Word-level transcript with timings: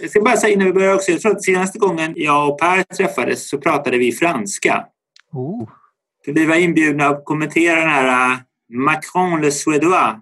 Jag 0.00 0.10
ska 0.10 0.20
bara 0.20 0.36
säga 0.36 0.54
innan 0.54 0.66
vi 0.66 0.72
börjar 0.72 0.94
också, 0.94 1.10
jag 1.10 1.20
tror 1.20 1.32
att 1.32 1.44
senaste 1.44 1.78
gången 1.78 2.12
jag 2.16 2.50
och 2.50 2.58
Per 2.60 2.82
träffades 2.82 3.48
så 3.48 3.58
pratade 3.58 3.98
vi 3.98 4.12
franska. 4.12 4.84
Oh. 5.32 5.68
Vi 6.26 6.46
var 6.46 6.54
inbjudna 6.56 7.06
att 7.06 7.24
kommentera 7.24 7.80
den 7.80 7.88
här 7.88 8.32
äh, 8.32 8.38
Macron 8.72 9.40
le 9.40 9.50
Suédois 9.50 10.16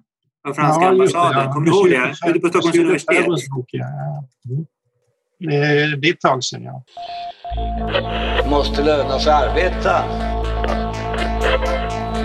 av 0.49 0.55
franska 0.55 0.85
Ja, 0.85 0.89
ambassaden. 0.91 1.45
ja. 1.45 1.53
Kommer 1.53 1.67
du 1.71 1.77
ihåg 1.77 1.91
det? 1.91 2.31
Ute 2.31 2.41
på 2.41 2.49
Stockholms 2.49 2.79
universitet. 2.79 3.27
Bok, 3.27 3.69
ja. 3.73 3.85
Mm. 4.49 4.67
Det 5.39 5.97
det 5.97 6.09
är 6.09 6.13
ett 6.13 6.21
tag 6.21 6.45
sedan, 6.45 6.63
ja. 6.65 6.83
måste 8.51 8.83
löna 8.83 9.19
sig 9.19 9.33
arbeta. 9.33 10.05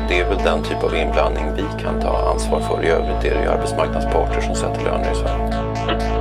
Det 0.10 0.20
är 0.20 0.30
väl 0.30 0.38
den 0.38 0.64
typ 0.64 0.84
av 0.84 0.96
inblandning 0.96 1.46
vi 1.56 1.84
kan 1.84 2.02
ta 2.02 2.32
ansvar 2.32 2.60
för. 2.62 2.84
I 2.84 2.88
övrigt 2.88 3.26
är 3.26 3.36
det 3.36 3.44
ju 3.44 3.50
arbetsmarknadsparter 3.50 4.42
som 4.42 4.56
sätter 4.56 4.84
löner 4.84 5.12
i 5.12 5.16
Sverige. 5.16 6.21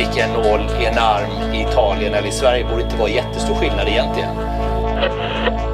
Sticka 0.00 0.24
en 0.24 0.32
nål 0.32 0.60
i 0.60 0.84
en 0.84 0.98
arm 0.98 1.54
i 1.54 1.62
Italien 1.62 2.14
eller 2.14 2.28
i 2.28 2.32
Sverige 2.32 2.64
borde 2.64 2.82
inte 2.82 2.96
vara 2.96 3.08
jättestor 3.08 3.54
skillnad 3.54 3.88
egentligen. 3.88 4.34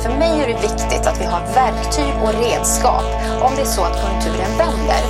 För 0.01 0.19
mig 0.19 0.43
är 0.43 0.47
det 0.47 0.63
viktigt 0.63 1.07
att 1.07 1.21
vi 1.21 1.25
har 1.25 1.41
verktyg 1.41 2.15
och 2.23 2.45
redskap 2.45 3.05
om 3.43 3.55
det 3.57 3.61
är 3.61 3.65
så 3.65 3.83
att 3.83 4.03
konjunkturen 4.03 4.59
vänder. 4.59 5.03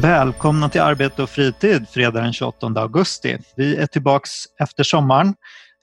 Välkomna 0.00 0.68
till 0.68 0.80
Arbete 0.80 1.22
och 1.22 1.30
fritid 1.30 1.86
fredag 1.88 2.20
den 2.20 2.32
28 2.32 2.66
augusti. 2.66 3.38
Vi 3.56 3.76
är 3.76 3.86
tillbaks 3.86 4.30
efter 4.60 4.84
sommaren 4.84 5.34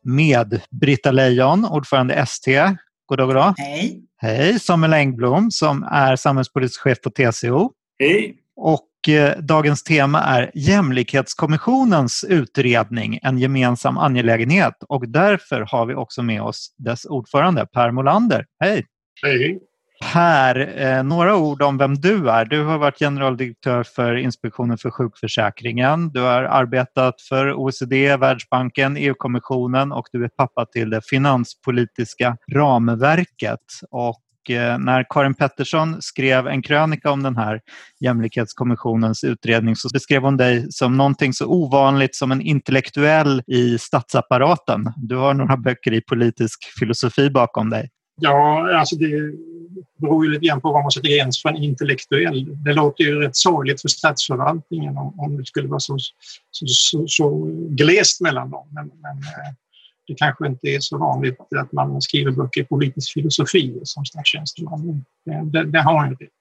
med 0.03 0.61
Britta 0.81 1.11
Lejon, 1.11 1.65
ordförande 1.65 2.13
ST. 2.13 2.61
God 3.05 3.17
dag, 3.17 3.27
god 3.27 3.35
dag. 3.35 3.53
Hej. 3.57 4.01
Hej, 4.17 4.59
Samuel 4.59 4.93
Engblom 4.93 5.51
som 5.51 5.83
är 5.83 6.15
samhällspolitisk 6.15 6.81
chef 6.81 7.01
på 7.01 7.09
TCO. 7.09 7.71
Hej! 7.99 8.35
Och 8.55 8.87
eh, 9.09 9.37
dagens 9.37 9.83
tema 9.83 10.21
är 10.21 10.51
Jämlikhetskommissionens 10.53 12.25
utredning, 12.29 13.19
en 13.21 13.37
gemensam 13.37 13.97
angelägenhet. 13.97 14.83
Och 14.87 15.09
därför 15.09 15.61
har 15.61 15.85
vi 15.85 15.95
också 15.95 16.23
med 16.23 16.41
oss 16.41 16.75
dess 16.77 17.05
ordförande 17.05 17.65
Per 17.65 17.91
Molander. 17.91 18.45
Hej! 18.59 18.85
Hej. 19.23 19.59
Per, 20.13 20.81
eh, 20.81 21.03
några 21.03 21.35
ord 21.35 21.61
om 21.61 21.77
vem 21.77 21.95
du 21.95 22.29
är. 22.29 22.45
Du 22.45 22.63
har 22.63 22.77
varit 22.77 22.99
generaldirektör 22.99 23.83
för 23.83 24.15
Inspektionen 24.15 24.77
för 24.77 24.89
sjukförsäkringen. 24.89 26.09
Du 26.09 26.19
har 26.19 26.43
arbetat 26.43 27.21
för 27.21 27.53
OECD, 27.53 28.17
Världsbanken, 28.17 28.97
EU-kommissionen 28.97 29.91
och 29.91 30.07
du 30.11 30.23
är 30.23 30.29
pappa 30.29 30.65
till 30.65 30.89
det 30.89 31.01
finanspolitiska 31.09 32.37
ramverket. 32.51 33.59
Och 33.91 34.21
eh, 34.49 34.77
när 34.77 35.05
Karin 35.09 35.33
Pettersson 35.33 36.01
skrev 36.01 36.47
en 36.47 36.61
krönika 36.61 37.11
om 37.11 37.23
den 37.23 37.37
här 37.37 37.61
Jämlikhetskommissionens 37.99 39.23
utredning 39.23 39.75
så 39.75 39.89
beskrev 39.93 40.21
hon 40.21 40.37
dig 40.37 40.67
som 40.69 40.97
någonting 40.97 41.33
så 41.33 41.45
ovanligt 41.45 42.15
som 42.15 42.31
en 42.31 42.41
intellektuell 42.41 43.43
i 43.47 43.77
statsapparaten. 43.77 44.93
Du 44.97 45.15
har 45.15 45.33
några 45.33 45.57
böcker 45.57 45.93
i 45.93 46.01
politisk 46.01 46.59
filosofi 46.79 47.29
bakom 47.29 47.69
dig. 47.69 47.89
Ja, 48.21 48.77
alltså 48.79 48.95
det 48.95 49.09
beror 49.97 50.25
ju 50.25 50.31
lite 50.31 50.45
grann 50.45 50.61
på 50.61 50.71
vad 50.71 50.83
man 50.83 50.91
sätter 50.91 51.17
gräns 51.17 51.41
för 51.41 51.49
en 51.49 51.63
intellektuell. 51.63 52.63
Det 52.63 52.73
låter 52.73 53.03
ju 53.03 53.21
rätt 53.21 53.35
sorgligt 53.35 53.81
för 53.81 53.89
statsförvaltningen 53.89 54.97
om, 54.97 55.19
om 55.19 55.37
det 55.37 55.45
skulle 55.45 55.67
vara 55.67 55.79
så, 55.79 55.97
så, 56.51 56.65
så, 56.67 57.05
så 57.07 57.47
glest 57.69 58.21
mellan 58.21 58.51
dem. 58.51 58.67
Men, 58.71 58.85
men 58.85 59.17
eh, 59.17 59.53
det 60.07 60.15
kanske 60.15 60.47
inte 60.47 60.67
är 60.67 60.79
så 60.79 60.97
vanligt 60.97 61.37
att 61.55 61.71
man 61.71 62.01
skriver 62.01 62.31
böcker 62.31 62.61
i 62.61 62.63
politisk 62.63 63.13
filosofi 63.13 63.79
som 63.83 64.05
statstjänsteman. 64.05 65.05
Det, 65.25 65.49
det, 65.51 65.71
det 65.71 65.81
har 65.81 65.99
han 65.99 66.09
ju 66.09 66.15
rätt. 66.15 66.31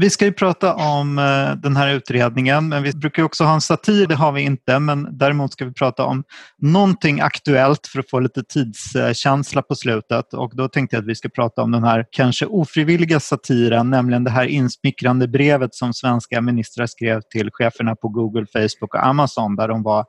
Vi 0.00 0.10
ska 0.10 0.24
ju 0.24 0.32
prata 0.32 0.74
om 0.74 1.18
eh, 1.18 1.56
den 1.62 1.76
här 1.76 1.94
utredningen, 1.94 2.68
men 2.68 2.82
vi 2.82 2.92
brukar 2.92 3.22
också 3.22 3.44
ha 3.44 3.54
en 3.54 3.60
satir, 3.60 4.06
det 4.06 4.14
har 4.14 4.32
vi 4.32 4.40
inte, 4.40 4.78
men 4.78 5.18
däremot 5.18 5.52
ska 5.52 5.64
vi 5.64 5.72
prata 5.72 6.04
om 6.04 6.24
någonting 6.58 7.20
aktuellt 7.20 7.86
för 7.86 7.98
att 7.98 8.10
få 8.10 8.20
lite 8.20 8.42
tidskänsla 8.42 9.62
på 9.62 9.74
slutet 9.74 10.34
och 10.34 10.52
då 10.54 10.68
tänkte 10.68 10.96
jag 10.96 11.02
att 11.02 11.08
vi 11.08 11.14
ska 11.14 11.28
prata 11.28 11.62
om 11.62 11.70
den 11.70 11.84
här 11.84 12.06
kanske 12.10 12.46
ofrivilliga 12.46 13.20
satiren, 13.20 13.90
nämligen 13.90 14.24
det 14.24 14.30
här 14.30 14.44
insmickrande 14.44 15.28
brevet 15.28 15.74
som 15.74 15.94
svenska 15.94 16.40
ministrar 16.40 16.86
skrev 16.86 17.20
till 17.32 17.50
cheferna 17.52 17.96
på 17.96 18.08
Google, 18.08 18.46
Facebook 18.52 18.94
och 18.94 19.06
Amazon 19.06 19.56
där 19.56 19.68
de 19.68 19.82
var 19.82 20.04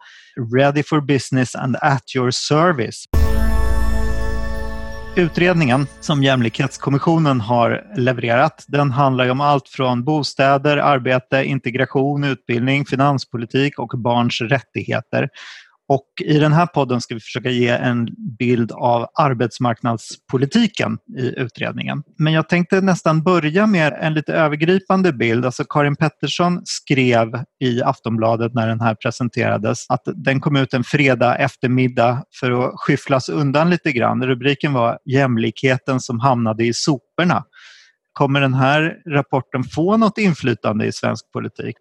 ready 0.56 0.84
for 0.84 1.02
business 1.02 1.56
and 1.56 1.76
at 1.82 2.16
your 2.16 2.32
service. 2.32 3.06
Utredningen 5.20 5.88
som 6.00 6.24
Jämlikhetskommissionen 6.24 7.42
har 7.42 7.84
levererat 7.96 8.66
den 8.68 8.92
handlar 8.92 9.26
ju 9.26 9.32
om 9.32 9.42
allt 9.42 9.70
från 9.70 10.04
bostäder, 10.04 10.78
arbete, 10.78 11.44
integration, 11.44 12.24
utbildning, 12.24 12.86
finanspolitik 12.86 13.80
och 13.80 13.94
barns 13.98 14.42
rättigheter. 14.42 15.30
Och 15.90 16.06
I 16.26 16.40
den 16.40 16.54
här 16.54 16.66
podden 16.66 17.02
ska 17.02 17.14
vi 17.14 17.20
försöka 17.20 17.50
ge 17.50 17.70
en 17.70 18.08
bild 18.40 18.72
av 18.72 19.08
arbetsmarknadspolitiken 19.20 20.98
i 21.18 21.40
utredningen. 21.40 22.04
Men 22.18 22.34
jag 22.34 22.50
tänkte 22.50 22.82
nästan 22.82 23.24
börja 23.24 23.68
med 23.68 23.94
en 24.02 24.14
lite 24.14 24.34
övergripande 24.34 25.14
bild. 25.14 25.46
Alltså 25.46 25.64
Karin 25.70 25.96
Pettersson 25.96 26.62
skrev 26.64 27.44
i 27.60 27.84
Aftonbladet 27.84 28.54
när 28.54 28.68
den 28.68 28.82
här 28.82 28.96
presenterades 28.96 29.86
att 29.90 30.02
den 30.06 30.42
kom 30.42 30.56
ut 30.56 30.74
en 30.74 30.84
fredag 30.84 31.36
eftermiddag 31.36 32.24
för 32.40 32.52
att 32.52 32.74
skyfflas 32.76 33.30
undan 33.30 33.70
lite 33.70 33.92
grann. 33.92 34.26
Rubriken 34.26 34.74
var 34.74 35.00
Jämlikheten 35.06 36.00
som 36.00 36.20
hamnade 36.20 36.66
i 36.66 36.74
soporna. 36.74 37.44
Kommer 38.14 38.42
den 38.42 38.54
här 38.54 38.96
rapporten 39.08 39.64
få 39.64 39.98
något 39.98 40.18
inflytande 40.18 40.86
i 40.86 40.92
svensk 40.92 41.32
politik? 41.32 41.76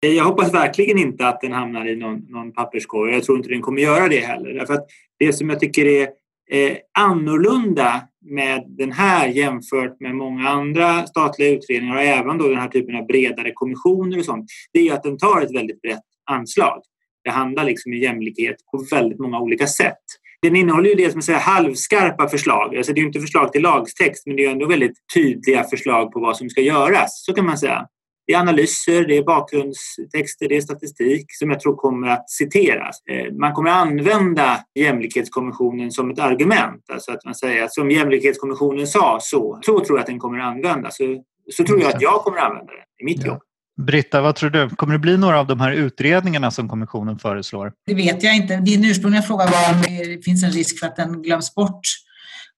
Jag 0.00 0.24
hoppas 0.24 0.54
verkligen 0.54 0.98
inte 0.98 1.28
att 1.28 1.40
den 1.40 1.52
hamnar 1.52 1.88
i 1.88 1.96
någon, 1.96 2.18
någon 2.18 2.52
papperskorg. 2.52 3.12
Jag 3.14 3.24
tror 3.24 3.38
inte 3.38 3.48
den 3.48 3.62
kommer 3.62 3.82
göra 3.82 4.08
det 4.08 4.20
heller. 4.20 4.54
Därför 4.54 4.74
att 4.74 4.86
det 5.18 5.32
som 5.32 5.50
jag 5.50 5.60
tycker 5.60 5.86
är 5.86 6.08
eh, 6.50 6.76
annorlunda 6.98 8.02
med 8.30 8.64
den 8.68 8.92
här 8.92 9.28
jämfört 9.28 10.00
med 10.00 10.14
många 10.14 10.48
andra 10.48 11.06
statliga 11.06 11.48
utredningar 11.48 11.96
och 11.96 12.02
även 12.02 12.38
då 12.38 12.48
den 12.48 12.58
här 12.58 12.68
typen 12.68 12.96
av 12.96 13.06
bredare 13.06 13.52
kommissioner 13.54 14.18
och 14.18 14.24
sånt, 14.24 14.46
det 14.72 14.88
är 14.88 14.94
att 14.94 15.02
den 15.02 15.18
tar 15.18 15.40
ett 15.40 15.54
väldigt 15.54 15.82
brett 15.82 16.00
anslag. 16.30 16.82
Det 17.24 17.30
handlar 17.30 17.64
liksom 17.64 17.92
om 17.92 17.98
jämlikhet 17.98 18.56
på 18.72 18.84
väldigt 18.90 19.18
många 19.18 19.40
olika 19.40 19.66
sätt. 19.66 20.04
Den 20.42 20.56
innehåller 20.56 20.88
ju 20.88 20.94
det 20.94 21.10
som 21.10 21.22
säger 21.22 21.38
halvskarpa 21.38 22.28
förslag. 22.28 22.76
Alltså 22.76 22.92
det 22.92 22.98
är 22.98 23.02
ju 23.02 23.06
inte 23.06 23.20
förslag 23.20 23.52
till 23.52 23.62
lagtext 23.62 24.26
men 24.26 24.36
det 24.36 24.44
är 24.44 24.50
ändå 24.50 24.66
väldigt 24.66 24.96
tydliga 25.14 25.64
förslag 25.64 26.12
på 26.12 26.20
vad 26.20 26.36
som 26.36 26.50
ska 26.50 26.60
göras. 26.60 27.24
Så 27.24 27.34
kan 27.34 27.46
man 27.46 27.58
säga. 27.58 27.86
Det 28.26 28.32
är 28.32 28.38
analyser, 28.38 29.04
det 29.08 29.16
är 29.16 29.22
bakgrundstexter, 29.22 30.48
det 30.48 30.56
är 30.56 30.60
statistik 30.60 31.26
som 31.28 31.50
jag 31.50 31.60
tror 31.60 31.76
kommer 31.76 32.08
att 32.08 32.30
citeras. 32.30 32.96
Eh, 33.10 33.32
Man 33.32 33.52
kommer 33.52 33.70
att 33.70 33.76
använda 33.76 34.60
Jämlikhetskommissionen 34.78 35.90
som 35.90 36.10
ett 36.10 36.18
argument. 36.18 36.82
Alltså 36.92 37.12
att 37.12 37.24
man 37.24 37.34
säger 37.34 37.62
att 37.64 37.74
som 37.74 37.90
Jämlikhetskommissionen 37.90 38.86
sa 38.86 39.18
så, 39.22 39.58
så 39.62 39.84
tror 39.84 39.98
jag 39.98 40.00
att 40.00 40.06
den 40.06 40.18
kommer 40.18 40.38
att 40.38 40.46
användas. 40.54 40.96
Så, 40.96 41.22
så 41.52 41.64
tror 41.64 41.80
jag 41.80 41.94
att 41.94 42.02
jag 42.02 42.14
kommer 42.14 42.38
att 42.38 42.44
använda 42.50 42.72
den 42.72 42.82
i 43.00 43.04
mitt 43.04 43.20
Ja. 43.20 43.26
jobb. 43.26 43.42
Britta, 43.86 44.20
vad 44.20 44.36
tror 44.36 44.50
du? 44.50 44.68
Kommer 44.70 44.92
det 44.92 44.98
bli 44.98 45.16
några 45.16 45.40
av 45.40 45.46
de 45.46 45.60
här 45.60 45.72
utredningarna 45.72 46.50
som 46.50 46.68
kommissionen 46.68 47.18
föreslår? 47.18 47.72
Det 47.86 47.94
vet 47.94 48.22
jag 48.22 48.36
inte. 48.36 48.56
Din 48.56 48.84
ursprungliga 48.84 49.22
fråga 49.22 49.44
var 49.44 49.74
om 49.74 49.82
det 49.82 50.24
finns 50.24 50.44
en 50.44 50.50
risk 50.50 50.78
för 50.80 50.86
att 50.86 50.96
den 50.96 51.22
glöms 51.22 51.54
bort. 51.54 51.80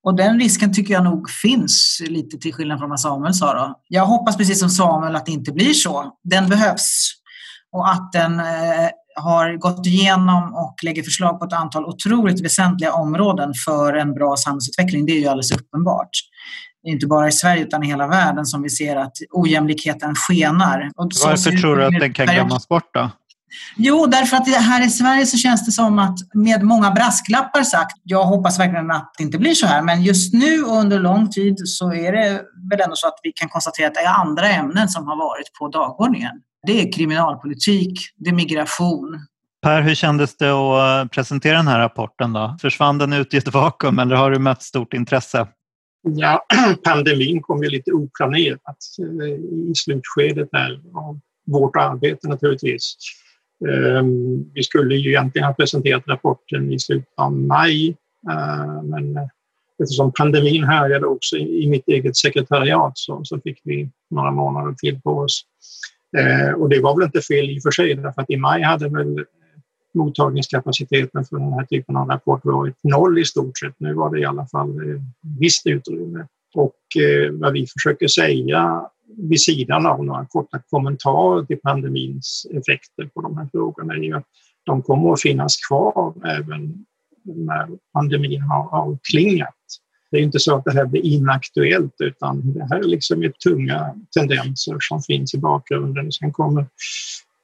Och 0.06 0.17
den 0.17 0.41
risken 0.41 0.72
tycker 0.72 0.94
jag 0.94 1.05
nog 1.05 1.31
finns, 1.31 2.03
lite 2.06 2.39
till 2.39 2.55
skillnad 2.55 2.78
från 2.78 2.91
vad 2.91 3.00
Samuel 3.00 3.34
sa. 3.34 3.55
Då. 3.55 3.81
Jag 3.89 4.06
hoppas 4.06 4.37
precis 4.37 4.61
som 4.61 4.69
Samuel 4.69 5.17
att 5.17 5.27
det 5.27 5.33
inte 5.33 5.53
blir 5.53 5.72
så. 5.72 6.12
Den 6.25 6.49
behövs. 6.49 7.12
Och 7.72 7.89
att 7.89 8.12
den 8.12 8.41
eh, 8.41 8.89
har 9.17 9.56
gått 9.56 9.87
igenom 9.87 10.55
och 10.55 10.75
lägger 10.83 11.03
förslag 11.03 11.39
på 11.39 11.44
ett 11.44 11.53
antal 11.53 11.84
otroligt 11.84 12.44
väsentliga 12.44 12.93
områden 12.93 13.53
för 13.65 13.94
en 13.94 14.15
bra 14.15 14.37
samhällsutveckling, 14.37 15.06
det 15.06 15.12
är 15.12 15.21
ju 15.21 15.27
alldeles 15.27 15.53
uppenbart. 15.53 16.11
Det 16.83 16.88
är 16.88 16.93
inte 16.93 17.06
bara 17.06 17.28
i 17.28 17.33
Sverige 17.33 17.62
utan 17.62 17.83
i 17.83 17.87
hela 17.87 18.06
världen 18.06 18.47
som 18.47 18.62
vi 18.62 18.71
ser 18.71 18.97
att 18.97 19.12
ojämlikheten 19.33 20.15
skenar. 20.15 20.91
Och 20.97 21.11
Varför 21.25 21.50
tror 21.50 21.77
du 21.77 21.84
att 21.84 22.00
den 22.00 22.12
kan 22.12 22.27
glömmas 22.27 22.69
bort 22.69 22.94
då? 22.94 23.11
Jo, 23.77 24.07
därför 24.07 24.37
att 24.37 24.49
här 24.49 24.87
i 24.87 24.91
Sverige 24.91 25.26
så 25.26 25.37
känns 25.37 25.67
det 25.67 25.73
som 25.73 25.99
att 25.99 26.19
med 26.35 26.62
många 26.62 26.91
brasklappar 26.91 27.62
sagt, 27.62 27.97
jag 28.03 28.25
hoppas 28.25 28.59
verkligen 28.59 28.91
att 28.91 29.15
det 29.19 29.25
inte 29.25 29.38
blir 29.38 29.55
så 29.55 29.67
här, 29.67 29.82
men 29.82 30.03
just 30.03 30.35
nu 30.35 30.62
och 30.62 30.76
under 30.76 31.00
lång 31.00 31.31
tid 31.31 31.56
så 31.65 31.93
är 31.93 32.12
det 32.12 32.43
väl 32.70 32.81
ändå 32.81 32.97
så 32.97 33.09
att 33.09 33.20
vi 33.23 33.32
kan 33.32 33.49
konstatera 33.49 33.87
att 33.87 33.94
det 33.94 34.00
är 34.00 34.20
andra 34.20 34.49
ämnen 34.49 34.88
som 34.88 35.06
har 35.06 35.17
varit 35.17 35.53
på 35.59 35.69
dagordningen. 35.69 36.32
Det 36.67 36.82
är 36.82 36.93
kriminalpolitik, 36.93 38.00
det 38.17 38.31
är 38.31 38.35
migration. 38.35 39.20
Per, 39.62 39.82
hur 39.82 39.94
kändes 39.94 40.37
det 40.37 40.50
att 40.50 41.05
eh, 41.05 41.09
presentera 41.09 41.56
den 41.56 41.69
här 41.69 41.79
rapporten? 41.79 42.32
då? 42.32 42.56
Försvann 42.61 42.99
den 42.99 43.12
ut 43.12 43.35
i 43.35 43.37
ett 43.37 43.55
vakuum 43.55 43.99
eller 43.99 44.17
har 44.17 44.31
du 44.31 44.38
mött 44.38 44.62
stort 44.62 44.94
intresse? 44.94 45.47
Ja, 46.03 46.47
pandemin 46.85 47.43
kom 47.43 47.62
ju 47.62 47.70
lite 47.70 47.93
oplanerat 47.93 48.76
eh, 49.23 49.29
i 49.70 49.73
slutskedet 49.75 50.49
här 50.53 50.81
av 50.94 51.20
vårt 51.47 51.76
arbete 51.76 52.29
naturligtvis. 52.29 52.97
Ehm, 53.64 54.50
vi 54.55 54.62
skulle 54.62 54.94
ju 54.94 55.11
egentligen 55.11 55.47
ha 55.47 55.55
presenterat 55.55 56.08
rapporten 56.08 56.73
i 56.73 56.79
slutet 56.79 57.12
av 57.17 57.32
maj, 57.32 57.97
ehm, 58.31 58.87
men 58.87 59.17
eh, 59.17 59.29
eftersom 59.82 60.12
pandemin 60.12 60.64
härjade 60.64 61.06
också 61.06 61.37
i 61.37 61.69
mitt 61.70 61.88
eget 61.88 62.17
sekretariat 62.17 62.93
så, 62.94 63.20
så 63.25 63.41
fick 63.41 63.61
vi 63.64 63.91
några 64.11 64.31
månader 64.31 64.75
till 64.79 65.00
på 65.00 65.11
oss. 65.11 65.44
Ehm, 66.19 66.55
och 66.55 66.69
det 66.69 66.81
var 66.81 66.97
väl 66.97 67.06
inte 67.06 67.20
fel 67.20 67.50
i 67.50 67.58
och 67.58 67.62
för 67.62 67.70
sig 67.70 67.94
därför 67.94 68.23
att 68.23 68.31
i 68.31 68.37
maj 68.37 68.62
hade 68.62 68.88
väl 68.88 69.25
mottagningskapaciteten 69.94 71.25
för 71.25 71.37
den 71.37 71.53
här 71.53 71.64
typen 71.64 71.97
av 71.97 72.08
rapport 72.08 72.44
varit 72.44 72.76
noll 72.82 73.19
i 73.19 73.25
stort 73.25 73.58
sett. 73.58 73.75
Nu 73.79 73.94
var 73.94 74.14
det 74.14 74.20
i 74.20 74.25
alla 74.25 74.47
fall 74.47 74.91
eh, 74.91 75.00
visst 75.41 75.67
utrymme. 75.67 76.26
Och 76.55 77.03
eh, 77.03 77.32
vad 77.32 77.53
vi 77.53 77.67
försöker 77.67 78.08
säga 78.08 78.91
vid 79.17 79.41
sidan 79.41 79.87
av 79.87 80.05
några 80.05 80.27
korta 80.27 80.63
kommentarer 80.71 81.45
till 81.45 81.61
pandemins 81.61 82.47
effekter 82.51 83.11
på 83.15 83.21
de 83.21 83.37
här 83.37 83.49
frågorna 83.53 83.95
är 83.95 83.99
ju 83.99 84.17
att 84.17 84.27
de 84.65 84.83
kommer 84.83 85.13
att 85.13 85.21
finnas 85.21 85.57
kvar 85.69 86.15
även 86.27 86.87
när 87.25 87.69
pandemin 87.93 88.41
har 88.41 88.75
avklingat. 88.75 89.55
Det 90.11 90.17
är 90.17 90.23
inte 90.23 90.39
så 90.39 90.57
att 90.57 90.65
det 90.65 90.73
här 90.73 90.87
blir 90.87 91.05
inaktuellt 91.05 91.95
utan 91.99 92.53
det 92.53 92.67
här 92.71 92.79
är 92.79 92.89
liksom 92.89 93.33
tunga 93.45 93.95
tendenser 94.19 94.77
som 94.81 95.03
finns 95.03 95.35
i 95.35 95.39
bakgrunden. 95.39 96.13
Sen 96.13 96.33
kommer 96.33 96.67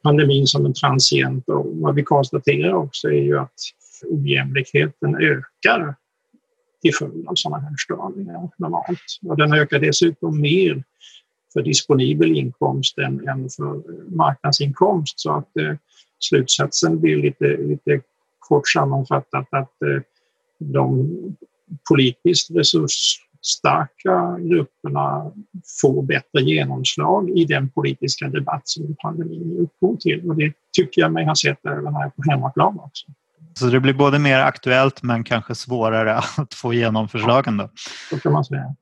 pandemin 0.03 0.47
som 0.47 0.67
en 0.67 0.75
transient 0.75 1.49
och 1.49 1.67
vad 1.67 1.95
vi 1.95 2.03
konstaterar 2.03 2.73
också 2.73 3.09
är 3.09 3.23
ju 3.23 3.39
att 3.39 3.55
ojämlikheten 4.11 5.17
ökar 5.17 5.95
till 6.83 6.95
följd 6.95 7.29
av 7.29 7.35
sådana 7.35 7.63
här 7.63 7.77
störningar 7.79 8.51
normalt. 8.59 9.19
Och 9.23 9.37
den 9.37 9.53
ökar 9.53 9.79
dessutom 9.79 10.41
mer 10.41 10.85
för 11.53 11.63
disponibel 11.63 12.37
inkomst 12.37 12.99
än, 12.99 13.29
än 13.29 13.49
för 13.49 13.83
marknadsinkomst 14.17 15.21
så 15.21 15.33
att 15.33 15.57
eh, 15.57 15.77
slutsatsen 16.19 17.01
blir 17.01 17.17
lite, 17.17 17.57
lite 17.57 18.01
kort 18.39 18.69
sammanfattat 18.69 19.47
att 19.51 19.83
eh, 19.83 20.03
de 20.59 21.09
politiskt 21.89 22.51
resursstarka 22.51 24.39
grupperna 24.39 25.33
får 25.81 26.03
bättre 26.03 26.43
genomslag 26.43 27.31
i 27.31 27.45
den 27.45 27.71
politiska 27.71 28.29
debatt 28.29 28.63
som 28.65 28.97
pandemin 29.03 29.53
ger 29.53 29.61
upphov 29.61 29.97
till. 29.97 30.31
Och 30.31 30.37
det 30.37 30.53
tycker 30.77 31.01
jag 31.01 31.13
mig 31.13 31.25
ha 31.25 31.35
sett 31.35 31.67
även 31.67 31.95
här 31.95 32.11
på 32.11 32.23
hemmaplan 32.31 32.81
också. 32.81 33.07
Så 33.55 33.67
det 33.67 33.81
blir 33.81 33.95
både 33.95 34.19
mer 34.19 34.39
aktuellt 34.39 35.03
men 35.03 35.25
kanske 35.25 35.55
svårare 35.55 36.19
att 36.37 36.55
få 36.55 36.75
igenom 36.75 37.09
förslagen? 37.09 37.57
Då. 37.57 37.71
Så 38.11 38.19
kan 38.19 38.33
man 38.33 38.45
säga. 38.45 38.77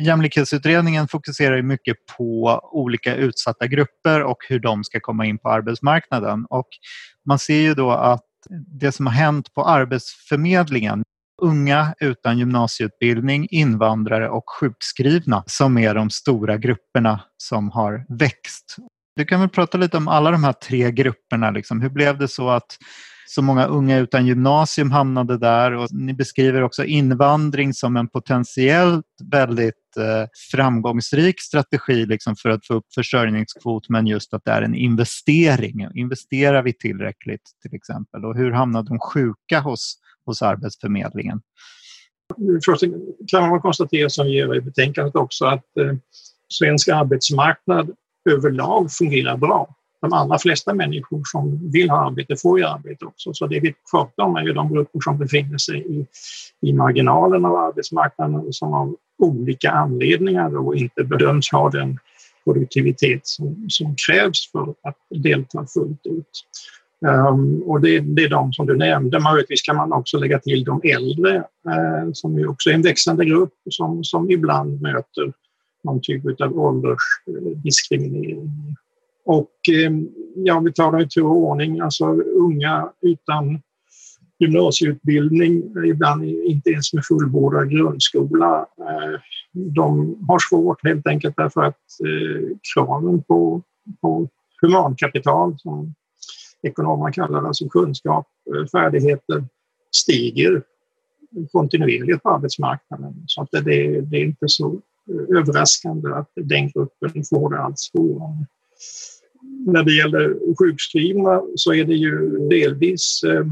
Jämlikhetsutredningen 0.00 1.08
fokuserar 1.08 1.62
mycket 1.62 1.96
på 2.16 2.60
olika 2.72 3.14
utsatta 3.14 3.66
grupper 3.66 4.22
och 4.22 4.38
hur 4.48 4.60
de 4.60 4.84
ska 4.84 5.00
komma 5.00 5.26
in 5.26 5.38
på 5.38 5.48
arbetsmarknaden. 5.48 6.46
Och 6.50 6.68
man 7.26 7.38
ser 7.38 7.60
ju 7.60 7.74
då 7.74 7.90
att 7.90 8.22
det 8.80 8.92
som 8.92 9.06
har 9.06 9.14
hänt 9.14 9.54
på 9.54 9.64
Arbetsförmedlingen 9.64 11.02
unga 11.42 11.94
utan 12.00 12.38
gymnasieutbildning, 12.38 13.46
invandrare 13.50 14.28
och 14.28 14.44
sjukskrivna 14.60 15.44
som 15.46 15.78
är 15.78 15.94
de 15.94 16.10
stora 16.10 16.56
grupperna 16.56 17.20
som 17.36 17.70
har 17.70 18.04
växt. 18.08 18.76
Du 19.16 19.24
kan 19.24 19.40
väl 19.40 19.48
prata 19.48 19.78
lite 19.78 19.96
om 19.96 20.08
alla 20.08 20.30
de 20.30 20.44
här 20.44 20.52
tre 20.52 20.90
grupperna. 20.90 21.50
Liksom. 21.50 21.80
Hur 21.80 21.90
blev 21.90 22.18
det 22.18 22.28
så 22.28 22.48
att 22.48 22.76
så 23.28 23.42
många 23.42 23.66
unga 23.66 23.98
utan 23.98 24.26
gymnasium 24.26 24.90
hamnade 24.90 25.38
där 25.38 25.72
och 25.72 25.88
ni 25.92 26.14
beskriver 26.14 26.62
också 26.62 26.84
invandring 26.84 27.74
som 27.74 27.96
en 27.96 28.08
potentiellt 28.08 29.04
väldigt 29.30 29.96
eh, 29.96 30.28
framgångsrik 30.52 31.40
strategi 31.40 32.06
liksom 32.06 32.36
för 32.36 32.48
att 32.48 32.66
få 32.66 32.74
upp 32.74 32.86
försörjningskvot 32.94 33.88
men 33.88 34.06
just 34.06 34.34
att 34.34 34.44
det 34.44 34.50
är 34.50 34.62
en 34.62 34.74
investering. 34.74 35.88
Investerar 35.94 36.62
vi 36.62 36.72
tillräckligt 36.72 37.50
till 37.62 37.74
exempel? 37.74 38.24
Och 38.24 38.36
hur 38.36 38.52
hamnade 38.52 38.88
de 38.88 38.98
sjuka 38.98 39.60
hos, 39.60 39.98
hos 40.26 40.42
Arbetsförmedlingen? 40.42 41.40
Först 42.64 42.82
kan 43.30 43.50
man 43.50 43.60
konstatera 43.60 44.10
som 44.10 44.26
vi 44.26 44.32
gör 44.32 44.56
i 44.56 44.60
betänkandet 44.60 45.16
också 45.16 45.44
att 45.44 45.76
eh, 45.80 45.96
svensk 46.48 46.88
arbetsmarknad 46.88 47.90
överlag 48.30 48.92
fungerar 48.92 49.36
bra 49.36 49.75
de 50.00 50.12
allra 50.12 50.38
flesta 50.38 50.74
människor 50.74 51.22
som 51.24 51.70
vill 51.72 51.90
ha 51.90 52.06
arbete 52.06 52.36
får 52.36 52.58
ju 52.58 52.64
arbete 52.64 53.04
också. 53.04 53.34
Så 53.34 53.46
det 53.46 53.60
vi 53.60 53.74
pratar 53.90 54.22
om 54.22 54.36
är 54.36 54.42
ju 54.42 54.52
de 54.52 54.72
grupper 54.72 55.00
som 55.00 55.18
befinner 55.18 55.58
sig 55.58 55.78
i, 55.78 56.06
i 56.68 56.72
marginalen 56.72 57.44
av 57.44 57.56
arbetsmarknaden 57.56 58.36
och 58.36 58.54
som 58.54 58.74
av 58.74 58.96
olika 59.18 59.70
anledningar 59.70 60.50
då 60.50 60.74
inte 60.74 61.04
bedöms 61.04 61.52
ha 61.52 61.70
den 61.70 61.98
produktivitet 62.44 63.26
som, 63.26 63.66
som 63.68 63.94
krävs 64.06 64.52
för 64.52 64.74
att 64.82 64.96
delta 65.10 65.66
fullt 65.66 66.06
ut. 66.06 66.44
Um, 67.06 67.62
och 67.62 67.80
det, 67.80 68.00
det, 68.00 68.24
är 68.24 68.28
de 68.28 68.52
som 68.52 68.66
du 68.66 68.76
nämnde. 68.76 69.20
Möjligtvis 69.20 69.62
kan 69.62 69.76
man 69.76 69.92
också 69.92 70.18
lägga 70.18 70.38
till 70.38 70.64
de 70.64 70.80
äldre 70.84 71.38
uh, 71.38 72.12
som 72.12 72.38
ju 72.38 72.46
också 72.46 72.70
är 72.70 72.74
en 72.74 72.82
växande 72.82 73.24
grupp 73.24 73.54
som, 73.70 74.04
som 74.04 74.30
ibland 74.30 74.82
möter 74.82 75.32
någon 75.84 76.00
typ 76.02 76.40
av 76.40 76.58
åldersdiskriminering 76.58 78.76
och 79.26 79.50
eh, 79.72 79.92
ja, 80.34 80.60
vi 80.60 80.72
tar 80.72 80.92
det 80.92 81.02
i 81.02 81.08
tur 81.08 81.24
och 81.24 81.36
ordning, 81.36 81.80
alltså 81.80 82.04
unga 82.22 82.92
utan 83.00 83.62
gymnasieutbildning, 84.38 85.74
ibland 85.86 86.24
inte 86.24 86.70
ens 86.70 86.92
med 86.92 87.04
fullbordad 87.04 87.70
grundskola. 87.70 88.66
Eh, 88.78 89.20
de 89.52 90.16
har 90.28 90.38
svårt 90.38 90.84
helt 90.84 91.06
enkelt 91.06 91.36
därför 91.36 91.62
att 91.62 91.80
eh, 92.04 92.56
kraven 92.74 93.22
på, 93.22 93.62
på 94.00 94.28
humankapital, 94.60 95.58
som 95.58 95.94
ekonomerna 96.62 97.12
kallar 97.12 97.42
det, 97.42 97.48
alltså 97.48 97.68
kunskap, 97.68 98.26
färdigheter, 98.72 99.44
stiger 99.96 100.62
kontinuerligt 101.52 102.22
på 102.22 102.30
arbetsmarknaden. 102.30 103.24
Så 103.26 103.42
att 103.42 103.50
det, 103.50 104.00
det 104.00 104.16
är 104.16 104.24
inte 104.24 104.48
så 104.48 104.80
överraskande 105.36 106.08
att 106.08 106.30
den 106.34 106.68
gruppen 106.68 107.24
får 107.24 107.50
det 107.50 107.58
allt 107.58 107.78
svårare 107.78 108.46
när 109.66 109.82
det 109.82 109.92
gäller 109.92 110.36
sjukskrivna 110.58 111.42
så 111.54 111.74
är 111.74 111.84
det 111.84 111.94
ju 111.94 112.48
delvis 112.48 113.22
eh, 113.24 113.46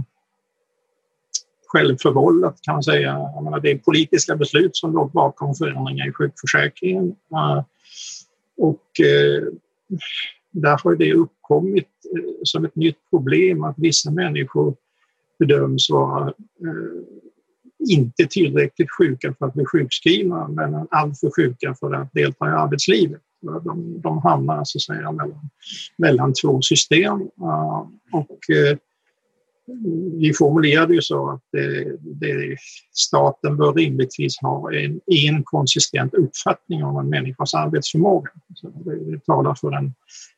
självförvållat 1.66 2.58
kan 2.62 2.74
man 2.74 2.82
säga. 2.82 3.18
Menar, 3.42 3.60
det 3.60 3.70
är 3.70 3.78
politiska 3.78 4.36
beslut 4.36 4.76
som 4.76 4.92
låg 4.92 5.12
bakom 5.12 5.54
förändringar 5.54 6.08
i 6.08 6.12
sjukförsäkringen. 6.12 7.14
Eh, 7.32 7.64
och 8.56 9.00
eh, 9.00 9.42
där 10.50 10.78
har 10.84 10.96
det 10.96 11.14
uppkommit 11.14 11.88
eh, 12.16 12.30
som 12.42 12.64
ett 12.64 12.76
nytt 12.76 12.98
problem 13.10 13.64
att 13.64 13.74
vissa 13.78 14.10
människor 14.10 14.74
bedöms 15.38 15.90
vara 15.90 16.28
eh, 16.28 17.24
inte 17.90 18.26
tillräckligt 18.26 18.90
sjuka 18.98 19.34
för 19.38 19.46
att 19.46 19.54
bli 19.54 19.64
sjukskrivna 19.64 20.48
men 20.48 20.86
alltför 20.90 21.30
sjuka 21.36 21.74
för 21.80 21.94
att 21.94 22.12
delta 22.12 22.46
i 22.46 22.50
arbetslivet. 22.50 23.22
De, 23.44 24.00
de 24.00 24.18
hamnar 24.18 24.64
så 24.64 24.78
att 24.78 24.82
säga 24.82 25.12
mellan, 25.12 25.50
mellan 25.98 26.32
två 26.32 26.62
system. 26.62 27.20
Och 28.12 28.50
eh, 28.50 28.78
vi 30.18 30.32
formulerade 30.34 30.94
ju 30.94 31.02
så 31.02 31.30
att 31.30 31.42
det, 31.52 31.96
det, 32.02 32.56
staten 32.92 33.56
bör 33.56 33.72
rimligtvis 33.72 34.40
ha 34.40 34.72
en, 34.72 35.00
en 35.06 35.42
konsistent 35.44 36.14
uppfattning 36.14 36.84
om 36.84 36.96
en 36.96 37.08
människas 37.08 37.54
arbetsförmåga. 37.54 38.30
Så 38.54 38.68
det, 38.68 39.10
det 39.10 39.24
talar 39.24 39.54
för 39.54 39.72
en, 39.72 39.94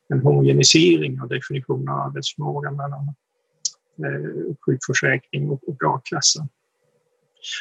en 0.09 0.21
homogenisering 0.21 1.21
av 1.21 1.29
definitionen 1.29 1.89
av 1.89 2.01
arbetsförmåga 2.01 2.71
mellan 2.71 3.15
eh, 3.99 4.55
sjukförsäkring 4.67 5.51
och, 5.51 5.69
och 5.69 5.85
a-kassa. 5.85 6.49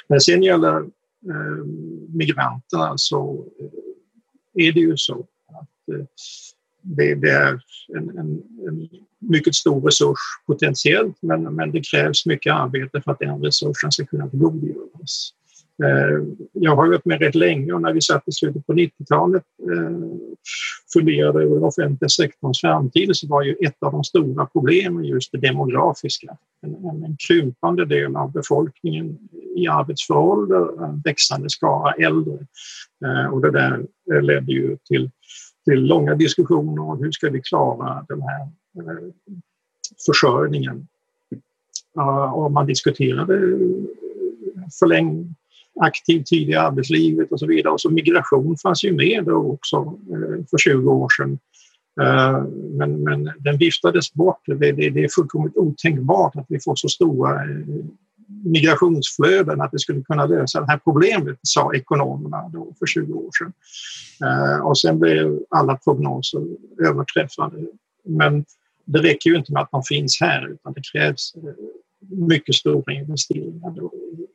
När 0.07 0.17
det 0.17 0.21
sen 0.21 0.43
gäller 0.43 0.77
eh, 1.29 1.65
migranterna 2.09 2.61
så 2.61 2.81
alltså, 2.83 3.15
eh, 4.55 4.67
är 4.67 4.71
det 4.71 4.79
ju 4.79 4.97
så 4.97 5.27
Eh, 5.93 6.05
det, 6.81 7.15
det 7.15 7.29
är 7.29 7.59
en, 7.97 8.09
en, 8.09 8.43
en, 8.67 8.89
mycket 9.19 9.55
stor 9.55 9.81
resurs 9.81 10.19
potentiellt 10.47 11.17
men, 11.21 11.43
men 11.43 11.71
det 11.71 11.81
krävs 11.91 12.25
mycket 12.25 12.53
arbete 12.53 13.01
för 13.01 13.11
att 13.11 13.19
den 13.19 13.43
resursen 13.43 13.91
ska 13.91 14.05
kunna 14.05 14.29
tillgodogöras. 14.29 15.33
Eh, 15.83 16.23
jag 16.53 16.75
har 16.75 16.87
varit 16.87 17.05
med 17.05 17.21
rätt 17.21 17.35
länge 17.35 17.73
och 17.73 17.81
när 17.81 17.93
vi 17.93 18.01
satt 18.01 18.27
i 18.27 18.31
slutet 18.31 18.65
på 18.65 18.73
90-talet 18.73 19.43
eh, 19.71 19.97
funderade 20.93 21.43
över 21.43 21.55
den 21.55 21.63
offentliga 21.63 22.09
sektorns 22.09 22.61
framtid 22.61 23.09
så 23.13 23.27
var 23.27 23.43
ju 23.43 23.55
ett 23.61 23.83
av 23.83 23.91
de 23.91 24.03
stora 24.03 24.45
problemen 24.45 25.05
just 25.05 25.31
det 25.31 25.37
demografiska. 25.37 26.37
En, 26.61 27.03
en 27.03 27.17
krympande 27.27 27.85
del 27.85 28.15
av 28.15 28.31
befolkningen 28.31 29.17
i 29.55 29.67
arbetsför 29.67 30.17
ålder, 30.17 30.85
en 30.85 31.01
växande 31.05 31.49
skara 31.49 31.93
äldre. 31.93 32.37
Och 33.31 33.41
det 33.41 33.51
där 33.51 33.85
ledde 34.21 34.51
ju 34.51 34.77
till 34.77 35.09
till 35.65 35.85
långa 35.85 36.15
diskussioner 36.15 36.81
om 36.81 37.03
hur 37.03 37.11
ska 37.11 37.29
vi 37.29 37.41
klara 37.41 38.05
den 38.09 38.21
här 38.21 38.41
eh, 38.41 39.13
försörjningen. 40.05 40.87
Och 42.33 42.51
man 42.51 42.65
diskuterade 42.65 43.35
eh, 43.35 44.67
förlängd 44.79 45.35
aktiv 45.81 46.23
tid 46.23 46.49
i 46.49 46.55
arbetslivet 46.55 47.31
och 47.31 47.39
så 47.39 47.47
vidare. 47.47 47.73
Och 47.73 47.81
så 47.81 47.89
migration 47.89 48.57
fanns 48.57 48.83
ju 48.83 48.93
med 48.93 49.23
då 49.25 49.35
också 49.35 49.77
eh, 50.11 50.45
för 50.49 50.57
20 50.57 50.91
år 50.91 51.09
sedan. 51.17 51.39
Eh, 52.01 52.43
men, 52.71 53.03
men 53.03 53.31
den 53.39 53.57
viftades 53.57 54.13
bort. 54.13 54.41
Det, 54.45 54.71
det, 54.71 54.89
det 54.89 55.03
är 55.03 55.15
fullkomligt 55.15 55.57
otänkbart 55.57 56.35
att 56.35 56.45
vi 56.49 56.59
får 56.59 56.75
så 56.75 56.89
stora 56.89 57.41
migrationsflöden, 58.27 59.61
att 59.61 59.71
det 59.71 59.79
skulle 59.79 60.01
kunna 60.01 60.25
lösa 60.25 60.59
det 60.59 60.67
här 60.67 60.77
problemet, 60.83 61.39
sa 61.41 61.73
ekonomerna 61.73 62.49
då 62.53 62.73
för 62.79 62.85
20 62.85 63.13
år 63.13 63.29
sedan. 63.39 63.53
Eh, 64.29 64.67
och 64.67 64.77
sen 64.77 64.99
blev 64.99 65.39
alla 65.49 65.75
prognoser 65.75 66.41
överträffade. 66.87 67.57
Men 68.05 68.45
det 68.85 68.99
räcker 68.99 69.29
ju 69.29 69.35
inte 69.35 69.53
med 69.53 69.61
att 69.61 69.71
de 69.71 69.83
finns 69.83 70.21
här 70.21 70.47
utan 70.47 70.73
det 70.73 70.81
krävs 70.91 71.35
eh, 71.35 71.53
mycket 72.09 72.55
stora 72.55 72.93
investeringar 72.93 73.69
då 73.69 73.91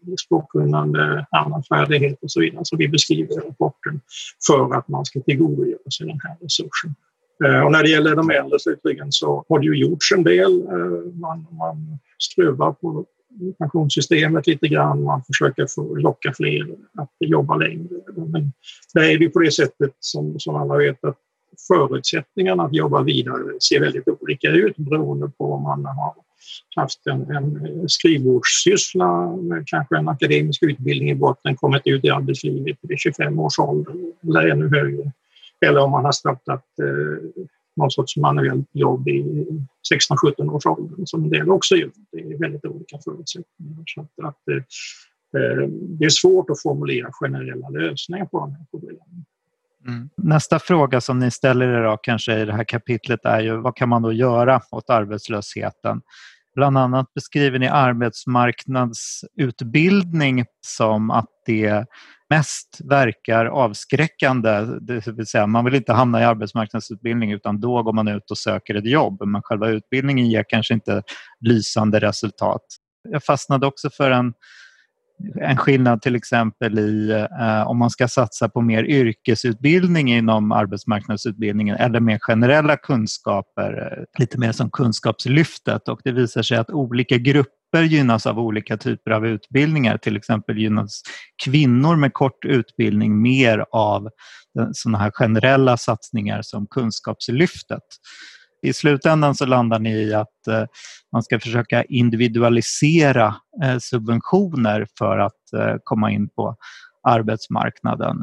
i 0.07 0.17
språkkunnande, 0.17 1.27
annan 1.31 1.63
färdighet 1.63 2.19
och 2.23 2.31
så 2.31 2.41
vidare 2.41 2.65
som 2.65 2.79
vi 2.79 2.89
beskriver 2.89 3.33
i 3.33 3.49
rapporten 3.49 4.01
för 4.47 4.75
att 4.75 4.89
man 4.89 5.05
ska 5.05 5.21
tillgodogöra 5.21 5.91
sig 5.99 6.07
den 6.07 6.21
här 6.23 6.37
resursen. 6.41 6.95
Eh, 7.45 7.61
och 7.61 7.73
när 7.73 7.83
det 7.83 7.91
gäller 7.91 8.17
de 8.17 8.31
äldre 8.31 8.59
slutligen 8.59 9.13
så 9.13 9.45
har 9.49 9.59
det 9.59 9.67
ju 9.67 9.77
gjorts 9.77 10.13
en 10.13 10.23
del. 10.23 10.63
Eh, 10.63 11.13
man, 11.15 11.47
man 11.51 11.99
skruvar 12.19 12.73
på 12.73 13.07
pensionssystemet 13.59 14.47
lite 14.47 14.69
grann, 14.69 15.05
man 15.05 15.23
försöker 15.25 15.67
få 15.67 15.95
locka 15.95 16.33
fler 16.37 16.67
att 16.99 17.11
jobba 17.19 17.57
längre. 17.57 17.89
Men 18.17 18.53
där 18.95 19.03
är 19.03 19.19
det 19.19 19.29
på 19.29 19.39
det 19.39 19.53
sättet 19.53 19.93
som, 20.01 20.39
som 20.39 20.57
alla 20.57 20.77
vet 20.77 21.05
att 21.05 21.19
förutsättningarna 21.69 22.63
att 22.63 22.75
jobba 22.75 23.03
vidare 23.03 23.61
ser 23.61 23.81
väldigt 23.81 24.09
olika 24.09 24.49
ut 24.49 24.77
beroende 24.77 25.31
på 25.39 25.53
om 25.53 25.63
man 25.63 25.85
har 25.85 26.15
haft 26.77 27.07
en, 27.07 27.31
en 27.31 27.89
skrivbordssyssla 27.89 29.37
med 29.37 29.63
kanske 29.67 29.97
en 29.97 30.09
akademisk 30.09 30.63
utbildning 30.63 31.11
i 31.11 31.15
botten, 31.15 31.57
kommit 31.57 31.83
ut 31.85 32.05
i 32.05 32.11
arbetslivet 32.11 32.79
vid 32.83 32.99
25 32.99 33.39
års 33.39 33.59
ålder 33.59 33.95
eller 34.23 34.49
ännu 34.49 34.69
högre. 34.69 35.13
Eller 35.67 35.81
om 35.81 35.91
man 35.91 36.05
har 36.05 36.13
startat 36.13 36.65
eh, 36.83 37.43
någon 37.81 37.91
sorts 37.91 38.17
manuellt 38.17 38.69
jobb 38.73 39.09
i 39.09 39.47
16-17 40.39 40.51
års 40.51 40.67
ålder 40.67 40.97
som 41.05 41.25
en 41.25 41.31
del 41.31 41.51
också 41.51 41.77
gör. 41.77 41.91
Det 42.13 42.19
är 42.19 42.39
väldigt 42.39 42.65
olika 42.65 42.99
förutsättningar. 43.05 43.83
Så 43.87 44.01
att, 44.01 44.25
att 44.25 44.49
eh, 44.49 44.57
eh, 45.43 45.69
det 45.69 46.05
är 46.05 46.11
svårt 46.11 46.51
att 46.51 46.63
formulera 46.63 47.09
generella 47.13 47.69
lösningar 47.69 48.27
på 48.27 48.41
de 48.41 48.53
här 48.53 48.65
problemen. 48.71 49.25
Mm. 49.87 50.09
Nästa 50.17 50.59
fråga 50.59 51.01
som 51.01 51.19
ni 51.19 51.31
ställer 51.31 51.69
er 51.69 51.85
då, 51.85 51.97
kanske 51.97 52.41
i 52.41 52.45
det 52.45 52.53
här 52.53 52.65
kapitlet 52.65 53.25
är 53.25 53.41
ju 53.41 53.57
vad 53.57 53.77
kan 53.77 53.89
man 53.89 54.03
då 54.03 54.13
göra 54.13 54.61
åt 54.71 54.91
arbetslösheten? 54.91 56.03
Bland 56.55 56.79
annat 56.79 57.15
beskriver 57.15 57.59
ni 57.59 57.69
arbetsmarknadsutbildning 57.69 60.45
som 60.67 61.11
att 61.11 61.29
det 61.47 61.87
mest 62.31 62.81
verkar 62.85 63.47
avskräckande. 63.47 64.67
Det 64.81 65.07
vill 65.07 65.27
säga, 65.27 65.47
man 65.47 65.65
vill 65.65 65.75
inte 65.75 65.93
hamna 65.93 66.21
i 66.21 66.25
arbetsmarknadsutbildning 66.25 67.33
utan 67.33 67.61
då 67.61 67.83
går 67.83 67.93
man 67.93 68.09
ut 68.09 68.31
och 68.31 68.39
söker 68.39 68.75
ett 68.75 68.91
jobb. 68.91 69.23
Men 69.27 69.43
själva 69.43 69.69
utbildningen 69.69 70.31
ger 70.31 70.45
kanske 70.49 70.75
inte 70.75 71.03
lysande 71.41 72.01
resultat. 72.01 72.63
Jag 73.09 73.25
fastnade 73.25 73.67
också 73.67 73.91
för 73.91 74.11
en 74.11 74.33
en 75.41 75.57
skillnad 75.57 76.03
till 76.03 76.17
exempel 76.17 76.79
i 76.79 77.11
eh, 77.41 77.67
om 77.67 77.79
man 77.79 77.91
ska 77.91 78.09
satsa 78.09 78.49
på 78.49 78.61
mer 78.61 78.85
yrkesutbildning 78.85 80.13
inom 80.13 80.53
arbetsmarknadsutbildningen 80.53 81.77
eller 81.77 82.01
mer 82.01 82.19
generella 82.19 82.77
kunskaper, 82.77 83.99
eh, 83.99 84.21
lite 84.21 84.39
mer 84.39 84.53
som 84.53 84.71
kunskapslyftet 84.71 85.89
och 85.89 86.01
det 86.05 86.13
visar 86.13 86.43
sig 86.43 86.57
att 86.57 86.71
olika 86.71 87.19
grupper 87.19 87.83
gynnas 87.83 88.27
av 88.27 88.39
olika 88.39 88.77
typer 88.77 89.11
av 89.11 89.27
utbildningar. 89.27 89.99
Till 89.99 90.17
exempel 90.17 90.59
gynnas 90.59 91.03
kvinnor 91.45 91.97
med 91.97 92.13
kort 92.13 92.45
utbildning 92.45 93.23
mer 93.23 93.65
av 93.73 94.09
sådana 94.73 94.99
här 94.99 95.11
generella 95.11 95.77
satsningar 95.77 96.43
som 96.43 96.67
kunskapslyftet 96.67 97.83
i 98.63 98.73
slutändan 98.73 99.35
så 99.35 99.47
landar 99.47 99.79
ni 99.79 99.93
i 99.93 100.15
att 100.15 100.47
eh, 100.49 100.65
man 101.13 101.23
ska 101.23 101.41
försöka 101.41 101.83
individualisera 101.85 103.35
eh, 103.65 103.79
subventioner 103.79 104.87
för 104.99 105.19
att 105.19 105.53
eh, 105.57 105.77
komma 105.85 106.11
in 106.11 106.29
på 106.29 106.57
arbetsmarknaden. 107.03 108.17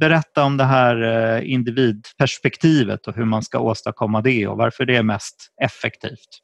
Berätta 0.00 0.44
om 0.44 0.56
det 0.56 0.64
här 0.64 1.02
eh, 1.02 1.52
individperspektivet 1.52 3.06
och 3.06 3.14
hur 3.16 3.24
man 3.24 3.42
ska 3.42 3.58
åstadkomma 3.58 4.20
det 4.20 4.46
och 4.46 4.56
varför 4.56 4.84
det 4.84 4.96
är 4.96 5.02
mest 5.02 5.36
effektivt. 5.62 6.40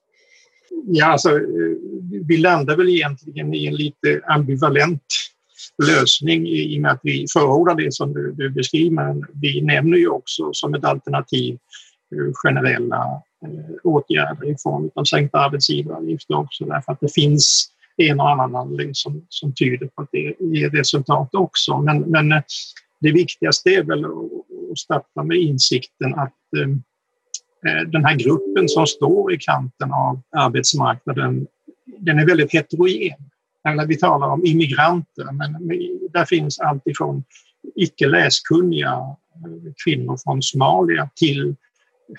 Ja, 0.86 1.06
alltså, 1.06 1.30
eh, 1.30 1.40
vi 2.28 2.36
landar 2.36 2.76
väl 2.76 2.88
egentligen 2.88 3.54
i 3.54 3.66
en 3.66 3.74
lite 3.74 4.20
ambivalent 4.26 5.02
lösning 5.86 6.46
i 6.46 6.78
och 6.78 6.82
med 6.82 6.90
att 6.90 7.00
vi 7.02 7.26
förordar 7.32 7.74
det 7.74 7.94
som 7.94 8.12
du, 8.12 8.32
du 8.32 8.50
beskriver. 8.50 8.90
Men 8.90 9.24
vi 9.34 9.60
nämner 9.60 9.98
ju 9.98 10.08
också 10.08 10.52
som 10.52 10.74
ett 10.74 10.84
alternativ 10.84 11.54
eh, 12.14 12.32
generella 12.34 13.22
Eh, 13.46 13.74
åtgärder 13.84 14.50
i 14.50 14.56
form 14.58 14.90
av 14.94 15.04
sänkta 15.04 15.38
arbetsgivaravgifter 15.38 16.34
också 16.34 16.64
därför 16.64 16.92
att 16.92 17.00
det 17.00 17.14
finns 17.14 17.70
en 17.96 18.20
och 18.20 18.30
annan 18.30 18.54
handling 18.54 18.94
som, 18.94 19.26
som 19.28 19.54
tyder 19.54 19.86
på 19.86 20.02
att 20.02 20.08
det 20.12 20.34
ger 20.40 20.70
resultat 20.70 21.34
också. 21.34 21.78
Men, 21.78 22.00
men 22.00 22.32
eh, 22.32 22.42
det 23.00 23.12
viktigaste 23.12 23.70
är 23.70 23.82
väl 23.82 24.04
att 24.04 24.78
starta 24.78 25.22
med 25.22 25.36
insikten 25.36 26.14
att 26.14 26.34
eh, 26.56 27.88
den 27.88 28.04
här 28.04 28.16
gruppen 28.16 28.68
som 28.68 28.86
står 28.86 29.32
i 29.34 29.38
kanten 29.38 29.92
av 29.92 30.22
arbetsmarknaden, 30.36 31.46
den 31.98 32.18
är 32.18 32.26
väldigt 32.26 32.52
heterogen. 32.52 33.18
När 33.64 33.86
vi 33.86 33.96
talar 33.96 34.28
om 34.28 34.46
immigranter, 34.46 35.32
men 35.32 35.52
där 36.12 36.24
finns 36.24 36.60
allt 36.60 36.86
ifrån 36.86 37.24
icke 37.74 38.06
läskunniga 38.06 39.16
kvinnor 39.84 40.18
från 40.24 40.42
Somalia 40.42 41.10
till 41.14 41.56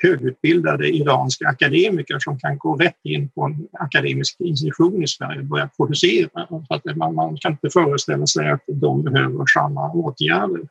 högutbildade 0.02 0.90
iranska 0.90 1.48
akademiker 1.48 2.20
som 2.20 2.40
kan 2.40 2.58
gå 2.58 2.76
rätt 2.76 3.00
in 3.04 3.30
på 3.30 3.44
en 3.44 3.68
akademisk 3.80 4.36
institution 4.40 5.04
i 5.04 5.08
Sverige 5.08 5.40
och 5.40 5.46
börja 5.46 5.70
producera. 5.78 6.48
Så 6.48 6.66
att 6.70 6.96
man, 6.96 7.16
man 7.16 7.38
kan 7.38 7.52
inte 7.52 7.70
föreställa 7.70 8.28
sig 8.28 8.50
att 8.50 8.64
de 8.68 9.04
behöver 9.04 9.46
samma 9.54 9.92
åtgärder. 9.92 10.62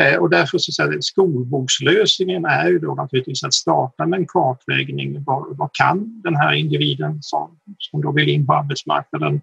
Eh, 0.00 0.16
och 0.18 0.30
därför 0.30 0.58
så 0.58 0.72
säger 0.72 1.00
skolbokslösningen 1.00 2.44
är 2.44 2.68
ju 2.68 2.78
då 2.78 2.94
naturligtvis 2.94 3.44
att 3.44 3.54
starta 3.54 4.06
med 4.06 4.18
en 4.18 4.26
kartläggning. 4.26 5.24
Vad, 5.24 5.56
vad 5.56 5.72
kan 5.72 6.20
den 6.24 6.36
här 6.36 6.52
individen 6.52 7.18
som, 7.22 7.58
som 7.78 8.00
då 8.00 8.12
vill 8.12 8.28
in 8.28 8.46
på 8.46 8.52
arbetsmarknaden 8.52 9.40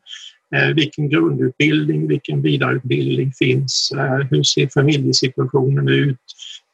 eh, 0.56 0.76
vilken 0.76 1.10
grundutbildning, 1.10 2.08
vilken 2.08 2.42
vidareutbildning 2.42 3.32
finns? 3.32 3.92
Eh, 3.98 4.28
hur 4.30 4.44
ser 4.44 4.68
familjesituationen 4.74 5.88
ut? 5.88 6.20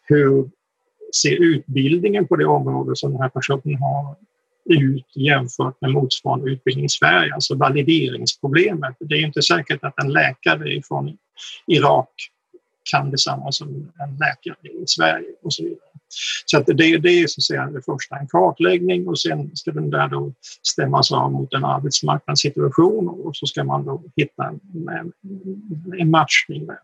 Hur 0.08 0.50
ser 1.16 1.44
utbildningen 1.44 2.28
på 2.28 2.36
det 2.36 2.46
område 2.46 2.96
som 2.96 3.12
den 3.12 3.22
här 3.22 3.30
personen 3.30 3.78
har 3.78 4.16
ut 4.66 5.06
jämfört 5.16 5.82
med 5.82 5.92
motsvarande 5.92 6.52
utbildning 6.52 6.86
i 6.86 6.90
Sverige, 6.90 7.34
alltså 7.34 7.56
valideringsproblemet. 7.56 8.96
Det 9.00 9.16
är 9.16 9.26
inte 9.26 9.42
säkert 9.42 9.84
att 9.84 10.04
en 10.04 10.14
läkare 10.14 10.82
från 10.88 11.18
Irak 11.68 12.10
kan 12.92 13.12
detsamma 13.12 13.52
som 13.52 13.68
en 14.00 14.18
läkare 14.20 14.70
i 14.84 14.84
Sverige 14.88 15.28
och 15.44 15.54
så 15.54 15.64
vidare. 15.64 15.80
Så 16.46 16.58
att 16.58 16.66
det, 16.66 16.98
det 16.98 17.10
är 17.10 17.28
så 17.28 17.40
att 17.40 17.44
säga 17.44 17.66
det 17.66 17.82
första, 17.86 18.16
en 18.16 18.28
kartläggning 18.28 19.08
och 19.08 19.20
sen 19.20 19.56
ska 19.56 19.72
den 19.72 19.90
där 19.90 20.08
då 20.08 20.34
stämmas 20.62 21.12
av 21.12 21.32
mot 21.32 21.54
en 21.54 21.66
arbetsmarknadssituation 21.66 23.10
och 23.10 23.36
så 23.36 23.46
ska 23.46 23.64
man 23.64 23.86
då 23.86 24.04
hitta 24.16 24.48
en, 24.48 25.12
en 26.00 26.10
matchning. 26.10 26.68
Där. 26.68 26.80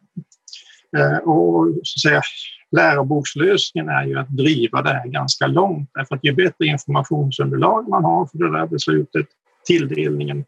Eh, 0.97 1.17
och 1.17 1.73
så 1.83 1.97
att 1.97 2.01
säga, 2.01 2.21
lärobokslösningen 2.71 3.89
är 3.89 4.05
ju 4.05 4.19
att 4.19 4.29
driva 4.29 4.81
det 4.81 4.89
här 4.89 5.07
ganska 5.07 5.47
långt. 5.47 5.89
Därför 5.93 6.15
att 6.15 6.23
ju 6.23 6.33
bättre 6.33 6.65
informationsunderlag 6.65 7.89
man 7.89 8.03
har 8.03 8.25
för 8.25 8.37
det 8.37 8.51
där 8.51 8.67
beslutet, 8.67 9.25
tilldelningen, 9.67 10.45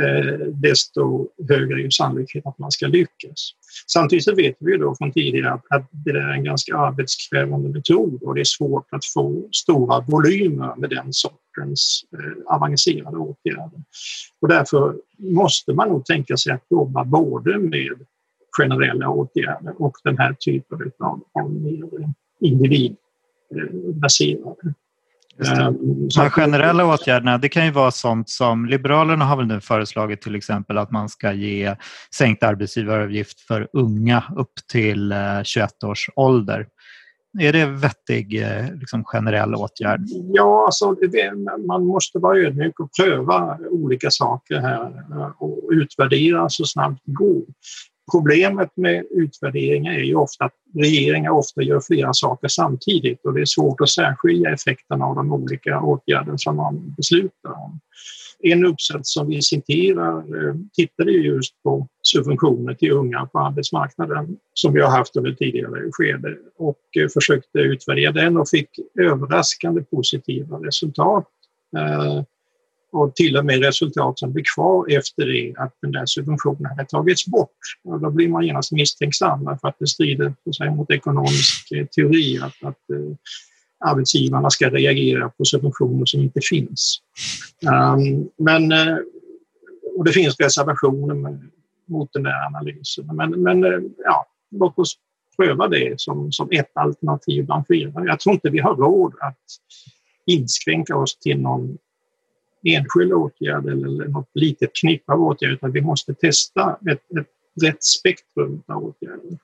eh, 0.00 0.46
desto 0.48 1.28
högre 1.48 1.82
är 1.82 1.90
sannolikheten 1.90 2.48
att 2.48 2.58
man 2.58 2.70
ska 2.70 2.86
lyckas. 2.86 3.50
Samtidigt 3.86 4.24
så 4.24 4.34
vet 4.34 4.56
vi 4.60 4.72
ju 4.72 4.78
då 4.78 4.94
från 4.94 5.12
tidigare 5.12 5.52
att, 5.52 5.64
att 5.70 5.88
det 5.90 6.10
är 6.10 6.32
en 6.32 6.44
ganska 6.44 6.76
arbetskrävande 6.76 7.68
metod 7.68 8.22
och 8.22 8.34
det 8.34 8.40
är 8.40 8.44
svårt 8.44 8.86
att 8.90 9.04
få 9.04 9.48
stora 9.52 10.00
volymer 10.00 10.76
med 10.76 10.90
den 10.90 11.12
sortens 11.12 12.04
eh, 12.12 12.54
avancerade 12.54 13.16
åtgärder. 13.16 13.80
Och 14.40 14.48
därför 14.48 14.96
måste 15.18 15.72
man 15.72 15.88
nog 15.88 16.04
tänka 16.04 16.36
sig 16.36 16.52
att 16.52 16.64
jobba 16.70 17.04
både 17.04 17.58
med 17.58 18.06
generella 18.56 19.08
åtgärder 19.08 19.82
och 19.82 19.96
den 20.04 20.18
här 20.18 20.32
typen 20.32 20.92
av, 20.98 21.22
av 21.32 21.52
mer 21.52 22.12
individbaserade. 22.40 24.74
De 25.38 25.44
här 26.16 26.30
generella 26.30 26.94
åtgärderna 26.94 27.38
det 27.38 27.48
kan 27.48 27.64
ju 27.64 27.70
vara 27.70 27.90
sånt 27.90 28.30
som 28.30 28.66
Liberalerna 28.66 29.24
har 29.24 29.36
väl 29.36 29.46
nu 29.46 29.60
föreslagit 29.60 30.22
till 30.22 30.34
exempel 30.34 30.78
att 30.78 30.90
man 30.90 31.08
ska 31.08 31.32
ge 31.32 31.76
sänkt 32.14 32.42
arbetsgivaravgift 32.42 33.40
för 33.40 33.68
unga 33.72 34.24
upp 34.36 34.52
till 34.72 35.14
21 35.44 35.82
eh, 35.82 35.88
års 35.88 36.10
ålder. 36.16 36.66
Är 37.40 37.52
det 37.52 37.60
en 37.60 37.78
vettig 37.78 38.42
eh, 38.42 38.74
liksom, 38.74 39.04
generell 39.04 39.54
åtgärd? 39.54 40.00
Ja, 40.32 40.64
alltså, 40.66 40.96
man 41.66 41.84
måste 41.84 42.18
vara 42.18 42.38
ödmjuk 42.38 42.80
och 42.80 42.90
pröva 43.00 43.58
olika 43.70 44.10
saker 44.10 44.60
här 44.60 45.04
eh, 45.10 45.30
och 45.38 45.68
utvärdera 45.72 46.48
så 46.48 46.64
snabbt 46.64 47.00
det 47.04 47.12
går. 47.12 47.42
Problemet 48.10 48.70
med 48.76 49.04
utvärderingar 49.10 49.92
är 49.92 50.04
ju 50.04 50.14
ofta 50.14 50.44
att 50.44 50.54
regeringar 50.74 51.30
ofta 51.30 51.62
gör 51.62 51.80
flera 51.80 52.12
saker 52.12 52.48
samtidigt 52.48 53.24
och 53.24 53.34
det 53.34 53.40
är 53.40 53.44
svårt 53.44 53.80
att 53.80 53.90
särskilja 53.90 54.50
effekterna 54.50 55.04
av 55.04 55.16
de 55.16 55.32
olika 55.32 55.80
åtgärder 55.80 56.34
som 56.36 56.56
man 56.56 56.94
beslutar 56.96 57.50
om. 57.50 57.80
En 58.38 58.64
uppsats 58.64 59.12
som 59.12 59.28
vi 59.28 59.42
citerar 59.42 60.18
eh, 60.18 60.54
tittade 60.72 61.12
just 61.12 61.62
på 61.62 61.88
subventioner 62.02 62.74
till 62.74 62.90
unga 62.90 63.26
på 63.26 63.38
arbetsmarknaden 63.38 64.36
som 64.54 64.72
vi 64.72 64.80
har 64.80 64.90
haft 64.90 65.16
under 65.16 65.32
tidigare 65.32 65.90
skede 65.92 66.36
och 66.58 66.80
eh, 66.98 67.08
försökte 67.08 67.58
utvärdera 67.58 68.12
den 68.12 68.36
och 68.36 68.48
fick 68.48 68.70
överraskande 69.00 69.82
positiva 69.82 70.56
resultat. 70.56 71.28
Eh, 71.76 72.22
och 72.92 73.14
till 73.14 73.36
och 73.36 73.44
med 73.44 73.62
resultat 73.62 74.18
som 74.18 74.32
blir 74.32 74.44
kvar 74.54 74.96
efter 74.96 75.26
det 75.26 75.54
att 75.56 75.74
den 75.82 75.92
där 75.92 76.06
subventionen 76.06 76.66
hade 76.66 76.84
tagits 76.84 77.26
bort. 77.26 77.58
Och 77.84 78.00
då 78.00 78.10
blir 78.10 78.28
man 78.28 78.46
genast 78.46 78.72
misstänksam 78.72 79.58
för 79.60 79.68
att 79.68 79.76
det 79.78 79.86
strider 79.86 80.34
säga, 80.58 80.70
mot 80.70 80.90
ekonomisk 80.90 81.72
eh, 81.72 81.86
teori 81.86 82.38
att, 82.38 82.68
att 82.68 82.90
eh, 82.90 83.16
arbetsgivarna 83.84 84.50
ska 84.50 84.70
reagera 84.70 85.28
på 85.28 85.44
subventioner 85.44 86.04
som 86.04 86.20
inte 86.20 86.40
finns. 86.42 87.00
Um, 87.94 88.30
men, 88.38 88.72
uh, 88.72 88.98
och 89.96 90.04
det 90.04 90.12
finns 90.12 90.40
reservationer 90.40 91.14
med, 91.14 91.50
mot 91.88 92.12
den 92.12 92.22
där 92.22 92.46
analysen. 92.46 93.06
Men, 93.12 93.42
men 93.42 93.64
uh, 93.64 93.82
ja, 94.04 94.26
låt 94.50 94.78
oss 94.78 94.94
pröva 95.36 95.68
det 95.68 96.00
som, 96.00 96.32
som 96.32 96.48
ett 96.50 96.70
alternativ 96.74 97.46
bland 97.46 97.66
flera. 97.66 98.06
Jag 98.06 98.20
tror 98.20 98.34
inte 98.34 98.50
vi 98.50 98.58
har 98.58 98.76
råd 98.76 99.14
att 99.20 99.44
inskränka 100.26 100.96
oss 100.96 101.18
till 101.18 101.40
någon 101.40 101.78
enskild 102.74 103.12
åtgärd 103.12 103.66
eller 103.66 104.08
något 104.08 104.30
litet 104.34 104.70
knippe 104.80 105.12
av 105.12 105.22
åtgärder 105.22 105.54
utan 105.54 105.72
vi 105.72 105.80
måste 105.80 106.14
testa 106.14 106.78
ett, 106.90 107.18
ett 107.18 107.26
rätt 107.62 107.84
spektrum 107.84 108.62
av 108.66 108.84
åtgärder 108.84 109.38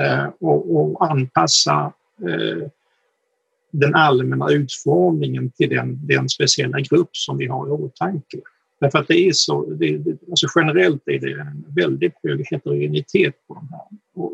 eh, 0.00 0.30
och, 0.40 0.76
och 0.76 1.10
anpassa 1.10 1.92
eh, 2.28 2.68
den 3.72 3.94
allmänna 3.94 4.50
utformningen 4.50 5.50
till 5.50 5.68
den, 5.68 6.06
den 6.06 6.28
speciella 6.28 6.80
grupp 6.80 7.16
som 7.16 7.38
vi 7.38 7.46
har 7.46 7.68
i 7.68 7.70
åtanke. 7.70 8.40
Därför 8.80 8.98
att 8.98 9.08
det 9.08 9.28
är 9.28 9.32
så, 9.32 9.64
det, 9.70 10.04
alltså 10.30 10.46
generellt 10.54 11.02
är 11.06 11.18
det 11.18 11.40
en 11.40 11.64
väldigt 11.76 12.14
hög 12.22 12.46
heterogenitet 12.50 13.34
på 13.48 13.54
de 13.54 13.68
här. 13.70 13.86
Och 14.14 14.32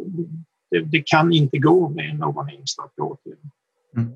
det, 0.70 0.80
det 0.80 1.02
kan 1.06 1.32
inte 1.32 1.58
gå 1.58 1.88
med 1.88 2.18
någon 2.18 2.48
enstaka 2.48 3.02
åtgärd. 3.02 3.38
Mm. 3.96 4.12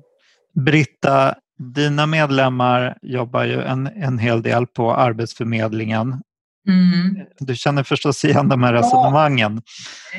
Britta, 0.53 1.35
dina 1.71 2.05
medlemmar 2.05 2.97
jobbar 3.01 3.43
ju 3.43 3.61
en, 3.61 3.87
en 3.87 4.19
hel 4.19 4.41
del 4.41 4.67
på 4.67 4.93
Arbetsförmedlingen 4.95 6.21
Mm. 6.67 7.25
Du 7.39 7.55
känner 7.55 7.83
förstås 7.83 8.25
igen 8.25 8.49
de 8.49 8.63
här 8.63 8.73
resonemangen. 8.73 9.61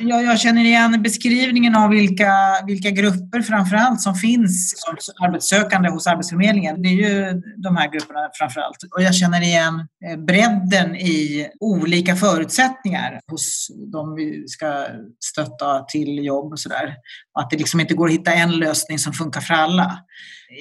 Ja, 0.00 0.22
jag 0.22 0.40
känner 0.40 0.64
igen 0.64 1.02
beskrivningen 1.02 1.74
av 1.74 1.90
vilka, 1.90 2.32
vilka 2.66 2.90
grupper 2.90 3.42
framförallt 3.42 4.00
som 4.00 4.14
finns 4.14 4.74
som 4.76 4.96
arbetssökande 5.26 5.90
hos 5.90 6.06
Arbetsförmedlingen. 6.06 6.82
Det 6.82 6.88
är 6.88 6.92
ju 6.92 7.42
de 7.56 7.76
här 7.76 7.90
grupperna 7.90 8.30
framförallt. 8.38 8.76
Och 8.96 9.02
jag 9.02 9.14
känner 9.14 9.42
igen 9.42 9.88
eh, 10.06 10.16
bredden 10.16 10.96
i 10.96 11.48
olika 11.60 12.16
förutsättningar 12.16 13.20
hos 13.30 13.68
de 13.92 14.14
vi 14.14 14.48
ska 14.48 14.86
stötta 15.24 15.84
till 15.84 16.24
jobb 16.24 16.52
och 16.52 16.60
sådär. 16.60 16.94
Att 17.40 17.50
det 17.50 17.56
liksom 17.56 17.80
inte 17.80 17.94
går 17.94 18.06
att 18.06 18.14
hitta 18.14 18.32
en 18.32 18.56
lösning 18.56 18.98
som 18.98 19.12
funkar 19.12 19.40
för 19.40 19.54
alla 19.54 19.98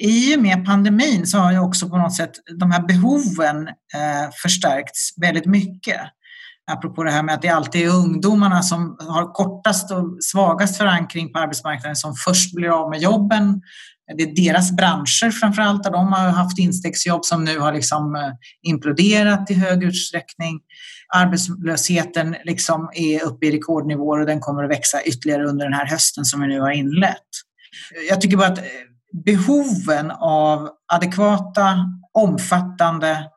i 0.00 0.36
och 0.36 0.42
med 0.42 0.64
pandemin 0.64 1.26
så 1.26 1.38
har 1.38 1.52
ju 1.52 1.58
också 1.58 1.88
på 1.88 1.96
något 1.96 2.16
sätt 2.16 2.32
de 2.60 2.70
här 2.70 2.86
behoven 2.86 3.68
eh, 3.68 4.30
förstärkts 4.42 5.14
väldigt 5.20 5.46
mycket. 5.46 6.00
Apropå 6.70 7.02
det 7.04 7.10
här 7.10 7.22
med 7.22 7.34
att 7.34 7.42
det 7.42 7.48
alltid 7.48 7.82
är 7.82 7.94
ungdomarna 7.94 8.62
som 8.62 8.96
har 9.00 9.32
kortast 9.32 9.90
och 9.90 10.16
svagast 10.20 10.76
förankring 10.76 11.32
på 11.32 11.38
arbetsmarknaden 11.38 11.96
som 11.96 12.14
först 12.14 12.54
blir 12.54 12.68
av 12.68 12.90
med 12.90 13.00
jobben. 13.00 13.60
Det 14.16 14.22
är 14.22 14.44
deras 14.44 14.72
branscher 14.72 15.30
framför 15.30 15.62
allt 15.62 15.82
där 15.82 15.90
de 15.90 16.12
har 16.12 16.28
haft 16.28 16.58
instegsjobb 16.58 17.24
som 17.24 17.44
nu 17.44 17.58
har 17.58 17.72
liksom 17.72 18.16
eh, 18.16 18.32
imploderat 18.62 19.50
i 19.50 19.54
hög 19.54 19.84
utsträckning. 19.84 20.60
Arbetslösheten 21.16 22.36
liksom 22.44 22.90
är 22.94 23.24
uppe 23.24 23.46
i 23.46 23.50
rekordnivåer 23.50 24.20
och 24.20 24.26
den 24.26 24.40
kommer 24.40 24.64
att 24.64 24.70
växa 24.70 25.02
ytterligare 25.02 25.48
under 25.48 25.64
den 25.64 25.74
här 25.74 25.86
hösten 25.86 26.24
som 26.24 26.40
vi 26.40 26.46
nu 26.46 26.60
har 26.60 26.70
inlett. 26.70 27.28
Jag 28.08 28.20
tycker 28.20 28.36
bara 28.36 28.48
att 28.48 28.58
eh, 28.58 28.64
behoven 29.24 30.10
av 30.10 30.68
adekvata, 30.92 31.76
omfattande 32.12 33.30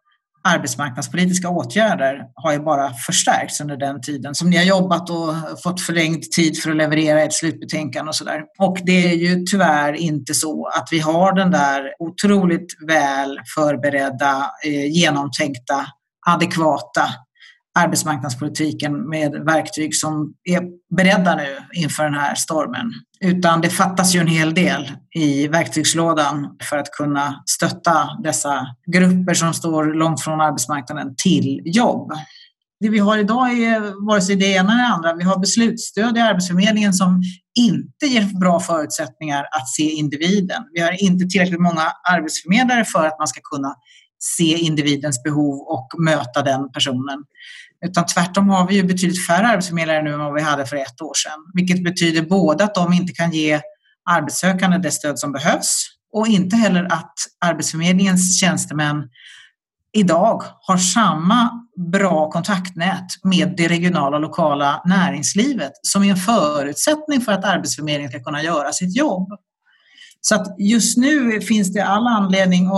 arbetsmarknadspolitiska 0.44 1.50
åtgärder 1.50 2.24
har 2.36 2.54
ju 2.54 2.60
bara 2.60 2.94
förstärkts 2.94 3.62
under 3.62 3.78
den 3.78 4.02
tiden 4.02 4.36
som 4.36 4.50
ni 4.50 4.58
har 4.58 4.64
jobbat 4.64 5.10
och 5.10 5.34
fått 5.64 5.82
förlängd 5.82 6.32
tid 6.32 6.62
för 6.62 6.72
att 6.72 6.78
leverera 6.78 7.22
ett 7.22 7.34
slutbetänkande 7.34 8.10
och 8.10 8.16
sådär. 8.16 8.42
Och 8.60 8.78
det 8.86 9.12
är 9.12 9.16
ju 9.16 9.44
tyvärr 9.44 9.94
inte 9.94 10.34
så 10.34 10.66
att 10.66 10.88
vi 10.92 11.00
har 11.00 11.34
den 11.34 11.52
där 11.52 11.84
otroligt 12.00 12.68
väl 12.88 13.40
förberedda, 13.56 14.52
eh, 14.66 14.92
genomtänkta, 14.92 15.86
adekvata 16.28 17.10
arbetsmarknadspolitiken 17.78 19.10
med 19.10 19.32
verktyg 19.32 19.96
som 19.96 20.34
är 20.44 20.62
beredda 20.96 21.36
nu 21.36 21.58
inför 21.74 22.04
den 22.04 22.14
här 22.14 22.36
stormen. 22.36 22.92
Utan 23.20 23.62
det 23.62 23.70
fattas 23.70 24.16
ju 24.16 24.20
en 24.20 24.28
hel 24.28 24.54
del 24.54 24.92
i 25.16 25.48
verktygslådan 25.48 26.58
för 26.70 26.78
att 26.78 26.92
kunna 26.92 27.44
stötta 27.46 28.10
dessa 28.24 28.68
grupper 28.92 29.34
som 29.34 29.54
står 29.54 29.86
långt 29.94 30.22
från 30.22 30.42
arbetsmarknaden 30.42 31.16
till 31.24 31.62
jobb. 31.66 32.12
Det 32.80 32.90
vi 32.90 33.00
har 33.00 33.18
idag 33.18 33.52
är 33.52 34.08
vare 34.08 34.22
sig 34.22 34.36
det 34.36 34.46
ena 34.46 34.74
eller 34.74 34.82
det 34.82 34.88
andra. 34.88 35.14
Vi 35.14 35.24
har 35.24 35.40
beslutsstöd 35.40 36.18
i 36.18 36.20
Arbetsförmedlingen 36.20 36.94
som 36.94 37.22
inte 37.60 38.06
ger 38.06 38.40
bra 38.40 38.60
förutsättningar 38.60 39.42
att 39.52 39.70
se 39.70 39.84
individen. 39.84 40.64
Vi 40.74 40.82
har 40.82 41.04
inte 41.04 41.26
tillräckligt 41.26 41.62
många 41.62 41.92
arbetsförmedlare 42.12 42.86
för 42.86 43.06
att 43.06 43.20
man 43.20 43.28
ska 43.28 43.42
kunna 43.42 43.76
se 44.20 44.58
individens 44.58 45.24
behov 45.24 45.56
och 45.60 45.88
möta 45.98 46.42
den 46.42 46.72
personen. 46.72 47.24
Utan 47.86 48.06
tvärtom 48.06 48.50
har 48.50 48.68
vi 48.68 48.76
ju 48.76 48.84
betydligt 48.84 49.28
färre 49.28 49.48
arbetsförmedlare 49.48 50.04
nu 50.04 50.14
än 50.14 50.20
vad 50.20 50.34
vi 50.34 50.42
hade 50.42 50.66
för 50.66 50.76
ett 50.76 51.02
år 51.02 51.14
sedan. 51.14 51.40
Vilket 51.54 51.84
betyder 51.84 52.22
både 52.22 52.64
att 52.64 52.76
de 52.76 52.94
inte 52.94 53.14
kan 53.14 53.32
ge 53.32 53.62
arbetssökande 54.10 54.78
det 54.78 54.92
stöd 54.92 55.20
som 55.20 55.32
behövs 55.32 55.88
och 56.14 56.28
inte 56.28 56.56
heller 56.56 56.84
att 56.84 57.14
Arbetsförmedlingens 57.46 58.40
tjänstemän 58.40 59.10
idag 59.94 60.44
har 60.62 60.78
samma 60.78 61.52
bra 61.92 62.30
kontaktnät 62.30 63.08
med 63.24 63.54
det 63.58 63.68
regionala 63.68 64.18
och 64.18 64.22
lokala 64.22 64.82
näringslivet 64.86 65.72
som 65.82 66.04
är 66.04 66.10
en 66.10 66.18
förutsättning 66.18 67.22
för 67.22 67.32
att 67.32 67.46
Arbetsförmedlingen 67.46 68.12
ska 68.12 68.24
kunna 68.24 68.44
göra 68.44 68.72
sitt 68.72 68.98
jobb. 68.98 69.30
Så 70.22 70.36
att 70.36 70.56
just 70.60 70.98
nu 70.98 71.42
finns 71.42 71.74
det 71.74 71.86
all 71.86 72.08
anledning 72.08 72.70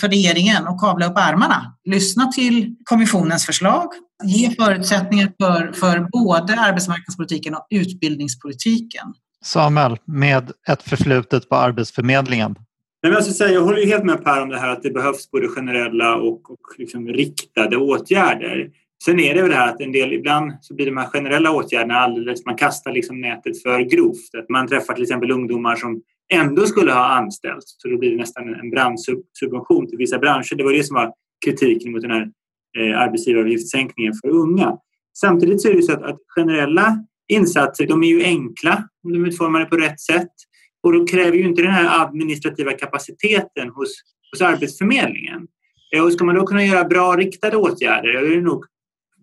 för 0.00 0.08
regeringen 0.08 0.66
att 0.66 0.80
kavla 0.80 1.06
upp 1.06 1.18
ärmarna, 1.18 1.74
lyssna 1.84 2.32
till 2.32 2.76
kommissionens 2.84 3.46
förslag, 3.46 3.88
ge 4.24 4.50
förutsättningar 4.50 5.32
för, 5.40 5.72
för 5.72 6.08
både 6.12 6.60
arbetsmarknadspolitiken 6.60 7.54
och 7.54 7.66
utbildningspolitiken. 7.70 9.14
Samuel, 9.44 9.98
med 10.04 10.52
ett 10.68 10.82
förflutet 10.82 11.48
på 11.48 11.56
Arbetsförmedlingen. 11.56 12.56
jag, 13.00 13.24
säga, 13.24 13.54
jag 13.54 13.60
håller 13.60 13.86
helt 13.86 14.04
med 14.04 14.24
Per 14.24 14.42
om 14.42 14.48
det 14.48 14.58
här 14.58 14.68
att 14.68 14.82
det 14.82 14.90
behövs 14.90 15.30
både 15.30 15.48
generella 15.48 16.16
och, 16.16 16.50
och 16.50 16.60
liksom 16.78 17.08
riktade 17.08 17.76
åtgärder. 17.76 18.70
Sen 19.04 19.20
är 19.20 19.34
det 19.34 19.42
väl 19.42 19.50
det 19.50 19.56
här 19.56 19.68
att 19.68 19.80
en 19.80 19.92
del, 19.92 20.12
ibland 20.12 20.52
så 20.60 20.74
blir 20.74 20.86
de 20.86 20.96
här 20.96 21.06
generella 21.06 21.50
åtgärderna 21.50 21.94
alldeles, 21.94 22.46
man 22.46 22.56
kastar 22.56 22.92
liksom 22.92 23.20
nätet 23.20 23.62
för 23.62 23.80
grovt. 23.80 24.34
Att 24.38 24.48
man 24.48 24.68
träffar 24.68 24.94
till 24.94 25.02
exempel 25.02 25.30
ungdomar 25.30 25.76
som 25.76 26.02
ändå 26.32 26.66
skulle 26.66 26.92
ha 26.92 27.08
anställts. 27.08 27.74
Så 27.78 27.88
då 27.88 27.98
blir 27.98 28.10
det 28.10 28.16
nästan 28.16 28.54
en 28.54 28.70
branschsubvention 28.70 29.88
till 29.88 29.98
vissa 29.98 30.18
branscher. 30.18 30.54
Det 30.54 30.64
var 30.64 30.72
det 30.72 30.84
som 30.84 30.94
var 30.94 31.12
kritiken 31.44 31.92
mot 31.92 32.02
den 32.02 32.10
här 32.10 32.28
eh, 32.78 32.98
arbetsgivaravgiftssänkningen 32.98 34.14
för 34.22 34.28
unga. 34.28 34.76
Samtidigt 35.18 35.62
så 35.62 35.68
är 35.68 35.74
det 35.74 35.82
så 35.82 35.92
att, 35.92 36.02
att, 36.02 36.18
generella 36.36 37.04
insatser 37.28 37.86
de 37.86 38.02
är 38.02 38.08
ju 38.08 38.24
enkla 38.24 38.88
om 39.04 39.12
de 39.12 39.24
är 39.24 39.28
utformade 39.28 39.64
på 39.64 39.76
rätt 39.76 40.00
sätt. 40.00 40.32
Och 40.82 40.92
de 40.92 41.06
kräver 41.06 41.36
ju 41.36 41.44
inte 41.44 41.62
den 41.62 41.70
här 41.70 42.02
administrativa 42.02 42.72
kapaciteten 42.72 43.68
hos, 43.68 44.00
hos 44.32 44.42
Arbetsförmedlingen. 44.42 45.46
Eh, 45.94 46.04
och 46.04 46.12
ska 46.12 46.24
man 46.24 46.34
då 46.34 46.46
kunna 46.46 46.64
göra 46.64 46.84
bra 46.84 47.16
riktade 47.16 47.56
åtgärder, 47.56 48.12
då, 48.12 48.18
är 48.18 48.36
det 48.36 48.40
nog, 48.40 48.64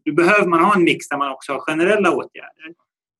då 0.06 0.14
behöver 0.14 0.48
man 0.48 0.60
ha 0.64 0.76
en 0.76 0.84
mix 0.84 1.10
där 1.10 1.18
man 1.18 1.32
också 1.32 1.52
har 1.54 1.60
generella 1.60 2.12
åtgärder. 2.12 2.74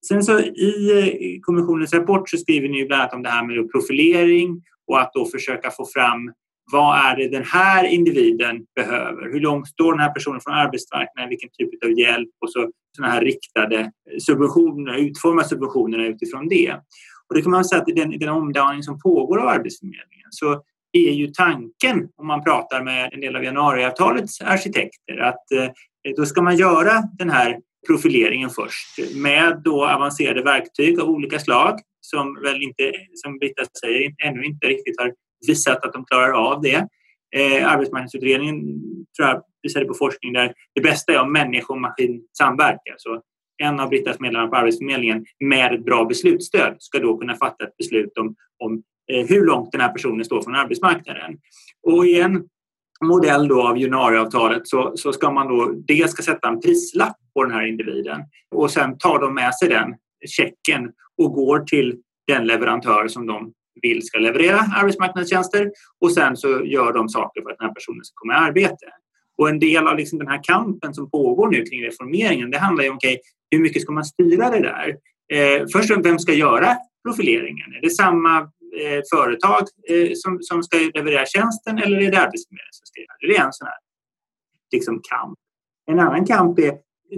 Sen 0.08 0.24
så 0.24 0.40
i 0.40 1.00
eh, 1.00 1.40
kommissionens 1.42 1.94
rapport 1.94 2.30
så 2.30 2.38
skriver 2.38 2.70
ni 2.70 2.86
bland 2.86 3.02
annat 3.02 3.14
om 3.14 3.24
det 3.24 3.30
här 3.30 3.46
med 3.46 3.72
profilering 3.72 4.62
och 4.88 5.02
att 5.02 5.14
då 5.14 5.26
försöka 5.26 5.72
få 5.72 5.86
fram 5.86 6.32
vad 6.72 6.98
är 7.06 7.16
det 7.16 7.28
den 7.28 7.44
här 7.44 7.84
individen 7.84 8.66
behöver? 8.76 9.32
Hur 9.34 9.40
långt 9.40 9.68
står 9.68 9.92
den 9.92 10.02
här 10.02 10.14
personen 10.14 10.42
från 10.42 10.54
arbetsmarknaden? 10.54 11.30
Vilken 11.30 11.50
typ 11.50 11.84
av 11.84 11.92
hjälp? 12.00 12.30
Och 12.42 12.52
så 12.52 12.72
sådana 12.96 13.14
här 13.14 13.22
riktade 13.22 13.92
subventioner, 14.22 14.98
utforma 14.98 15.44
subventionerna 15.44 16.06
utifrån 16.06 16.48
det. 16.48 16.76
Och 17.30 17.36
det 17.36 17.42
kan 17.42 17.52
man 17.52 17.66
säga 17.66 17.82
att 17.82 17.90
i 17.90 17.92
den, 17.92 18.20
den 18.20 18.30
omdaning 18.30 18.84
som 18.84 19.00
pågår 19.00 19.40
av 19.40 19.48
Arbetsförmedlingen 19.48 20.28
så 20.30 20.62
är 20.92 21.12
ju 21.12 21.28
tanken, 21.28 22.10
om 22.18 22.28
man 22.28 22.44
pratar 22.44 22.84
med 22.84 23.14
en 23.14 23.22
del 23.22 23.36
av 23.36 23.44
januariavtalets 23.44 24.42
arkitekter, 24.42 25.18
att 25.18 25.52
eh, 25.52 25.68
då 26.16 26.26
ska 26.26 26.42
man 26.42 26.58
göra 26.58 27.04
den 27.18 27.30
här 27.30 27.60
profileringen 27.88 28.50
först 28.50 29.16
med 29.16 29.62
då 29.64 29.86
avancerade 29.86 30.44
verktyg 30.44 31.00
av 31.00 31.10
olika 31.10 31.40
slag 31.40 31.80
som 32.02 32.42
väl 32.44 32.62
inte, 32.62 32.92
som 33.14 33.38
Britta 33.38 33.64
säger, 33.82 34.12
ännu 34.24 34.44
inte 34.44 34.68
riktigt 34.68 35.00
har 35.00 35.14
visat 35.48 35.86
att 35.86 35.94
de 35.94 36.06
klarar 36.06 36.32
av 36.32 36.62
det. 36.62 36.88
Eh, 37.36 37.72
arbetsmarknadsutredningen 37.72 38.62
tror 39.18 39.28
jag 39.28 39.42
visade 39.64 39.86
på 39.86 39.94
forskning 39.94 40.34
där 40.34 40.54
det 40.76 40.82
bästa 40.82 41.14
är 41.14 41.22
om 41.22 41.34
människa 41.34 41.74
och 41.74 41.82
maskin 41.82 42.24
samverkar. 42.38 42.96
Så 42.98 43.22
en 43.64 43.80
av 43.80 43.90
Brittas 43.90 44.20
medlemmar 44.20 44.48
på 44.48 44.56
Arbetsförmedlingen 44.56 45.26
med 45.40 45.74
ett 45.74 45.86
bra 45.86 46.06
beslutsstöd 46.06 46.76
ska 46.80 47.00
då 47.00 47.18
kunna 47.18 47.36
fatta 47.36 47.64
ett 47.64 47.78
beslut 47.78 48.18
om, 48.18 48.36
om 48.64 48.84
eh, 49.12 49.28
hur 49.28 49.46
långt 49.46 49.72
den 49.72 49.82
här 49.82 49.94
personen 49.94 50.26
står 50.26 50.42
från 50.42 50.56
arbetsmarknaden. 50.56 51.38
Och 51.88 52.06
i 52.06 52.20
en 52.20 52.44
modell 53.06 53.48
då 53.48 53.68
av 53.68 53.78
januariavtalet 53.78 54.68
så, 54.68 54.92
så 54.96 55.14
ska 55.14 55.32
man 55.32 55.48
då 55.48 55.72
dels 55.88 56.12
ska 56.12 56.24
sätta 56.24 56.48
en 56.48 56.62
prislapp 56.62 57.18
på 57.34 57.44
den 57.44 57.54
här 57.54 57.66
individen 57.66 58.22
och 58.56 58.72
sen 58.72 58.98
tar 58.98 59.20
de 59.20 59.34
med 59.34 59.56
sig 59.56 59.70
den 59.70 59.96
checken 60.28 60.92
och 61.18 61.34
går 61.34 61.60
till 61.60 61.98
den 62.28 62.48
leverantör 62.48 63.08
som 63.08 63.28
de 63.28 63.54
vill 63.82 64.06
ska 64.06 64.18
leverera 64.18 64.60
arbetsmarknadstjänster 64.60 65.72
och 66.02 66.12
sen 66.12 66.38
så 66.38 66.66
gör 66.66 66.94
de 66.94 67.10
saker 67.10 67.42
för 67.42 67.52
att 67.52 67.58
den 67.58 67.68
här 67.68 67.74
personen 67.74 68.04
ska 68.04 68.14
komma 68.16 68.34
i 68.34 68.36
arbete. 68.36 68.86
Och 69.38 69.50
en 69.50 69.60
del 69.60 69.88
av 69.88 69.98
liksom 69.98 70.20
den 70.20 70.28
här 70.28 70.44
kampen 70.44 70.94
som 70.94 71.12
pågår 71.12 71.48
nu 71.48 71.66
kring 71.66 71.84
reformeringen 71.84 72.52
det 72.52 72.58
handlar 72.58 72.84
ju 72.84 72.90
om 72.90 72.96
okay, 72.96 73.18
hur 73.52 73.60
mycket 73.60 73.82
ska 73.82 73.92
man 73.92 74.06
styra 74.06 74.50
det 74.50 74.60
där? 74.60 74.98
Eh, 75.34 75.66
först 75.74 75.92
vem 76.04 76.20
ska 76.20 76.34
göra 76.34 76.78
profileringen? 77.08 77.74
Är 77.78 77.82
det 77.82 77.90
samma 77.90 78.38
eh, 78.82 79.02
företag 79.14 79.62
eh, 79.90 80.12
som, 80.14 80.38
som 80.42 80.64
ska 80.64 80.78
leverera 80.94 81.26
tjänsten 81.26 81.78
eller 81.78 81.98
är 81.98 82.12
det 82.12 82.20
Arbetsförmedlingen 82.20 82.72
som 82.72 82.86
ska 82.86 83.02
göra 83.02 83.18
det? 83.20 83.28
Det 83.28 83.38
är 83.38 83.46
en 83.46 83.54
sån 83.54 83.68
här 83.68 83.78
liksom, 84.72 85.02
kamp. 85.04 85.38
En 85.92 86.00
annan 86.00 86.26
kamp 86.26 86.60
är 86.60 86.74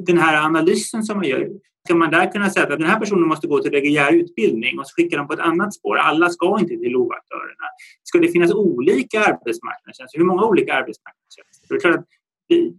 den 0.06 0.18
här 0.18 0.46
analysen 0.46 1.04
som 1.04 1.18
man 1.18 1.28
gör. 1.28 1.50
Ska 1.88 1.96
man 1.96 2.12
där 2.12 2.32
kunna 2.32 2.50
säga 2.50 2.64
att 2.64 2.80
den 2.80 2.90
här 2.90 3.00
personen 3.00 3.28
måste 3.28 3.48
gå 3.48 3.60
till 3.60 3.72
reguljär 3.72 4.14
utbildning 4.14 4.80
och 4.80 4.88
så 4.88 4.94
skickar 4.96 5.18
de 5.18 5.28
på 5.28 5.34
ett 5.34 5.40
annat 5.40 5.74
spår. 5.74 5.98
Alla 5.98 6.30
ska 6.30 6.60
inte 6.60 6.78
till 6.78 6.92
LOV-aktörerna. 6.92 7.68
Ska 8.04 8.20
det 8.20 8.28
finnas 8.28 8.54
olika 8.54 9.20
arbetsmarknadstjänster? 9.20 10.20
Hur 10.20 10.26
många 10.26 10.46
olika 10.46 10.74
arbetsmarknadstjänster? 10.74 11.68
Det 11.70 11.76
är 11.76 11.80
klart 11.80 11.96
att 11.96 12.06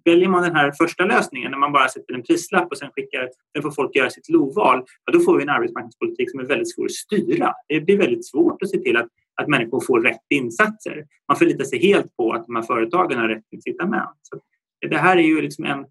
väljer 0.04 0.28
man 0.28 0.42
den 0.42 0.56
här 0.56 0.72
första 0.72 1.04
lösningen 1.04 1.50
när 1.50 1.58
man 1.58 1.72
bara 1.72 1.88
sätter 1.88 2.14
en 2.14 2.22
prislapp 2.22 2.70
och 2.70 2.78
sen 2.78 2.90
skickar, 2.94 3.28
sen 3.52 3.62
får 3.62 3.70
folk 3.70 3.96
göra 3.96 4.10
sitt 4.10 4.28
lovval, 4.28 4.84
ja, 5.04 5.12
då 5.12 5.20
får 5.20 5.36
vi 5.36 5.42
en 5.42 5.48
arbetsmarknadspolitik 5.48 6.30
som 6.30 6.40
är 6.40 6.44
väldigt 6.44 6.74
svår 6.74 6.84
att 6.84 6.92
styra. 6.92 7.52
Det 7.68 7.80
blir 7.80 7.98
väldigt 7.98 8.26
svårt 8.26 8.62
att 8.62 8.70
se 8.70 8.78
till 8.78 8.96
att, 8.96 9.08
att 9.42 9.48
människor 9.48 9.80
får 9.80 10.00
rätt 10.00 10.26
insatser. 10.28 11.04
Man 11.28 11.36
förlitar 11.36 11.64
sig 11.64 11.78
helt 11.78 12.16
på 12.16 12.32
att 12.32 12.46
de 12.46 12.56
här 12.56 12.62
företagen 12.62 13.18
har 13.18 13.28
rätt 13.28 13.44
incitament. 13.50 14.18
Så 14.22 14.40
det 14.88 14.96
här 14.96 15.16
är 15.16 15.22
ju 15.22 15.42
liksom 15.42 15.64
en, 15.64 15.84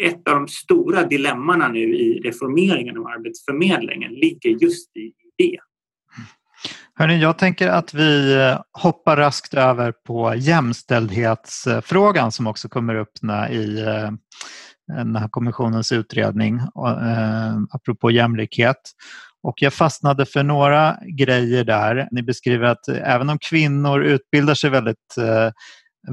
ett 0.00 0.28
av 0.28 0.34
de 0.34 0.48
stora 0.48 1.06
dilemmana 1.06 1.68
nu 1.68 1.96
i 1.96 2.20
reformeringen 2.24 2.98
av 2.98 3.06
Arbetsförmedlingen 3.06 4.12
ligger 4.12 4.50
just 4.50 4.96
i 4.96 5.12
det. 5.38 5.58
Hörrni, 6.94 7.20
jag 7.20 7.38
tänker 7.38 7.68
att 7.68 7.94
vi 7.94 8.34
eh, 8.34 8.60
hoppar 8.72 9.16
raskt 9.16 9.54
över 9.54 9.92
på 10.06 10.34
jämställdhetsfrågan 10.36 12.32
som 12.32 12.46
också 12.46 12.68
kommer 12.68 12.94
upp 12.94 13.12
i 13.50 13.80
eh, 13.80 14.10
den 14.96 15.16
här 15.16 15.28
kommissionens 15.28 15.92
utredning 15.92 16.56
eh, 16.56 17.56
apropå 17.70 18.10
jämlikhet. 18.10 18.80
Och 19.42 19.54
jag 19.56 19.72
fastnade 19.74 20.26
för 20.26 20.42
några 20.42 20.96
grejer 21.18 21.64
där. 21.64 22.08
Ni 22.10 22.22
beskriver 22.22 22.64
att 22.64 22.88
även 22.88 23.30
om 23.30 23.38
kvinnor 23.38 24.02
utbildar 24.02 24.54
sig 24.54 24.70
väldigt 24.70 25.14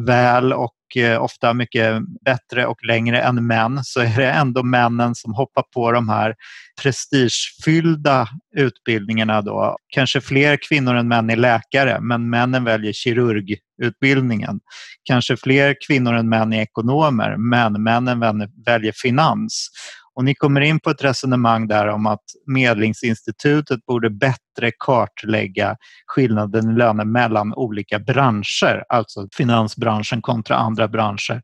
väl 0.08 0.54
och 0.54 0.77
och 0.88 1.02
eh, 1.02 1.23
ofta 1.23 1.54
mycket 1.54 2.02
bättre 2.26 2.65
och 2.65 2.86
längre 2.86 3.21
än 3.21 3.47
män 3.47 3.80
så 3.84 4.00
är 4.00 4.17
det 4.17 4.32
ändå 4.32 4.63
männen 4.63 5.15
som 5.15 5.34
hoppar 5.34 5.63
på 5.73 5.91
de 5.91 6.10
här 6.10 6.36
prestigefyllda 6.82 8.28
utbildningarna. 8.58 9.41
Då. 9.41 9.78
Kanske 9.88 10.21
fler 10.21 10.58
kvinnor 10.69 10.95
än 10.95 11.08
män 11.08 11.30
är 11.30 11.36
läkare 11.36 12.00
men 12.02 12.30
männen 12.30 12.63
väljer 12.63 12.93
kirurgutbildningen. 12.93 14.60
Kanske 15.04 15.38
fler 15.38 15.76
kvinnor 15.88 16.13
än 16.13 16.30
män 16.30 16.54
är 16.54 16.62
ekonomer 16.62 17.36
men 17.38 17.84
männen 17.84 18.50
väljer 18.65 18.93
finans. 18.95 19.69
Och 20.17 20.23
ni 20.23 20.36
kommer 20.36 20.62
in 20.62 20.80
på 20.80 20.89
ett 20.89 21.03
resonemang 21.03 21.67
där 21.67 21.88
om 21.88 22.06
att 22.06 22.23
Medlingsinstitutet 22.45 23.86
borde 23.86 24.10
bättre 24.10 24.71
kartlägga 24.80 25.75
skillnaden 26.08 26.71
i 26.71 26.73
löner 26.73 27.06
mellan 27.06 27.53
olika 27.53 27.99
branscher, 27.99 28.84
alltså 28.89 29.27
finansbranschen 29.38 30.21
kontra 30.21 30.56
andra 30.56 30.88
branscher. 30.88 31.41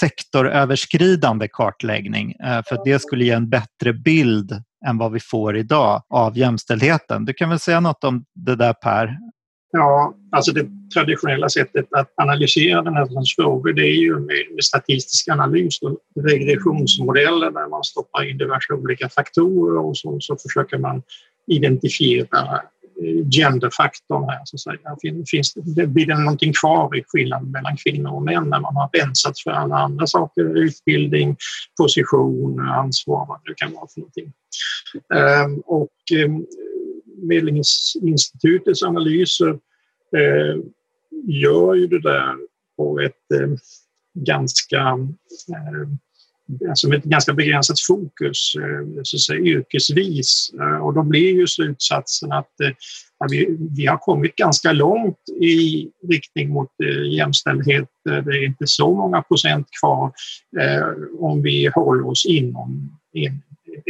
Sektoröverskridande 0.00 1.48
kartläggning, 1.48 2.32
eh, 2.32 2.62
för 2.68 2.84
det 2.84 2.98
skulle 2.98 3.24
ge 3.24 3.30
en 3.30 3.50
bättre 3.50 3.92
bild 3.92 4.52
än 4.86 4.98
vad 4.98 5.12
vi 5.12 5.20
får 5.20 5.56
idag 5.56 6.02
av 6.10 6.38
jämställdheten. 6.38 7.24
Du 7.24 7.32
kan 7.32 7.48
väl 7.48 7.58
säga 7.60 7.80
något 7.80 8.04
om 8.04 8.24
det 8.34 8.56
där 8.56 8.72
Per? 8.72 9.16
Ja, 9.76 10.14
alltså 10.30 10.52
det 10.52 10.66
traditionella 10.94 11.48
sättet 11.48 11.86
att 11.90 12.12
analysera 12.16 12.82
den 12.82 12.94
här 12.94 13.06
sortens 13.06 13.34
frågor 13.36 13.72
det 13.72 13.82
är 13.82 13.96
ju 13.96 14.18
med, 14.18 14.46
med 14.54 14.64
statistisk 14.64 15.28
analys 15.28 15.82
och 15.82 15.98
regressionsmodeller 16.20 17.50
där 17.50 17.68
man 17.68 17.84
stoppar 17.84 18.30
in 18.30 18.38
diverse 18.38 18.72
olika 18.72 19.08
faktorer 19.08 19.78
och 19.78 19.96
så, 19.96 20.16
så 20.20 20.36
försöker 20.36 20.78
man 20.78 21.02
identifiera 21.46 22.62
eh, 23.02 23.28
genderfaktorn 23.30 24.28
här. 24.28 24.40
Så 24.44 24.56
att 24.56 24.60
säga. 24.60 24.96
Finns 25.30 25.54
det, 25.54 25.86
blir 25.86 26.06
det 26.06 26.18
någonting 26.18 26.52
kvar 26.60 26.96
i 26.96 27.04
skillnaden 27.06 27.50
mellan 27.50 27.76
kvinnor 27.76 28.10
och 28.10 28.22
män 28.22 28.50
när 28.50 28.60
man 28.60 28.76
har 28.76 28.90
rensat 28.92 29.38
för 29.38 29.50
alla 29.50 29.76
andra 29.76 30.06
saker, 30.06 30.58
utbildning, 30.58 31.36
position, 31.80 32.60
ansvar, 32.60 33.26
vad 33.28 33.40
det 33.44 33.54
kan 33.56 33.72
vara 33.72 33.86
för 33.94 34.00
någonting. 34.00 34.32
Um, 35.14 35.62
och 35.66 35.90
um, 36.24 36.46
Medlingsinstitutets 37.16 38.82
analyser 38.82 39.50
eh, 40.16 40.62
gör 41.24 41.74
ju 41.74 41.86
det 41.86 42.00
där 42.02 42.36
på 42.76 43.00
ett 43.00 43.40
eh, 43.40 43.48
ganska 44.14 44.78
eh, 45.48 45.88
alltså 46.68 46.88
med 46.88 46.98
ett 46.98 47.04
ganska 47.04 47.32
begränsat 47.32 47.80
fokus, 47.80 48.54
eh, 48.56 49.02
så 49.02 49.16
att 49.16 49.20
säga, 49.20 49.40
yrkesvis. 49.40 50.54
Eh, 50.60 50.86
och 50.86 50.94
då 50.94 51.02
blir 51.02 51.34
ju 51.34 51.46
slutsatsen 51.46 52.32
att 52.32 52.60
eh, 52.60 52.70
vi, 53.30 53.56
vi 53.76 53.86
har 53.86 53.96
kommit 53.96 54.36
ganska 54.36 54.72
långt 54.72 55.18
i 55.40 55.88
riktning 56.08 56.48
mot 56.50 56.70
eh, 56.84 57.12
jämställdhet. 57.12 57.88
Eh, 58.10 58.24
det 58.24 58.30
är 58.30 58.44
inte 58.44 58.66
så 58.66 58.94
många 58.94 59.22
procent 59.22 59.66
kvar 59.80 60.12
eh, 60.60 60.88
om 61.18 61.42
vi 61.42 61.70
håller 61.74 62.06
oss 62.06 62.26
inom, 62.26 62.98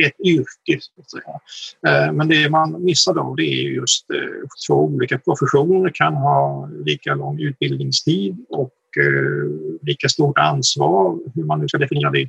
ett 0.07 0.21
yrke. 0.27 0.81
Så 0.81 1.01
att 1.01 1.11
säga. 1.11 1.41
Eh, 1.87 2.13
men 2.13 2.29
det 2.29 2.51
man 2.51 2.85
missar 2.85 3.15
då 3.15 3.35
det 3.35 3.43
är 3.43 3.63
just 3.63 4.11
eh, 4.11 4.49
två 4.69 4.75
olika 4.75 5.19
professioner 5.19 5.91
kan 5.95 6.15
ha 6.15 6.69
lika 6.85 7.15
lång 7.15 7.41
utbildningstid 7.41 8.37
och 8.49 8.75
eh, 8.99 9.51
lika 9.83 10.09
stort 10.09 10.39
ansvar, 10.39 11.19
hur 11.35 11.45
man 11.45 11.61
nu 11.61 11.69
ska 11.69 11.79
definiera 11.79 12.11
det. 12.11 12.29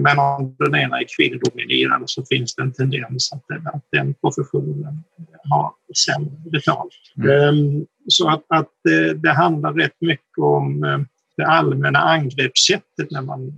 Men 0.00 0.18
om 0.18 0.56
den 0.58 0.74
ena 0.74 1.00
är 1.00 1.06
kvinnodominerad 1.16 2.02
så 2.06 2.24
finns 2.24 2.54
det 2.54 2.62
en 2.62 2.72
tendens 2.72 3.32
att, 3.32 3.74
att 3.74 3.84
den 3.92 4.14
professionen 4.14 5.04
har 5.50 5.72
sämre 6.06 6.50
betalt. 6.50 6.94
Mm. 7.16 7.30
Ehm, 7.30 7.86
så 8.08 8.28
att, 8.28 8.44
att 8.48 8.70
det 9.16 9.30
handlar 9.30 9.72
rätt 9.72 9.96
mycket 10.00 10.38
om 10.38 11.06
det 11.36 11.46
allmänna 11.46 11.98
angreppssättet 11.98 13.10
när 13.10 13.22
man 13.22 13.52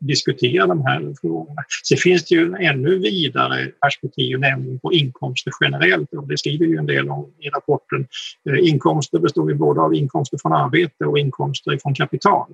diskutera 0.00 0.66
de 0.66 0.82
här 0.82 1.14
frågorna. 1.20 1.62
Sen 1.84 1.98
finns 1.98 2.24
det 2.24 2.34
ju 2.34 2.46
en 2.46 2.54
ännu 2.54 2.98
vidare 2.98 3.66
perspektiv, 3.82 4.38
nämligen 4.38 4.78
på 4.78 4.92
inkomster 4.92 5.52
generellt. 5.60 6.12
Och 6.12 6.28
det 6.28 6.38
skriver 6.38 6.66
ju 6.66 6.76
en 6.76 6.86
del 6.86 7.10
om 7.10 7.32
i 7.38 7.48
rapporten. 7.48 8.06
Eh, 8.50 8.68
inkomster 8.68 9.18
består 9.18 9.50
ju 9.50 9.56
både 9.56 9.80
av 9.80 9.94
inkomster 9.94 10.38
från 10.38 10.52
arbete 10.52 11.04
och 11.04 11.18
inkomster 11.18 11.78
från 11.82 11.94
kapital. 11.94 12.46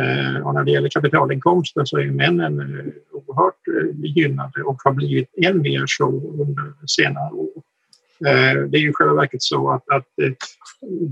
Eh, 0.00 0.46
och 0.46 0.54
när 0.54 0.64
det 0.64 0.70
gäller 0.70 0.88
kapitalinkomster 0.88 1.84
så 1.84 1.98
är 1.98 2.06
männen 2.06 2.60
eh, 2.60 2.92
oerhört 3.12 3.94
gynnade 4.16 4.62
och 4.62 4.80
har 4.84 4.92
blivit 4.92 5.34
än 5.42 5.60
mer 5.60 5.84
så 5.86 6.06
under 6.42 6.86
senare 6.86 7.32
år. 7.32 7.62
Det 8.68 8.78
är 8.78 8.80
ju 8.80 8.92
själva 8.92 9.14
verket 9.14 9.42
så 9.42 9.70
att, 9.70 9.88
att 9.88 10.06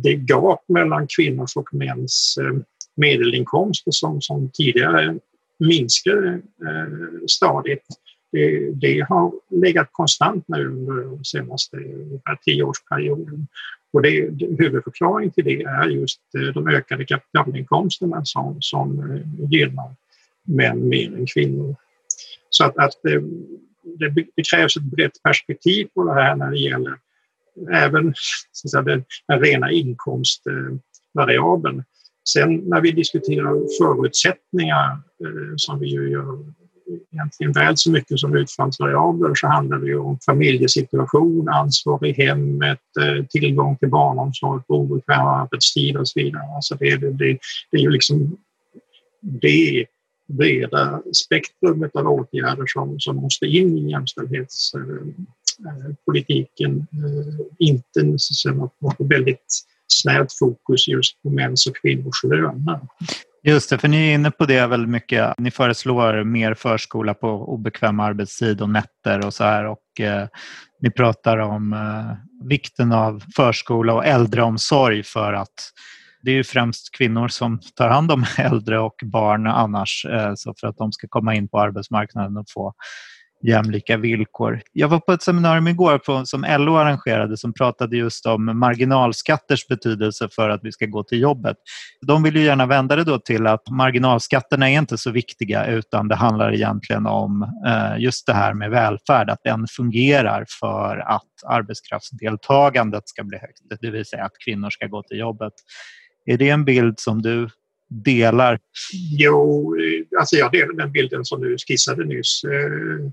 det 0.02 0.14
gap 0.14 0.64
mellan 0.68 1.06
kvinnors 1.16 1.56
och 1.56 1.74
mäns 1.74 2.38
medelinkomster 2.96 3.90
som, 3.90 4.20
som 4.20 4.50
tidigare 4.50 5.18
minskar 5.58 6.34
eh, 6.34 6.40
stadigt. 7.28 7.86
Det, 8.32 8.70
det, 8.70 9.00
har 9.00 9.32
legat 9.50 9.88
konstant 9.92 10.44
nu 10.48 10.66
under 10.66 10.94
den 10.94 11.24
senaste 11.24 11.76
tioårsperioden. 12.44 13.46
Och 13.92 14.02
det, 14.02 14.30
huvudförklaringen 14.58 15.32
till 15.32 15.44
det 15.44 15.62
är 15.62 15.88
just 15.88 16.20
eh, 16.38 16.52
de 16.54 16.68
ökade 16.68 17.04
kapitalinkomsterna 17.04 18.24
som, 18.24 18.56
som 18.60 19.12
eh, 19.12 19.20
gynnar 19.50 19.94
män 20.44 20.88
mer 20.88 21.14
än 21.14 21.26
kvinnor. 21.26 21.76
Så 22.50 22.64
att, 22.64 22.76
att 22.76 23.00
det, 23.02 23.22
det, 24.36 24.42
krävs 24.50 24.76
ett 24.76 24.82
brett 24.82 25.22
perspektiv 25.22 25.88
på 25.94 26.04
det 26.04 26.14
här 26.14 26.36
när 26.36 26.50
det 26.50 26.58
gäller 26.58 26.98
även 27.72 28.14
så 28.52 28.68
säga, 28.68 28.82
den, 28.82 29.04
den 29.28 29.40
rena 29.40 29.70
inkomstvariabeln. 29.70 31.84
Sen 32.32 32.56
när 32.56 32.80
vi 32.80 32.90
diskuterar 32.90 33.78
förutsättningar, 33.78 34.90
eh, 35.24 35.54
som 35.56 35.78
vi 35.78 35.86
ju 35.86 36.10
gör 36.10 36.38
egentligen 37.12 37.52
väl 37.52 37.76
så 37.76 37.90
mycket 37.90 38.18
som 38.18 38.36
utfallsvariabler, 38.36 39.34
så 39.34 39.46
handlar 39.46 39.78
det 39.78 39.86
ju 39.86 39.98
om 39.98 40.18
familjesituation, 40.26 41.48
ansvar 41.48 42.06
i 42.06 42.12
hemmet, 42.12 42.80
eh, 43.00 43.24
tillgång 43.26 43.76
till 43.76 43.88
barnomsorg 43.88 44.62
på 44.68 44.74
obekväm 44.74 45.26
arbetstid 45.26 45.96
och 45.96 46.08
så 46.08 46.20
vidare. 46.20 46.42
Alltså 46.56 46.74
det, 46.74 46.96
det, 46.96 47.10
det, 47.10 47.38
är 47.70 47.80
ju 47.80 47.90
liksom 47.90 48.36
det 49.20 49.86
breda 50.28 51.02
spektrumet 51.12 51.96
av 51.96 52.06
åtgärder 52.06 52.64
som, 52.66 53.00
som 53.00 53.16
måste 53.16 53.46
in 53.46 53.78
i 53.78 53.90
jämställdhetspolitiken. 53.90 56.78
Eh, 56.78 56.86
inte 57.58 58.02
något 58.02 58.96
väldigt 58.98 59.64
snävt 59.88 60.38
fokus 60.38 60.88
just 60.88 61.22
på 61.22 61.30
mäns 61.30 61.66
och 61.66 61.76
kvinnors 61.76 62.24
löner. 62.24 62.80
Just 63.42 63.70
det, 63.70 63.78
för 63.78 63.88
ni 63.88 64.10
är 64.10 64.14
inne 64.14 64.30
på 64.30 64.44
det 64.44 64.66
väldigt 64.66 64.90
mycket. 64.90 65.38
Ni 65.38 65.50
föreslår 65.50 66.24
mer 66.24 66.54
förskola 66.54 67.14
på 67.14 67.28
obekväm 67.28 68.00
arbetstid 68.00 68.60
och 68.60 68.70
nätter 68.70 69.26
och 69.26 69.34
så 69.34 69.44
här 69.44 69.64
och 69.66 70.00
eh, 70.00 70.28
ni 70.82 70.90
pratar 70.90 71.38
om 71.38 71.72
eh, 71.72 72.46
vikten 72.48 72.92
av 72.92 73.22
förskola 73.36 73.94
och 73.94 74.06
äldreomsorg 74.06 75.02
för 75.02 75.32
att 75.32 75.54
det 76.22 76.30
är 76.30 76.34
ju 76.34 76.44
främst 76.44 76.96
kvinnor 76.96 77.28
som 77.28 77.60
tar 77.76 77.88
hand 77.88 78.12
om 78.12 78.24
äldre 78.38 78.78
och 78.78 79.00
barn 79.02 79.46
annars 79.46 80.06
eh, 80.10 80.32
så 80.34 80.54
för 80.60 80.66
att 80.66 80.76
de 80.76 80.92
ska 80.92 81.08
komma 81.08 81.34
in 81.34 81.48
på 81.48 81.60
arbetsmarknaden 81.60 82.36
och 82.36 82.46
få 82.54 82.74
jämlika 83.42 83.96
villkor. 83.96 84.60
Jag 84.72 84.88
var 84.88 85.00
på 85.00 85.12
ett 85.12 85.22
seminarium 85.22 85.68
igår 85.68 85.98
på, 85.98 86.26
som 86.26 86.46
LO 86.58 86.76
arrangerade 86.76 87.36
som 87.36 87.52
pratade 87.52 87.96
just 87.96 88.26
om 88.26 88.58
marginalskatters 88.58 89.68
betydelse 89.68 90.28
för 90.32 90.48
att 90.48 90.60
vi 90.62 90.72
ska 90.72 90.86
gå 90.86 91.04
till 91.04 91.20
jobbet. 91.20 91.56
De 92.06 92.22
vill 92.22 92.36
ju 92.36 92.42
gärna 92.42 92.66
vända 92.66 92.96
det 92.96 93.04
då 93.04 93.18
till 93.18 93.46
att 93.46 93.70
marginalskatterna 93.70 94.70
är 94.70 94.78
inte 94.78 94.98
så 94.98 95.10
viktiga 95.10 95.66
utan 95.66 96.08
det 96.08 96.14
handlar 96.14 96.54
egentligen 96.54 97.06
om 97.06 97.42
eh, 97.66 98.02
just 98.02 98.26
det 98.26 98.34
här 98.34 98.54
med 98.54 98.70
välfärd, 98.70 99.30
att 99.30 99.42
den 99.44 99.66
fungerar 99.76 100.44
för 100.60 100.96
att 100.96 101.22
arbetskraftsdeltagandet 101.46 103.08
ska 103.08 103.24
bli 103.24 103.38
högt, 103.38 103.80
det 103.80 103.90
vill 103.90 104.04
säga 104.04 104.24
att 104.24 104.38
kvinnor 104.44 104.70
ska 104.70 104.86
gå 104.86 105.02
till 105.02 105.18
jobbet. 105.18 105.52
Är 106.24 106.38
det 106.38 106.48
en 106.48 106.64
bild 106.64 106.94
som 106.98 107.22
du 107.22 107.48
delar? 107.88 108.58
Jo, 109.18 109.74
alltså 110.18 110.36
jag 110.36 110.52
delar 110.52 110.72
den 110.72 110.92
bilden 110.92 111.24
som 111.24 111.40
du 111.40 111.56
skissade 111.58 112.04
nyss. 112.04 112.44
Eh, 112.44 113.10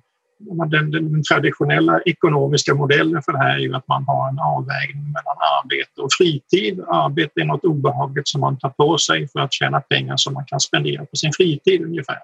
den, 0.72 0.92
den, 0.92 1.24
traditionella 1.24 2.02
ekonomiska 2.06 2.76
modellen 2.76 3.22
för 3.24 3.32
det 3.32 3.38
här 3.38 3.56
är 3.56 3.60
ju 3.60 3.76
att 3.76 3.88
man 3.88 4.04
har 4.08 4.30
en 4.30 4.40
avvägning 4.40 5.04
mellan 5.04 5.38
arbete 5.64 6.02
och 6.02 6.10
fritid. 6.18 6.80
Arbete 6.88 7.42
är 7.42 7.46
något 7.46 7.66
obehagligt 7.66 8.28
som 8.28 8.42
man 8.42 8.58
tar 8.58 8.70
på 8.70 8.98
sig 8.98 9.28
för 9.28 9.40
att 9.40 9.54
tjäna 9.54 9.82
pengar 9.82 10.18
som 10.18 10.34
man 10.34 10.46
kan 10.46 10.60
spendera 10.60 11.06
på 11.06 11.16
sin 11.16 11.32
fritid 11.38 11.82
ungefär. 11.82 12.20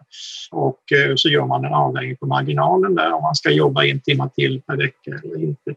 Och 0.51 0.79
eh, 0.91 1.13
så 1.15 1.29
gör 1.29 1.45
man 1.45 1.65
en 1.65 1.73
avvägning 1.73 2.17
på 2.17 2.25
marginalen 2.25 2.95
där 2.95 3.13
om 3.13 3.21
man 3.21 3.35
ska 3.35 3.51
jobba 3.51 3.85
en 3.85 4.01
timme 4.01 4.29
till 4.35 4.61
per 4.61 4.77
vecka 4.77 5.11
eller 5.23 5.43
inte. 5.43 5.75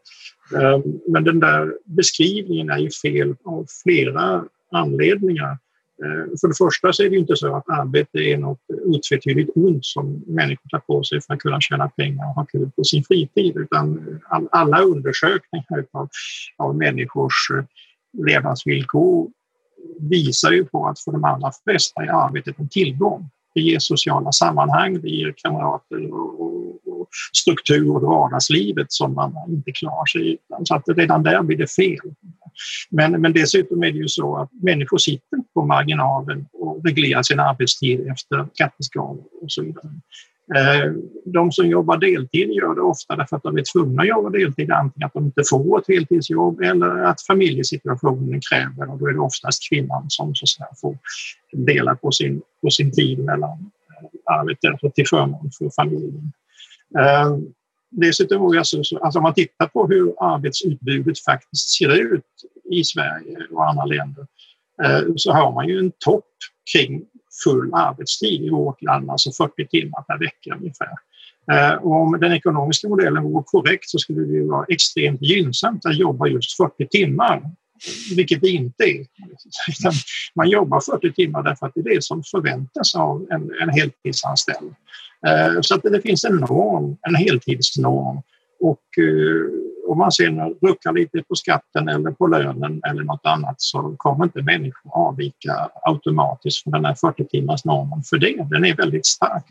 Ehm, 0.57 0.83
men 1.09 1.25
den 1.25 1.41
där 1.41 1.73
beskrivningen 1.85 2.71
är 2.71 2.79
ju 2.79 2.91
fel 2.91 3.35
av 3.45 3.67
flera 3.83 4.45
anledningar. 4.73 5.59
Eh, 6.05 6.39
för 6.41 6.49
det 6.49 6.55
första 6.59 6.93
så 6.93 7.03
är 7.03 7.11
det 7.11 7.17
inte 7.17 7.37
så 7.37 7.57
att 7.57 7.69
arbete 7.69 8.19
är 8.19 8.39
något 8.39 8.61
otvetydigt 8.85 9.51
ont 9.55 9.85
som 9.85 10.25
människor 10.27 10.69
tar 10.69 10.79
på 10.79 11.05
sig 11.05 11.21
för 11.21 11.35
att 11.35 11.41
kunna 11.41 11.61
tjäna 11.61 11.89
pengar 11.89 12.29
och 12.29 12.35
ha 12.35 12.45
kul 12.45 12.71
på 12.77 12.85
sin 12.85 13.05
fritid, 13.05 13.57
utan 13.57 14.21
alla 14.51 14.81
undersökningar 14.81 15.85
av, 15.93 16.09
av 16.59 16.77
människors 16.77 17.51
eh, 17.55 17.65
levnadsvillkor 18.27 19.31
visar 20.01 20.53
ju 20.53 20.65
på 20.65 20.87
att 20.87 21.01
för 21.01 21.13
de 21.13 21.25
allra 21.25 21.53
flesta 21.65 22.03
är 22.03 22.27
arbetet 22.27 22.59
en 22.59 22.69
tillgång. 22.69 23.31
Det 23.55 23.61
ger 23.61 23.79
sociala 23.79 24.33
sammanhang, 24.33 25.01
det 25.01 25.09
ger 25.09 25.35
kamrater 25.37 26.13
och, 26.13 26.41
och 26.41 26.52
struktur 27.33 27.97
och 27.97 28.03
vardagslivet 28.03 28.93
som 28.93 29.15
man 29.15 29.35
inte 29.49 29.73
klarar 29.73 30.07
sig 30.07 30.33
utan. 30.33 30.67
Så 30.67 30.75
att 30.75 30.85
redan 30.87 31.23
där 31.23 31.43
blir 31.43 31.57
det 31.57 31.73
fel. 31.73 32.15
Men, 32.91 33.21
men 33.21 33.33
dessutom 33.33 33.83
är 33.83 33.93
det 33.93 33.99
ju 33.99 34.09
så 34.09 34.37
att 34.37 34.51
människor 34.63 34.99
sitter 34.99 35.39
på 35.55 35.67
marginalen 35.67 36.47
och 36.53 36.85
reglerar 36.85 37.23
sin 37.23 37.41
arbetstid 37.41 38.07
efter 38.07 38.47
skatteskalor 38.53 39.25
och 39.43 39.53
så 39.53 39.63
vidare. 39.63 39.91
Eh, 40.55 40.93
de 41.25 41.53
som 41.53 41.67
jobbar 41.67 41.97
deltid 41.97 42.51
gör 42.51 42.75
det 42.75 42.81
ofta 42.81 43.17
därför 43.17 43.37
att 43.37 43.43
de 43.43 43.57
är 43.57 43.65
tvungna 43.73 44.03
att 44.03 44.09
jobba 44.09 44.31
deltid, 44.31 44.71
antingen 44.71 45.07
att 45.07 45.13
de 45.13 45.25
inte 45.25 45.43
får 45.51 45.79
ett 45.79 45.89
heltidsjobb 45.89 46.61
eller 46.61 47.05
att 47.05 47.23
familjesituationen 47.23 48.41
kräver 48.51 48.93
och 48.93 48.99
då 48.99 49.07
är 49.07 49.13
det 49.13 49.19
oftast 49.19 49.69
kvinnan 49.69 50.05
som 50.09 50.35
så 50.35 50.65
att 50.65 50.81
får 50.81 50.99
dela 51.53 51.95
på 51.95 52.11
sin, 52.11 52.43
på 52.63 52.71
sin 52.71 52.93
tid 52.93 53.19
mellan 53.19 53.51
eh, 53.51 54.35
arbetet 54.35 54.65
arbete 54.71 54.95
till 54.95 55.07
förmån 55.09 55.51
för 55.59 55.71
familjen. 55.77 56.33
Eh, 56.99 57.37
Dessutom, 57.95 58.59
alltså, 58.59 58.77
alltså 58.77 59.19
om 59.19 59.23
man 59.23 59.35
tittar 59.35 59.67
på 59.67 59.87
hur 59.87 60.15
arbetsutbudet 60.21 61.19
faktiskt 61.19 61.69
ser 61.69 62.15
ut 62.15 62.25
i 62.71 62.85
Sverige 62.85 63.47
och 63.51 63.69
andra 63.69 63.85
länder 63.85 64.27
eh, 64.83 65.01
så 65.17 65.33
har 65.33 65.53
man 65.53 65.69
ju 65.69 65.79
en 65.79 65.93
topp 65.99 66.25
kring 66.73 67.03
full 67.45 67.75
arbetstid 67.75 68.43
i 68.43 68.51
vårt 68.51 68.83
land, 68.83 69.11
alltså 69.11 69.31
40 69.33 69.67
timmar 69.67 70.03
per 70.03 70.19
vecka 70.19 70.57
ungefär. 70.61 70.93
Eh, 71.53 71.75
och 71.75 71.93
om 71.93 72.21
den 72.21 72.33
ekonomiska 72.33 72.89
modellen 72.89 73.23
vore 73.23 73.45
korrekt 73.47 73.89
så 73.89 73.99
skulle 73.99 74.21
det 74.21 74.47
vara 74.47 74.67
extremt 74.69 75.23
gynnsamt 75.23 75.87
att 75.87 75.99
jobba 75.99 76.27
just 76.27 76.57
40 76.57 76.89
timmar, 76.89 77.43
vilket 78.17 78.41
det 78.41 78.49
inte 78.49 78.85
är. 78.85 79.07
Man 80.35 80.51
jobbar 80.51 80.81
40 80.81 81.13
timmar 81.13 81.43
därför 81.43 81.67
att 81.67 81.73
det 81.75 81.81
är 81.81 81.95
det 81.95 82.05
som 82.05 82.23
förväntas 82.31 82.95
av 82.95 83.27
en, 83.31 83.51
en 83.61 83.69
heltidsanställd. 83.69 84.75
Eh, 85.27 85.61
så 85.61 85.75
att 85.75 85.83
det 85.83 86.01
finns 86.03 86.25
en 86.25 86.37
norm, 86.37 86.97
en 87.09 87.15
heltidsnorm. 87.15 88.23
Och 88.61 88.99
eh, 88.99 89.91
om 89.91 89.99
man 89.99 90.13
sen 90.13 90.39
ruckar 90.41 90.93
lite 90.93 91.23
på 91.29 91.35
skatten 91.35 91.89
eller 91.89 92.11
på 92.11 92.27
lönen 92.27 92.81
eller 92.91 93.03
något 93.03 93.27
annat 93.27 93.55
så 93.59 93.95
kommer 93.97 94.25
inte 94.25 94.43
människor 94.43 94.91
avvika 94.95 95.71
automatiskt 95.83 96.63
från 96.63 96.73
den 96.73 96.85
här 96.85 96.95
40 96.95 97.25
timmars 97.25 97.65
normen 97.65 98.03
för 98.03 98.19
det. 98.19 98.47
Den 98.51 98.65
är 98.65 98.77
väldigt 98.77 99.07
stark. 99.07 99.45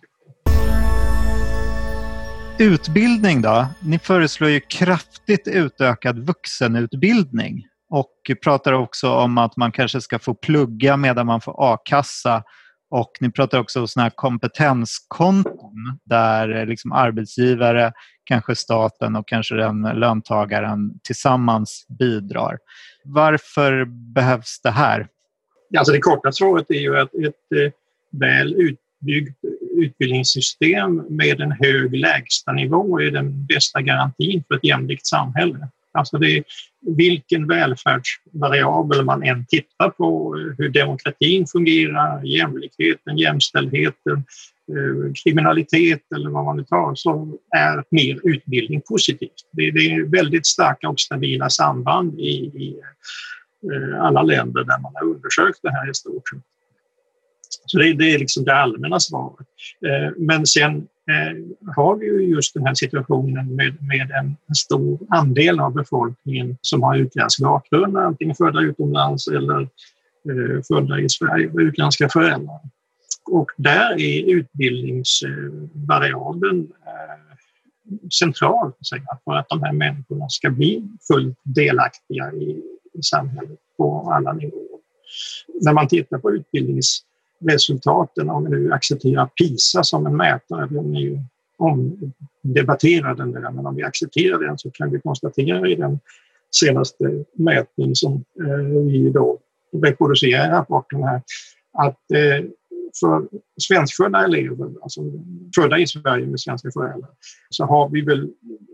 Utbildning 2.59 3.41
då? 3.41 3.67
Ni 3.79 3.99
föreslår 3.99 4.49
ju 4.49 4.59
kraftigt 4.59 5.47
utökad 5.47 6.19
vuxenutbildning 6.19 7.67
och 7.91 8.31
pratar 8.43 8.73
också 8.73 9.09
om 9.09 9.37
att 9.37 9.57
man 9.57 9.71
kanske 9.71 10.01
ska 10.01 10.19
få 10.19 10.33
plugga 10.33 10.97
medan 10.97 11.25
man 11.25 11.41
får 11.41 11.73
a-kassa 11.73 12.43
och 12.89 13.11
ni 13.19 13.31
pratar 13.31 13.59
också 13.59 13.79
om 13.81 13.87
såna 13.87 14.03
här 14.03 14.09
kompetenskonton 14.09 15.99
där 16.03 16.55
eh, 16.55 16.65
liksom 16.65 16.91
arbetsgivare, 16.91 17.93
kanske 18.23 18.55
staten 18.55 19.15
och 19.15 19.27
kanske 19.27 19.55
den 19.55 19.81
löntagaren 19.81 20.99
tillsammans 21.03 21.85
bidrar. 21.99 22.57
Varför 23.03 23.85
behövs 23.85 24.61
det 24.63 24.71
här? 24.71 25.07
Alltså 25.77 25.93
det 25.93 25.99
korta 25.99 26.31
svaret 26.31 26.65
är 26.69 26.79
ju 26.79 26.99
att 26.99 27.13
ett 27.13 27.57
eh, 27.65 27.71
väl 28.11 28.53
utbyggt 28.53 29.37
utbildningssystem 29.71 30.95
med 31.09 31.41
en 31.41 31.51
hög 31.51 31.95
lägstanivå 31.95 33.01
är 33.01 33.11
den 33.11 33.45
bästa 33.45 33.81
garantin 33.81 34.43
för 34.47 34.55
ett 34.55 34.63
jämlikt 34.63 35.05
samhälle. 35.05 35.67
Alltså 35.93 36.17
det 36.17 36.43
vilken 36.81 37.47
välfärdsvariabel 37.47 39.05
man 39.05 39.23
än 39.23 39.45
tittar 39.45 39.89
på, 39.89 40.35
hur 40.57 40.69
demokratin 40.69 41.47
fungerar, 41.47 42.23
jämlikheten, 42.23 43.17
jämställdheten, 43.17 44.17
eh, 44.67 45.13
kriminalitet 45.23 46.01
eller 46.15 46.29
vad 46.29 46.45
man 46.45 46.57
nu 46.57 46.63
tar, 46.63 46.95
så 46.95 47.37
är 47.57 47.83
mer 47.91 48.19
utbildning 48.23 48.81
positivt. 48.81 49.49
Det, 49.51 49.63
är 49.63 50.11
väldigt 50.11 50.45
starka 50.45 50.89
och 50.89 50.99
stabila 50.99 51.49
samband 51.49 52.19
i, 52.19 52.33
i 52.33 52.75
eh, 53.73 54.01
alla 54.01 54.21
länder 54.21 54.63
där 54.63 54.79
man 54.79 54.93
har 54.95 55.03
undersökt 55.03 55.59
det 55.61 55.71
här 55.71 55.89
i 55.89 55.93
stort 55.93 56.29
sett. 56.29 56.41
Så 57.65 57.77
det, 57.77 57.93
det 57.93 58.13
är 58.13 58.19
liksom 58.19 58.43
det 58.43 58.55
allmänna 58.55 58.99
svaret. 58.99 59.47
Eh, 59.85 60.13
men 60.17 60.45
sen 60.45 60.87
Eh, 61.11 61.33
har 61.75 61.95
vi 61.95 62.05
ju 62.05 62.35
just 62.35 62.53
den 62.53 62.65
här 62.65 62.73
situationen 62.73 63.55
med, 63.55 63.83
med 63.83 64.11
en, 64.11 64.35
stor 64.55 64.99
andel 65.09 65.59
av 65.59 65.73
befolkningen 65.73 66.57
som 66.61 66.83
har 66.83 66.97
utländsk 66.97 67.41
bakgrund, 67.41 67.97
antingen 67.97 68.35
födda 68.35 68.61
utomlands 68.61 69.27
eller 69.27 69.61
eh, 69.61 69.67
födda 70.67 70.99
i 70.99 71.09
Sverige 71.09 71.49
med 71.53 71.65
utländska 71.65 72.09
föräldrar. 72.09 72.59
Och 73.31 73.51
där 73.57 73.99
är 73.99 74.35
utbildningsvariabeln 74.35 76.71
eh, 76.85 76.91
central 78.09 78.71
för 79.25 79.33
att 79.33 79.49
de 79.49 79.63
här 79.63 79.73
människorna 79.73 80.29
ska 80.29 80.49
bli 80.49 80.83
fullt 81.07 81.37
delaktiga 81.43 82.31
i, 82.31 82.61
i 82.93 83.03
samhället 83.03 83.59
på 83.77 84.11
alla 84.11 84.33
nivåer. 84.33 84.81
När 85.61 85.73
man 85.73 85.87
tittar 85.87 86.17
på 86.17 86.31
utbildnings 86.31 87.03
resultaten, 87.47 88.29
om 88.29 88.43
vi 88.43 88.49
nu 88.49 88.73
accepterar 88.73 89.25
PISA 89.25 89.83
som 89.83 90.05
en 90.05 90.17
mätare, 90.17 90.67
den 90.69 90.95
är 90.95 90.99
ju 90.99 91.19
omdebatterad 91.57 93.17
den 93.17 93.31
där, 93.31 93.51
men 93.51 93.65
om 93.65 93.75
vi 93.75 93.83
accepterar 93.83 94.39
den 94.39 94.57
så 94.57 94.71
kan 94.71 94.91
vi 94.91 94.99
konstatera 94.99 95.67
i 95.67 95.75
den 95.75 95.99
senaste 96.55 97.23
mätning 97.33 97.95
som 97.95 98.23
eh, 98.39 98.83
vi 98.85 99.09
då 99.09 99.39
reproducerar 99.83 100.47
i 100.47 100.49
rapporten 100.49 101.03
här, 101.03 101.21
att 101.73 102.11
eh, 102.11 102.45
för 102.99 103.27
svenskfödda 103.61 104.23
elever, 104.23 104.71
alltså 104.81 105.01
födda 105.55 105.77
i 105.77 105.87
Sverige 105.87 106.25
med 106.25 106.39
svenska 106.39 106.71
föräldrar, 106.71 107.09
så 107.49 107.65
har 107.65 107.89
vi 107.89 108.01
väl 108.01 108.29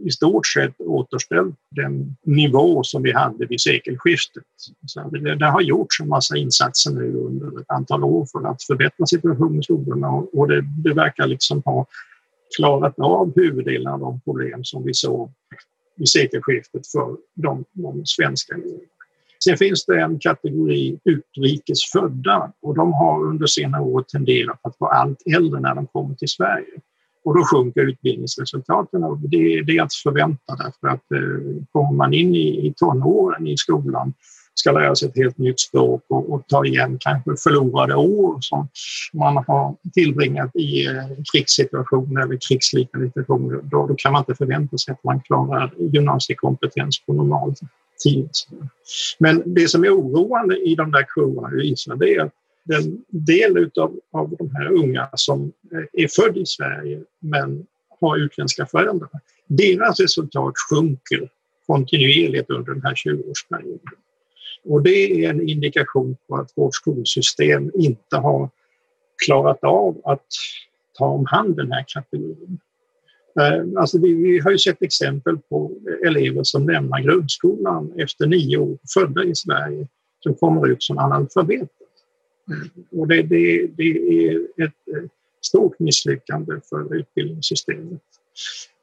i 0.05 0.11
stort 0.11 0.47
sett 0.47 0.81
återställt 0.81 1.55
den 1.71 2.15
nivå 2.23 2.83
som 2.83 3.03
vi 3.03 3.13
hade 3.13 3.45
vid 3.45 3.61
sekelskiftet. 3.61 4.43
Så 4.85 5.09
det, 5.09 5.35
det 5.35 5.45
har 5.45 5.61
gjorts 5.61 6.01
en 6.01 6.07
massa 6.07 6.37
insatser 6.37 6.91
nu 6.91 7.13
under 7.13 7.61
ett 7.61 7.69
antal 7.69 8.03
år 8.03 8.27
för 8.31 8.47
att 8.47 8.63
förbättra 8.63 9.05
situationen 9.05 9.59
i 9.59 9.63
skolorna 9.63 10.09
och 10.09 10.47
det, 10.47 10.61
det 10.83 10.93
verkar 10.93 11.27
liksom 11.27 11.61
ha 11.65 11.85
klarat 12.57 12.99
av 12.99 13.33
huvuddelen 13.35 13.87
av 13.87 13.99
de 13.99 14.21
problem 14.21 14.63
som 14.63 14.83
vi 14.83 14.93
såg 14.93 15.31
vid 15.95 16.09
sekelskiftet 16.09 16.87
för 16.87 17.17
de, 17.33 17.65
de 17.71 18.05
svenska 18.05 18.53
eleverna. 18.53 18.96
Sen 19.43 19.57
finns 19.57 19.85
det 19.85 20.01
en 20.01 20.19
kategori 20.19 20.99
utrikes 21.05 21.91
födda 21.91 22.51
och 22.61 22.75
de 22.75 22.93
har 22.93 23.25
under 23.25 23.45
senare 23.45 23.81
år 23.81 24.01
tenderat 24.01 24.59
att 24.61 24.75
vara 24.79 24.91
allt 24.95 25.21
äldre 25.35 25.59
när 25.59 25.75
de 25.75 25.87
kommer 25.87 26.15
till 26.15 26.29
Sverige. 26.29 26.81
Och 27.25 27.37
då 27.37 27.43
sjunker 27.43 27.81
utbildningsresultaten 27.81 29.03
och 29.03 29.19
det, 29.19 29.61
det 29.61 29.77
är 29.77 29.81
att 29.81 29.93
förvänta 29.93 30.55
därför 30.55 30.87
att 30.87 31.11
eh, 31.11 31.63
kommer 31.71 31.93
man 31.93 32.13
in 32.13 32.35
i, 32.35 32.67
i 32.67 32.73
tonåren 32.77 33.47
i 33.47 33.57
skolan 33.57 34.13
ska 34.59 34.71
lära 34.71 34.95
sig 34.95 35.09
ett 35.09 35.17
helt 35.17 35.37
nytt 35.37 35.59
språk 35.59 36.05
och, 36.07 36.33
och, 36.33 36.47
ta 36.47 36.65
igen 36.65 36.97
kanske 36.99 37.31
förlorade 37.43 37.95
år 37.95 38.37
som 38.41 38.67
man 39.13 39.43
har 39.47 39.75
tillbringat 39.93 40.55
i 40.55 40.85
eh, 40.85 40.93
krigssituationer 41.33 42.21
eller 42.21 42.37
krigsliknande 42.49 43.07
situationer, 43.07 43.59
då, 43.63 43.87
då 43.87 43.95
kan 43.97 44.11
man 44.11 44.21
inte 44.21 44.35
förvänta 44.35 44.77
sig 44.77 44.91
att 44.91 45.03
man 45.03 45.21
klarar 45.21 45.73
gymnasiekompetens 45.77 47.05
på 47.05 47.13
normalt 47.13 47.59
tid. 48.03 48.29
Men 49.19 49.43
det 49.45 49.67
som 49.67 49.83
är 49.83 49.89
oroande 49.89 50.57
i 50.57 50.75
de 50.75 50.91
där 50.91 51.03
kurvorna 51.03 51.63
i 51.63 51.71
Israel 51.71 51.99
det 51.99 52.15
är 52.15 52.21
att 52.21 52.33
den 52.63 53.03
del 53.09 53.57
utav, 53.57 53.99
av 54.11 54.35
de 54.39 54.55
här 54.55 54.71
unga 54.71 55.09
som 55.13 55.51
är 55.93 56.07
född 56.07 56.37
i 56.37 56.45
Sverige 56.45 57.01
men 57.19 57.65
har 58.01 58.17
utländska 58.17 58.65
föräldrar, 58.65 59.09
deras 59.47 59.99
resultat 59.99 60.53
sjunker 60.69 61.29
kontinuerligt 61.67 62.49
under 62.49 62.73
den 62.73 62.83
här 62.83 62.93
20-årsperioden. 62.93 63.93
Och 64.63 64.81
det 64.81 65.25
är 65.25 65.29
en 65.29 65.49
indikation 65.49 66.17
på 66.27 66.35
att 66.35 66.51
vårt 66.55 66.75
skolsystem 66.75 67.71
inte 67.75 68.17
har 68.17 68.49
klarat 69.25 69.63
av 69.63 70.01
att 70.03 70.25
ta 70.93 71.05
om 71.05 71.25
hand 71.25 71.55
den 71.55 71.71
här 71.71 71.85
kategorin. 71.87 72.59
Eh, 73.39 73.79
alltså 73.81 73.99
vi, 74.01 74.13
vi, 74.13 74.39
har 74.39 74.51
ju 74.51 74.57
sett 74.57 74.81
exempel 74.81 75.37
på 75.49 75.71
elever 76.05 76.43
som 76.43 76.69
lämnar 76.69 77.01
grundskolan 77.01 77.93
efter 77.97 78.27
nio 78.27 78.57
år, 78.57 78.77
födda 78.93 79.23
i 79.23 79.35
Sverige, 79.35 79.87
som 80.19 80.35
kommer 80.35 80.67
ut 80.67 80.83
som 80.83 80.97
analfabeter. 80.97 81.67
Och 82.91 83.07
det, 83.07 83.21
det, 83.21 83.67
det 83.67 83.83
är 84.27 84.35
ett 84.37 84.95
eh, 84.95 85.09
stort 85.41 85.79
misslyckande 85.79 86.53
för 86.69 86.95
utbildningssystemet. 86.95 88.01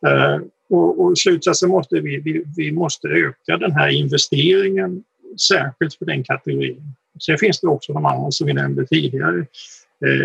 Eh, 0.07 0.40
och, 0.69 1.01
och 1.01 1.19
slutsatsen 1.19 1.69
måste 1.69 2.01
vi, 2.01 2.17
vi, 2.17 2.45
vi 2.57 2.73
måste 2.73 3.09
öka 3.09 3.57
den 3.57 3.73
här 3.73 3.88
investeringen 3.88 5.05
särskilt 5.49 5.95
för 5.95 6.05
den 6.05 6.25
kategorin. 6.25 6.83
Sen 7.21 7.38
finns 7.38 7.61
det 7.61 7.69
också 7.69 7.93
de 7.93 8.07
andra 8.07 8.31
som 8.31 8.47
vi 8.47 8.53
nämnde 8.53 8.87
tidigare, 8.87 9.47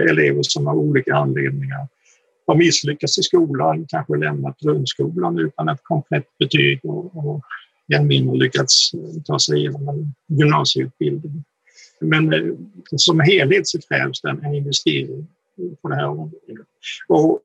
elever 0.09 0.39
som 0.43 0.67
av 0.67 0.77
olika 0.77 1.15
anledningar 1.15 1.87
har 2.49 2.55
misslyckats 2.55 3.17
i 3.17 3.23
skolan, 3.23 3.85
kanske 3.89 4.17
lämnat 4.17 4.59
grundskolan 4.59 5.39
utan 5.39 5.69
ett 5.69 5.79
komplett 5.83 6.37
betyg 6.39 6.79
och, 6.83 7.17
och 7.17 7.41
än 7.93 8.07
mindre 8.07 8.37
lyckats 8.37 8.91
ta 9.25 9.39
sig 9.39 9.57
igenom 9.57 9.89
en 9.89 10.13
gymnasieutbildning. 10.37 11.43
Men 12.01 12.33
eh, 12.33 12.53
som 12.95 13.19
helhet 13.19 13.67
så 13.67 13.79
krävs 13.81 14.21
det 14.21 14.29
en 14.29 14.55
investering 14.55 15.27
på 15.81 15.89
det 15.89 15.95
här 15.95 16.07
området. 16.07 16.67
Och 17.07 17.41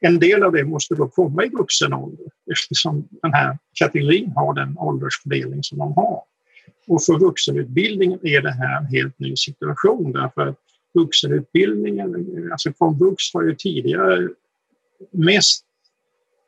en 0.00 0.18
del 0.18 0.42
av 0.42 0.52
det 0.52 0.64
måste 0.64 0.94
då 0.94 1.08
komma 1.08 1.44
i 1.44 1.48
vuxen 1.48 1.92
ålder 1.92 2.26
eftersom 2.52 3.08
den 3.22 3.32
här 3.32 3.58
kategorin 3.74 4.32
har 4.36 4.54
den 4.54 4.78
åldersfördelning 4.78 5.62
som 5.62 5.78
de 5.78 5.92
har. 5.92 6.22
Och 6.86 7.04
för 7.04 7.18
vuxenutbildningen 7.18 8.18
är 8.22 8.42
det 8.42 8.52
här 8.52 8.80
en 8.80 8.86
helt 8.86 9.18
ny 9.18 9.36
situation 9.36 10.12
därför 10.12 10.46
att 10.46 10.56
vuxenutbildningen, 10.94 12.48
alltså 12.52 12.72
komvux 12.72 13.34
har 13.34 13.42
ju 13.42 13.54
tidigare 13.54 14.28
mest 15.10 15.64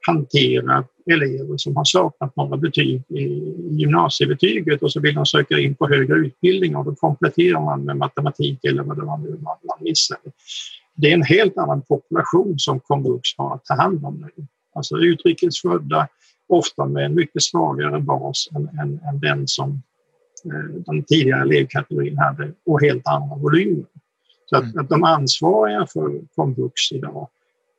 hanterat 0.07 0.87
elever 1.07 1.57
som 1.57 1.77
har 1.77 1.85
saknat 1.85 2.37
några 2.37 2.57
betyg 2.57 3.03
i 3.09 3.55
gymnasiebetyget 3.71 4.83
och 4.83 4.93
så 4.93 5.01
vill 5.01 5.15
de 5.15 5.27
söka 5.27 5.59
in 5.59 5.75
på 5.75 5.89
högre 5.89 6.15
utbildning 6.15 6.77
och 6.77 6.85
då 6.85 6.95
kompletterar 6.95 7.61
man 7.61 7.85
med 7.85 7.97
matematik 7.97 8.65
eller 8.65 8.83
vad 8.83 8.97
det 8.97 9.03
var 9.03 9.19
nu 9.19 9.31
man, 9.31 9.57
man 9.63 9.79
missade. 9.81 10.21
Det 10.95 11.11
är 11.11 11.15
en 11.15 11.23
helt 11.23 11.59
annan 11.59 11.83
population 11.83 12.59
som 12.59 12.81
komvux 12.81 13.29
har 13.37 13.55
att 13.55 13.65
ta 13.65 13.75
hand 13.75 14.05
om 14.05 14.31
nu. 14.37 14.47
Alltså 14.75 14.97
utrikesfödda, 14.97 16.09
ofta 16.49 16.87
med 16.87 17.05
en 17.05 17.15
mycket 17.15 17.43
svagare 17.43 18.01
bas 18.01 18.49
än, 18.55 18.69
än, 18.79 19.01
än 19.09 19.21
den 19.21 19.49
som 19.49 19.83
Eh, 20.45 20.83
den 20.87 21.05
tidigare 21.05 21.43
elevkategorin 21.43 22.19
hade 22.19 22.53
och 22.67 22.81
helt 22.81 23.07
andra 23.07 23.37
volymer. 23.37 23.85
Så 24.47 24.57
att, 24.57 24.63
mm. 24.63 24.79
att 24.79 24.89
de 24.89 25.05
ansvariga 25.05 25.87
för 25.87 26.21
komvux 26.35 26.93
idag, 26.93 27.29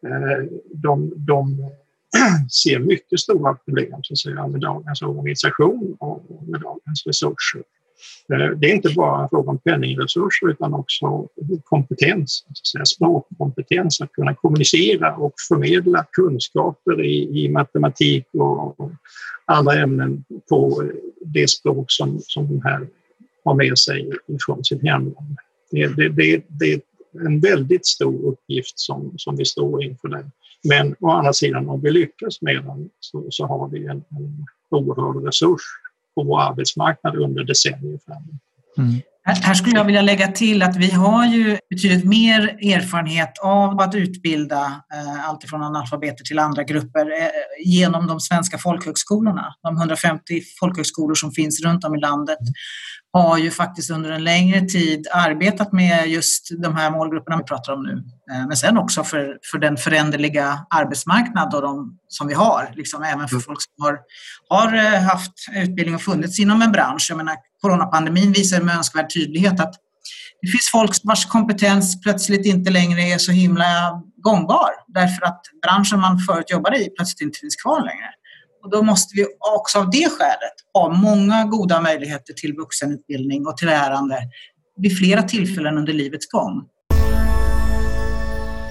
Eh, 0.08 0.46
de, 0.74 1.14
de 1.16 1.70
ser 2.50 2.80
mycket 2.80 3.20
stora 3.20 3.54
problem 3.54 4.04
så 4.04 4.14
att 4.14 4.18
säga, 4.18 4.48
med 4.48 4.62
dagens 4.62 5.02
organisation 5.02 5.98
och 6.00 6.26
med 6.48 6.62
dagens 6.62 7.06
resurser. 7.06 7.64
Eh, 8.34 8.58
det 8.58 8.72
är 8.72 8.76
inte 8.76 8.94
bara 8.96 9.24
en 9.24 9.30
fråga 9.30 9.50
om 9.50 9.58
penningresurser 9.58 10.50
utan 10.50 10.74
också 10.74 11.28
kompetens, 11.64 12.46
säga, 12.72 12.86
språkkompetens, 12.86 14.02
att 14.02 14.12
kunna 14.12 14.36
kommunicera 14.36 15.16
och 15.16 15.34
förmedla 15.48 16.06
kunskaper 16.12 17.04
i, 17.04 17.44
i 17.44 17.50
matematik 17.50 18.26
och 18.34 18.92
andra 19.46 19.74
ämnen 19.74 20.24
på 20.50 20.84
det 21.26 21.50
språk 21.50 21.86
som, 21.88 22.20
som 22.22 22.48
de 22.48 22.62
här 22.62 22.88
har 23.44 23.56
med 23.56 23.78
sig 23.78 24.12
från 24.46 24.64
sitt 24.64 24.82
hemland. 24.82 25.38
Det, 25.72 25.88
det, 25.88 26.10
det, 26.10 26.44
det 26.48 26.74
är 26.74 26.82
en 27.14 27.40
väldigt 27.40 27.86
stor 27.86 28.26
uppgift 28.26 28.80
som, 28.80 29.14
som 29.18 29.36
vi 29.36 29.46
står 29.46 29.84
inför 29.84 30.08
där. 30.08 30.32
Men 30.64 30.96
å 31.00 31.10
andra 31.10 31.34
sidan, 31.34 31.70
om 31.70 31.82
vi 31.82 31.92
lyckas 31.92 32.42
med 32.42 32.56
den 32.56 32.90
så, 33.00 33.26
så 33.30 33.46
har 33.46 33.70
vi 33.70 33.86
en, 33.86 34.04
en 34.10 34.46
oerhörd 34.70 35.26
resurs 35.26 35.62
på 36.16 36.24
vår 36.24 36.42
arbetsmarknad 36.42 37.16
under 37.16 37.44
decennier 37.44 38.00
framåt. 38.06 38.42
Mm. 38.78 39.02
Här 39.40 39.54
skulle 39.54 39.78
jag 39.78 39.86
vilja 39.86 40.02
lägga 40.02 40.28
till 40.28 40.64
att 40.64 40.76
vi 40.76 40.92
har 40.92 41.26
ju 41.26 41.58
betydligt 41.70 42.06
mer 42.06 42.40
erfarenhet 42.76 43.38
av 43.42 43.80
att 43.80 43.96
utbilda 43.96 44.82
eh, 44.94 45.30
alltifrån 45.30 45.64
analfabeter 45.64 46.24
till 46.24 46.40
andra 46.40 46.64
grupper 46.64 47.22
eh, 47.22 47.30
genom 47.66 48.08
de 48.08 48.20
svenska 48.20 48.58
folkhögskolorna. 48.58 49.56
De 49.64 49.78
150 49.78 50.42
folkhögskolor 50.60 51.16
som 51.16 51.32
finns 51.32 51.62
runt 51.62 51.84
om 51.84 51.96
i 51.96 52.00
landet 52.00 52.40
har 53.14 53.38
ju 53.38 53.52
faktiskt 53.52 53.92
under 53.92 54.12
en 54.12 54.24
längre 54.24 54.62
tid 54.62 55.08
arbetat 55.12 55.72
med 55.72 56.08
just 56.08 56.50
de 56.62 56.76
här 56.76 56.92
målgrupperna 56.92 57.38
vi 57.38 57.44
pratar 57.44 57.74
om 57.74 57.84
nu. 57.84 58.04
Eh, 58.32 58.48
men 58.48 58.58
sen 58.58 58.78
också 58.78 59.04
för, 59.04 59.38
för 59.52 59.60
den 59.60 59.78
föränderliga 59.78 60.66
arbetsmarknad 60.70 61.56
och 61.56 61.62
de, 61.62 61.98
som 62.08 62.28
vi 62.28 62.34
har, 62.34 62.72
liksom 62.76 63.04
även 63.04 63.28
för 63.28 63.40
folk 63.40 63.60
som 63.62 63.84
har, 63.84 64.00
har 64.50 65.00
haft 65.00 65.34
utbildning 65.56 65.96
och 65.96 66.02
funnits 66.02 66.40
inom 66.40 66.62
en 66.62 66.72
bransch. 66.72 67.06
Jag 67.10 67.18
menar, 67.18 67.36
coronapandemin 67.62 68.32
visar 68.32 68.62
med 68.62 68.76
önskvärd 68.76 69.14
tydlighet 69.14 69.21
att 69.60 69.76
det 70.42 70.48
finns 70.48 70.70
folk 70.72 70.92
vars 71.04 71.26
kompetens 71.26 72.02
plötsligt 72.02 72.46
inte 72.46 72.72
längre 72.72 73.02
är 73.02 73.18
så 73.18 73.32
himla 73.32 74.02
gångbar 74.18 74.70
därför 74.88 75.26
att 75.26 75.42
branschen 75.62 76.00
man 76.00 76.20
förut 76.20 76.52
jobbade 76.52 76.78
i 76.78 76.90
plötsligt 76.90 77.22
inte 77.22 77.40
finns 77.40 77.56
kvar 77.56 77.80
längre. 77.80 78.10
Och 78.64 78.72
då 78.72 78.84
måste 78.84 79.16
vi 79.16 79.26
också 79.58 79.80
av 79.80 79.90
det 79.90 80.10
skälet 80.10 80.56
ha 80.74 80.94
många 80.94 81.46
goda 81.46 81.82
möjligheter 81.82 82.34
till 82.34 82.54
vuxenutbildning 82.54 83.48
och 83.48 83.58
till 83.58 83.68
lärande 83.68 84.18
vid 84.78 84.98
flera 84.98 85.24
tillfällen 85.24 85.78
under 85.78 85.94
livets 85.94 86.28
gång. 86.28 86.64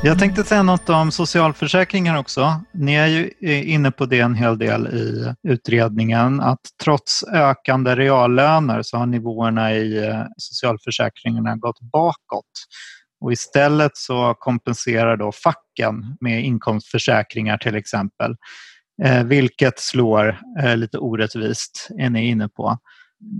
Jag 0.02 0.18
tänkte 0.18 0.44
säga 0.44 0.62
något 0.62 0.88
om 0.88 1.12
socialförsäkringar 1.12 2.18
också. 2.18 2.60
Ni 2.72 2.94
är 2.94 3.06
ju 3.06 3.30
inne 3.62 3.90
på 3.90 4.06
det 4.06 4.20
en 4.20 4.34
hel 4.34 4.58
del 4.58 4.86
i 4.86 5.34
utredningen 5.42 6.40
att 6.40 6.60
trots 6.82 7.24
ökande 7.24 7.96
reallöner 7.96 8.82
så 8.82 8.96
har 8.96 9.06
nivåerna 9.06 9.72
i 9.72 10.06
eh, 10.06 10.24
socialförsäkringarna 10.36 11.56
gått 11.56 11.80
bakåt. 11.80 12.50
Och 13.20 13.32
istället 13.32 13.96
så 13.96 14.34
kompenserar 14.38 15.16
då 15.16 15.32
facken 15.32 16.16
med 16.20 16.44
inkomstförsäkringar 16.44 17.58
till 17.58 17.76
exempel 17.76 18.36
eh, 19.04 19.24
vilket 19.24 19.78
slår 19.78 20.40
eh, 20.62 20.76
lite 20.76 20.98
orättvist, 20.98 21.88
är 21.98 22.10
ni 22.10 22.28
inne 22.28 22.48
på. 22.48 22.78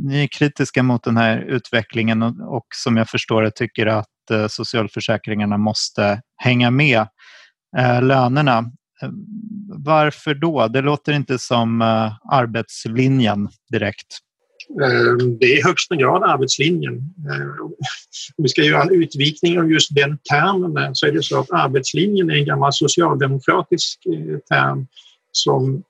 Ni 0.05 0.23
är 0.23 0.29
kritiska 0.29 0.83
mot 0.83 1.05
den 1.05 1.17
här 1.17 1.39
utvecklingen 1.39 2.23
och 2.23 2.67
som 2.75 2.97
jag 2.97 3.09
förstår 3.09 3.43
det 3.43 3.51
tycker 3.51 3.87
att 3.87 4.10
att 4.31 4.41
eh, 4.41 4.47
socialförsäkringarna 4.49 5.59
måste 5.59 6.23
hänga 6.37 6.71
med 6.71 7.07
eh, 7.79 8.03
lönerna. 8.03 8.59
Eh, 9.03 9.11
varför 9.69 10.35
då? 10.35 10.69
Det 10.69 10.81
låter 10.81 11.13
inte 11.13 11.39
som 11.39 11.83
arbetslinjen 12.31 13.49
direkt. 13.73 14.19
Det 15.41 15.47
är 15.47 15.59
i 15.59 15.63
högsta 15.63 15.97
grad 15.97 16.23
arbetslinjen. 16.23 16.93
Om 18.37 18.43
vi 18.43 18.49
ska 18.49 18.63
göra 18.63 18.83
en 18.83 19.03
utvikning 19.03 19.59
av 19.59 19.71
just 19.71 19.95
den 19.95 20.19
termen 20.19 20.95
så 20.95 21.07
är 21.07 21.13
det 21.13 21.23
så 21.23 21.41
att 21.41 21.51
arbetslinjen 21.51 22.31
är 22.31 22.35
en 22.35 22.45
gammal 22.45 22.73
socialdemokratisk 22.73 24.03
term 24.49 24.87
som 25.33 25.83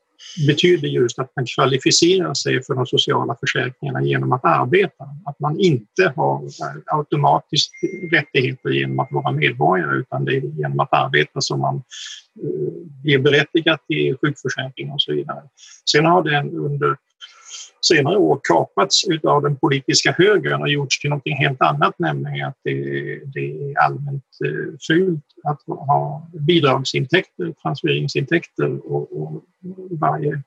betyder 0.46 0.88
just 0.88 1.18
att 1.18 1.32
man 1.36 1.46
kvalificerar 1.46 2.34
sig 2.34 2.62
för 2.64 2.74
de 2.74 2.86
sociala 2.86 3.36
försäkringarna 3.40 4.02
genom 4.02 4.32
att 4.32 4.44
arbeta. 4.44 5.04
Att 5.24 5.40
man 5.40 5.60
inte 5.60 6.12
har 6.16 6.42
automatiskt 6.86 7.72
rättigheter 8.12 8.70
genom 8.70 9.00
att 9.00 9.08
vara 9.10 9.32
medborgare 9.32 9.96
utan 9.96 10.24
det 10.24 10.36
är 10.36 10.40
genom 10.40 10.80
att 10.80 10.92
arbeta 10.92 11.40
som 11.40 11.60
man 11.60 11.76
eh, 11.76 12.72
blir 13.02 13.18
berättigad 13.18 13.78
till 13.86 14.16
sjukförsäkring 14.20 14.90
och 14.90 15.02
så 15.02 15.12
vidare. 15.12 15.42
Sen 15.90 16.04
har 16.04 16.22
den 16.22 16.50
under 16.50 16.96
senare 17.80 18.16
år 18.16 18.40
kapats 18.42 19.02
av 19.22 19.42
den 19.42 19.56
politiska 19.56 20.14
högern 20.18 20.62
och 20.62 20.68
gjorts 20.68 21.00
till 21.00 21.10
något 21.10 21.22
helt 21.24 21.60
annat, 21.62 21.98
nämligen 21.98 22.48
att 22.48 22.58
det, 22.64 22.74
det 23.34 23.72
är 23.72 23.78
allmänt 23.78 24.24
eh, 24.44 24.78
fult 24.88 25.24
att 25.44 25.62
ha 25.66 26.28
bidragsintäkter, 26.32 27.52
transfereringsintäkter 27.62 28.92
och, 28.92 29.22
och 29.22 29.42
varje, 29.90 30.42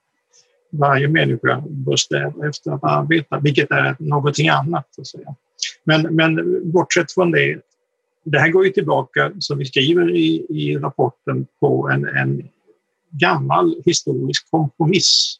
varje 0.71 1.07
människa 1.07 1.63
bör 1.67 1.95
sträva 1.95 2.47
efter 2.49 2.71
att 2.71 2.84
arbeta, 2.84 3.39
vilket 3.39 3.71
är 3.71 3.95
någonting 3.99 4.49
annat. 4.49 4.88
Så 4.91 5.01
att 5.01 5.07
säga. 5.07 5.36
Men, 5.84 6.01
men 6.15 6.61
bortsett 6.71 7.11
från 7.11 7.31
det, 7.31 7.61
det 8.23 8.39
här 8.39 8.49
går 8.49 8.65
ju 8.65 8.71
tillbaka, 8.71 9.31
som 9.39 9.57
vi 9.57 9.65
skriver 9.65 10.15
i, 10.15 10.45
i 10.49 10.77
rapporten, 10.77 11.45
på 11.59 11.89
en, 11.89 12.07
en 12.07 12.49
gammal 13.09 13.81
historisk 13.86 14.51
kompromiss 14.51 15.39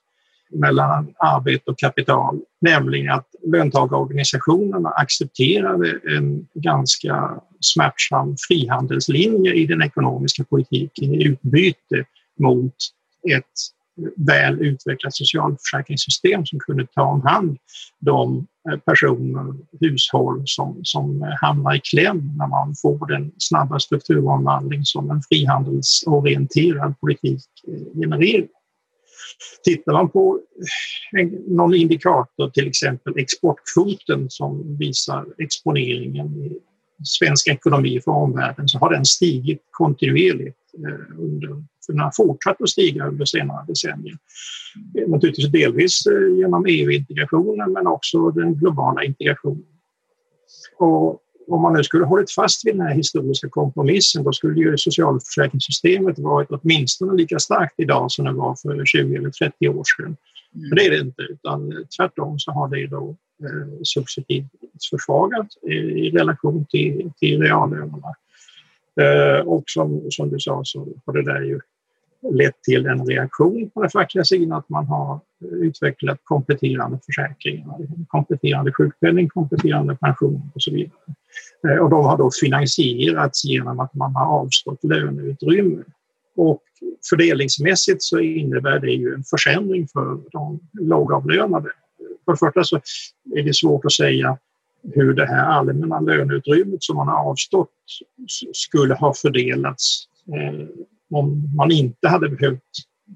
mellan 0.54 1.14
arbete 1.20 1.72
och 1.72 1.80
kapital, 1.80 2.40
nämligen 2.62 3.14
att 3.14 3.28
löntagarorganisationerna 3.48 4.90
accepterade 4.90 6.00
en 6.18 6.48
ganska 6.54 7.42
smärtsam 7.60 8.36
frihandelslinje 8.48 9.54
i 9.54 9.66
den 9.66 9.82
ekonomiska 9.82 10.44
politiken 10.44 11.14
i 11.14 11.24
utbyte 11.28 12.06
mot 12.40 12.76
ett 13.32 13.54
väl 14.16 14.62
utvecklat 14.62 15.16
socialförsäkringssystem 15.16 16.46
som 16.46 16.60
kunde 16.60 16.88
ta 16.88 17.02
om 17.02 17.22
hand 17.22 17.58
de 18.00 18.48
eh, 18.72 18.80
personer, 18.80 19.54
hushåll 19.80 20.44
som, 20.46 20.80
som 20.84 21.36
hamnar 21.42 21.76
i 21.76 21.80
kläm 21.80 22.32
när 22.38 22.48
man 22.48 22.76
får 22.76 23.08
den 23.08 23.32
snabba 23.38 23.80
strukturomvandling 23.80 24.86
som 24.86 25.12
en 25.12 25.22
frihandelsorienterad 25.30 27.00
politik 27.00 27.44
eh, 27.68 28.00
genererar. 28.02 28.48
Tittar 29.64 29.94
man 29.94 30.10
på 30.10 30.40
eh, 31.20 31.28
någon 31.48 31.76
indikator, 31.76 32.50
till 32.50 32.68
exempel 32.68 33.18
exportkvoten 33.18 34.30
som 34.30 34.78
visar 34.78 35.26
exponeringen 35.38 36.28
i 36.28 36.60
svensk 37.04 37.48
ekonomi 37.48 38.02
för 38.04 38.12
omvärlden, 38.12 38.68
så 38.68 38.78
har 38.78 38.94
den 38.94 39.06
stigit 39.06 39.62
kontinuerligt 39.72 40.58
eh, 40.78 41.20
under, 41.20 41.50
för 41.86 41.94
den 41.94 42.00
har 42.00 42.12
fortsatt 42.16 42.62
att 42.62 42.70
stiga 42.70 43.08
under 43.08 43.26
senare 43.26 43.66
decennier. 43.68 44.18
Eh, 44.98 45.10
naturligtvis 45.10 45.52
delvis 45.52 46.06
eh, 46.06 46.38
genom 46.38 46.66
EU-integrationen 46.66 47.72
men 47.72 47.88
också 47.88 48.30
den 48.32 48.56
globala 48.56 49.04
integrationen. 49.04 49.66
Och 50.78 51.20
om 51.48 51.62
man 51.62 51.74
nu 51.74 51.84
skulle 51.84 52.06
hållit 52.06 52.32
fast 52.32 52.66
vid 52.66 52.74
den 52.74 52.88
här 52.88 52.96
historiska 52.96 53.50
kompromissen 53.50 54.24
då 54.24 54.32
skulle 54.32 54.60
ju 54.60 54.78
socialförsäkringssystemet 54.78 56.20
varit 56.20 56.48
åtminstone 56.52 57.14
lika 57.14 57.40
starkt 57.40 57.74
idag 57.78 58.12
som 58.12 58.26
det 58.26 58.32
var 58.32 58.56
för 58.56 58.86
20 58.86 59.16
eller 59.16 59.30
30 59.30 59.70
år 59.70 59.84
sedan. 59.98 60.06
Mm. 60.06 60.70
Men 60.70 60.76
det 60.76 60.86
är 60.86 60.90
det 60.90 61.00
inte, 61.00 61.22
utan 61.22 61.86
tvärtom 61.98 62.40
så 62.40 62.52
har 62.52 62.68
det 62.68 62.88
då 62.88 63.16
eh, 63.44 63.82
successivt 63.84 64.52
försvagats 64.90 65.58
i, 65.58 65.74
i 65.74 66.12
relation 66.12 66.66
till, 66.66 67.12
till 67.20 67.42
reallönerna. 67.42 68.16
Eh, 69.02 69.48
och 69.48 69.64
som, 69.68 70.02
som 70.10 70.30
du 70.30 70.40
sa 70.40 70.62
så 70.64 70.88
har 71.06 71.14
det 71.14 71.34
där 71.34 71.42
ju 71.42 71.60
lett 72.32 72.64
till 72.64 72.86
en 72.86 73.06
reaktion 73.06 73.70
på 73.70 73.82
den 73.82 73.90
fackliga 73.90 74.24
sidan 74.24 74.52
att 74.52 74.70
man 74.70 74.86
har 74.86 75.20
utvecklat 75.42 76.20
kompletterande 76.24 77.00
försäkringar, 77.06 77.78
kompletterande 78.08 78.74
sjukpenning, 78.74 79.30
kompletterande 79.30 79.96
pension 79.96 80.52
och 80.56 80.62
så 80.62 80.72
vidare. 80.72 80.92
Eh, 81.68 81.78
och 81.78 81.90
de 81.90 82.06
har 82.06 82.18
då 82.18 82.32
finansierats 82.42 83.46
genom 83.46 83.80
att 83.80 83.94
man 83.94 84.16
har 84.16 84.26
avstått 84.26 84.84
löneutrymme. 84.84 85.84
Och 86.36 86.64
fördelningsmässigt 87.10 88.04
så 88.04 88.20
innebär 88.20 88.80
det 88.80 88.92
ju 88.92 89.14
en 89.14 89.24
försämring 89.24 89.88
för 89.88 90.20
de 90.32 90.60
lågavlönade. 90.74 91.70
För 92.26 92.32
det 92.32 92.38
första 92.38 92.64
så 92.64 92.76
är 93.36 93.44
det 93.44 93.56
svårt 93.56 93.86
att 93.86 93.92
säga 93.92 94.38
hur 94.94 95.14
det 95.14 95.26
här 95.26 95.46
allmänna 95.46 96.00
löneutrymmet 96.00 96.84
som 96.84 96.96
man 96.96 97.08
har 97.08 97.30
avstått 97.30 97.70
skulle 98.54 98.94
ha 98.94 99.14
fördelats 99.14 100.08
eh, 100.28 100.68
om 101.12 101.56
man 101.56 101.72
inte 101.72 102.08
hade 102.08 102.30
behövt 102.30 102.62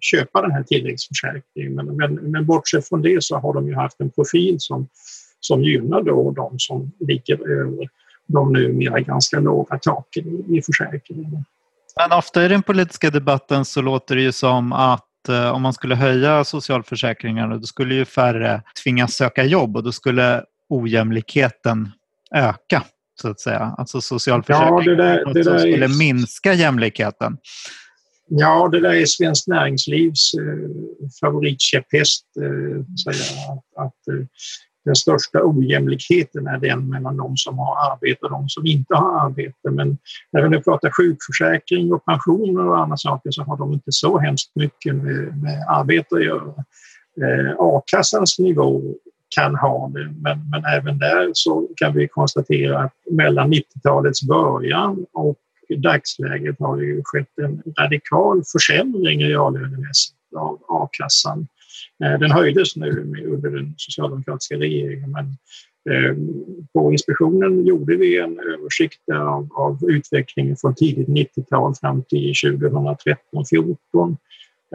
köpa 0.02 0.42
den 0.42 0.52
här 0.52 0.64
tilläggsförsäkringen. 0.64 1.76
Men, 1.76 1.98
men, 1.98 2.14
men 2.14 2.46
bortsett 2.46 2.88
från 2.88 3.02
det 3.02 3.24
så 3.24 3.38
har 3.38 3.54
de 3.54 3.68
ju 3.68 3.76
haft 3.76 4.00
en 4.00 4.10
profil 4.10 4.56
som, 4.60 4.88
som 5.40 5.64
gynnar 5.64 6.02
då 6.02 6.32
de 6.32 6.60
som 6.60 6.92
ligger 7.00 7.50
över 7.50 7.90
de 8.28 8.54
numera 8.54 9.00
ganska 9.00 9.40
låga 9.40 9.78
taken 9.78 10.28
i, 10.28 10.58
i 10.58 10.62
försäkringen. 10.62 11.46
Men 12.00 12.18
ofta 12.18 12.46
i 12.46 12.48
den 12.48 12.64
politiska 12.64 13.10
debatten 13.10 13.66
så 13.66 13.82
låter 13.82 14.16
det 14.16 14.22
ju 14.22 14.32
som 14.32 14.74
att 14.74 15.30
eh, 15.30 15.50
om 15.50 15.62
man 15.62 15.74
skulle 15.74 15.96
höja 15.96 16.44
socialförsäkringarna 16.44 17.58
då 17.58 17.64
skulle 17.64 17.96
ju 17.96 18.06
färre 18.06 18.62
tvingas 18.84 19.14
söka 19.14 19.44
jobb 19.44 19.78
och 19.78 19.84
då 19.84 19.92
skulle 19.92 20.44
ojämlikheten 20.70 21.92
öka 22.32 22.84
så 23.22 23.30
att 23.30 23.40
säga. 23.40 23.76
Alltså 23.78 24.02
socialförsäkringarna 24.02 24.84
ja, 24.84 24.92
det 24.92 24.96
där, 24.96 25.34
det 25.34 25.44
där 25.44 25.60
skulle 25.60 25.86
är... 25.86 26.00
minska 26.00 26.54
jämlikheten. 26.54 27.38
Ja, 28.30 28.70
det 28.72 28.80
där 28.80 28.94
är 28.94 29.06
Svenskt 29.06 29.48
Näringslivs 29.48 30.34
eh, 30.34 30.70
favoritkäpphäst. 31.22 32.26
Eh, 32.42 32.80
att, 33.10 33.86
att 33.86 34.08
eh, 34.08 34.26
den 34.88 34.96
största 34.96 35.40
ojämlikheten 35.44 36.48
är 36.48 36.58
den 36.58 36.90
mellan 36.90 37.18
de 37.18 37.38
som 37.38 37.58
har 37.58 37.92
arbete 37.92 38.26
och 38.26 38.32
de 38.32 38.50
som 38.50 38.66
inte 38.66 38.96
har 38.96 39.26
arbete. 39.26 39.72
Men 39.72 39.98
när 40.32 40.42
vi 40.42 40.50
nu 40.50 40.62
pratar 40.62 40.92
sjukförsäkring 40.92 41.94
och 41.94 42.06
pensioner 42.06 42.68
och 42.68 42.80
andra 42.80 42.98
saker 42.98 43.32
så 43.32 43.44
har 43.44 43.58
de 43.58 43.74
inte 43.74 43.92
så 43.92 44.20
hemskt 44.20 44.52
mycket 44.56 44.96
med, 44.96 45.44
med 45.44 45.66
arbete 45.70 46.16
att 46.16 46.26
göra. 46.26 46.54
Eh, 47.22 47.56
A-kassans 47.60 48.40
nivå 48.40 48.82
kan 49.36 49.56
ha 49.56 49.92
det, 49.94 50.14
men, 50.22 50.50
men 50.50 50.66
även 50.66 50.98
där 50.98 51.30
så 51.34 51.68
kan 51.76 51.94
vi 51.94 52.08
konstatera 52.08 52.80
att 52.80 52.94
mellan 53.12 53.54
90-talets 53.54 54.24
början 54.28 55.06
och 55.14 55.38
dagsläget 55.78 56.60
har 56.60 56.78
det 56.78 56.86
ju 56.86 57.02
skett 57.04 57.40
en 57.42 57.64
radikal 57.80 58.44
försämring 58.52 59.24
reallönemässigt 59.24 60.18
av 60.36 60.60
a-kassan. 60.68 61.48
Eh, 62.04 62.20
den 62.20 62.32
höjdes 62.32 62.76
nu 62.76 62.90
under 63.34 63.50
den 63.50 63.74
socialdemokratiska 63.78 64.56
regeringen 64.56 65.12
men 65.12 65.26
eh, 65.90 66.16
på 66.74 66.92
inspektionen 66.92 67.66
gjorde 67.66 67.96
vi 67.96 68.20
en 68.20 68.40
översikt 68.40 69.10
av, 69.14 69.50
av 69.56 69.80
utvecklingen 69.90 70.56
från 70.56 70.76
tidigt 70.76 71.08
90-tal 71.08 71.76
fram 71.76 72.04
till 72.04 72.34
2013-14. 72.34 74.18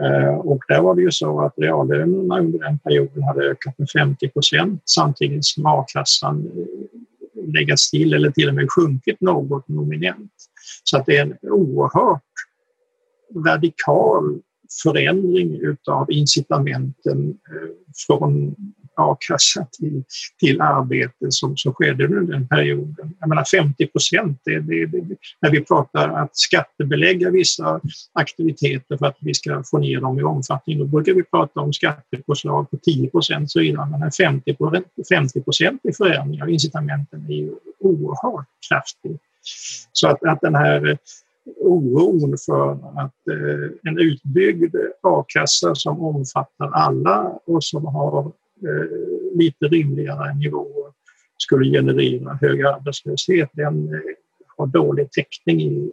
Eh, 0.01 0.35
och 0.35 0.59
där 0.67 0.81
var 0.81 0.95
det 0.95 1.01
ju 1.01 1.11
så 1.11 1.41
att 1.41 1.53
reallönerna 1.57 2.39
under 2.39 2.59
den 2.59 2.79
perioden 2.79 3.23
hade 3.23 3.45
ökat 3.45 3.77
med 3.77 3.89
50 3.89 4.29
procent 4.29 4.81
samtidigt 4.85 5.45
som 5.45 5.65
a-kassan 5.65 6.51
eh, 6.57 7.43
legat 7.53 7.79
still 7.79 8.13
eller 8.13 8.31
till 8.31 8.49
och 8.49 8.55
med 8.55 8.71
sjunkit 8.71 9.21
något 9.21 9.67
nominellt. 9.67 10.31
Så 10.83 10.97
att 10.97 11.05
det 11.05 11.17
är 11.17 11.21
en 11.21 11.37
oerhört 11.41 12.21
radikal 13.45 14.39
förändring 14.83 15.59
utav 15.61 16.11
incitamenten 16.11 17.29
eh, 17.29 17.69
från 18.07 18.55
a-kassa 18.95 19.67
till, 19.71 20.03
till 20.39 20.61
arbete 20.61 21.25
som, 21.29 21.57
som 21.57 21.73
skedde 21.73 22.05
under 22.05 22.33
den 22.33 22.47
perioden. 22.47 23.13
Jag 23.19 23.29
menar 23.29 23.43
50 23.43 23.87
procent, 23.87 24.41
det, 24.45 24.59
det, 24.59 24.85
det, 24.85 25.15
när 25.41 25.51
vi 25.51 25.65
pratar 25.65 26.09
att 26.09 26.37
skattebelägga 26.37 27.29
vissa 27.29 27.81
aktiviteter 28.13 28.97
för 28.97 29.05
att 29.05 29.17
vi 29.19 29.33
ska 29.33 29.63
få 29.63 29.77
ner 29.77 30.01
dem 30.01 30.19
i 30.19 30.23
omfattning, 30.23 30.79
då 30.79 30.85
brukar 30.85 31.13
vi 31.13 31.23
prata 31.23 31.59
om 31.59 31.73
skattepåslag 31.73 32.71
på 32.71 32.77
10 32.77 33.09
procent 33.09 33.51
så 33.51 33.59
vidare. 33.59 33.89
Men 33.91 34.03
en 34.03 34.11
50 34.11 35.41
procentig 35.43 35.95
förändring 35.97 36.41
av 36.41 36.49
incitamenten 36.49 37.25
är 37.29 37.33
ju 37.33 37.53
oerhört 37.79 38.47
kraftig. 38.69 39.19
Så 39.91 40.07
att, 40.07 40.23
att 40.23 40.41
den 40.41 40.55
här 40.55 40.97
oron 41.59 42.37
för 42.45 42.71
att 42.73 43.27
eh, 43.31 43.89
en 43.89 43.99
utbyggd 43.99 44.75
a-kassa 45.01 45.75
som 45.75 46.01
omfattar 46.01 46.71
alla 46.71 47.39
och 47.45 47.63
som 47.63 47.85
har 47.85 48.31
Eh, 48.63 49.37
lite 49.37 49.65
rimligare 49.65 50.33
nivåer 50.33 50.91
skulle 51.37 51.69
generera 51.69 52.37
hög 52.41 52.65
arbetslöshet, 52.65 53.49
den 53.53 53.93
eh, 53.93 53.99
har 54.57 54.67
dålig 54.67 55.11
täckning 55.11 55.61
i, 55.61 55.91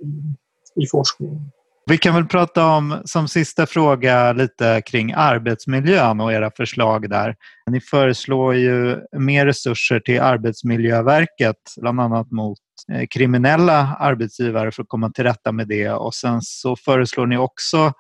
i, 0.77 0.87
forskningen. 0.87 1.51
Vi 1.87 1.99
kan 1.99 2.14
väl 2.14 2.27
prata 2.27 2.66
om, 2.66 3.03
som 3.05 3.29
sista 3.29 3.66
fråga, 3.66 4.33
lite 4.33 4.83
kring 4.87 5.12
arbetsmiljön 5.16 6.21
och 6.21 6.33
era 6.33 6.51
förslag 6.57 7.11
där. 7.11 7.37
Ni 7.71 7.81
föreslår 7.81 8.55
ju 8.55 8.99
mer 9.18 9.47
resurser 9.47 10.01
till 10.01 10.21
Arbetsmiljöverket, 10.21 11.57
bland 11.81 12.01
annat 12.01 12.31
mot 12.31 12.59
eh, 12.93 13.07
kriminella 13.07 13.97
arbetsgivare 14.01 14.73
för 14.73 14.83
att 14.83 14.89
komma 14.89 15.11
till 15.11 15.25
rätta 15.25 15.53
med 15.53 15.68
det 15.68 15.91
och 15.91 16.14
sen 16.14 16.43
så 16.43 16.77
föreslår 16.77 17.27
ni 17.27 17.39
också 17.39 17.93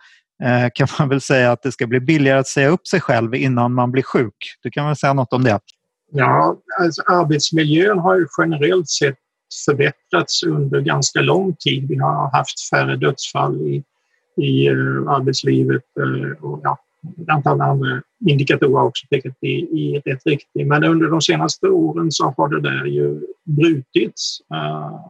Eh, 0.42 0.70
kan 0.74 0.88
man 0.98 1.08
väl 1.08 1.20
säga 1.20 1.52
att 1.52 1.62
det 1.62 1.72
ska 1.72 1.86
bli 1.86 2.00
billigare 2.00 2.38
att 2.38 2.46
säga 2.46 2.68
upp 2.68 2.86
sig 2.86 3.00
själv 3.00 3.34
innan 3.34 3.74
man 3.74 3.90
blir 3.92 4.02
sjuk. 4.02 4.34
Du 4.62 4.70
kan 4.70 4.86
väl 4.86 4.96
säga 4.96 5.12
något 5.12 5.32
om 5.32 5.44
det? 5.44 5.60
Ja, 6.12 6.56
alltså 6.80 7.02
arbetsmiljön 7.06 7.98
har 7.98 8.16
ju 8.16 8.26
generellt 8.38 8.88
sett 8.88 9.18
förbättrats 9.66 10.42
under 10.42 10.80
ganska 10.80 11.20
lång 11.20 11.56
tid. 11.56 11.88
Vi 11.88 11.96
har 11.96 12.30
haft 12.30 12.68
färre 12.70 12.96
dödsfall 12.96 13.56
i, 13.56 13.84
i 14.42 14.66
eh, 14.66 14.74
arbetslivet 15.08 15.82
eh, 16.00 16.44
och 16.44 16.60
ja, 16.62 16.78
ett 17.22 17.28
antal 17.28 17.60
andra 17.60 18.02
indikatorer 18.28 18.78
har 18.78 18.86
också 18.86 19.06
pekat 19.10 19.36
i, 19.40 19.48
i 19.50 20.02
rätt 20.04 20.26
riktning. 20.26 20.68
Men 20.68 20.84
under 20.84 21.08
de 21.08 21.20
senaste 21.20 21.66
åren 21.66 22.12
så 22.12 22.34
har 22.36 22.48
det 22.48 22.60
där 22.60 22.84
ju 22.84 23.20
brutits 23.44 24.40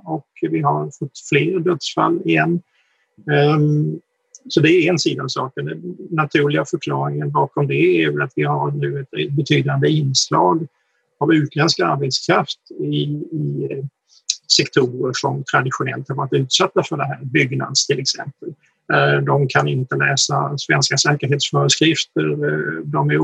och 0.05 0.27
vi 0.41 0.61
har 0.61 0.85
fått 0.99 1.19
fler 1.29 1.59
dödsfall 1.59 2.21
igen. 2.25 2.63
Um, 3.57 4.01
så 4.49 4.61
det 4.61 4.71
är 4.71 4.91
en 4.91 4.99
sida 4.99 5.23
av 5.23 5.29
saken. 5.29 5.65
Den 5.65 5.97
naturliga 6.11 6.65
förklaringen 6.65 7.31
bakom 7.31 7.67
det 7.67 7.75
är 7.75 8.11
väl 8.11 8.23
att 8.23 8.33
vi 8.37 8.43
har 8.43 8.71
nu 8.71 9.01
ett 9.01 9.33
betydande 9.33 9.89
inslag 9.89 10.67
av 11.21 11.35
utländsk 11.35 11.81
arbetskraft 11.81 12.59
i, 12.81 13.03
i 13.33 13.69
eh, 13.71 13.85
sektorer 14.57 15.13
som 15.15 15.45
traditionellt 15.45 16.09
har 16.09 16.17
varit 16.17 16.33
utsatta 16.33 16.83
för 16.83 16.97
det 16.97 17.05
här, 17.05 17.19
byggnads 17.23 17.87
till 17.87 17.99
exempel. 17.99 18.49
Eh, 18.93 19.25
de 19.25 19.49
kan 19.49 19.69
inte 19.69 19.97
läsa 19.97 20.59
svenska 20.59 20.97
säkerhetsföreskrifter. 20.97 22.31
Eh, 22.31 22.85
de 22.85 23.11
är 23.11 23.19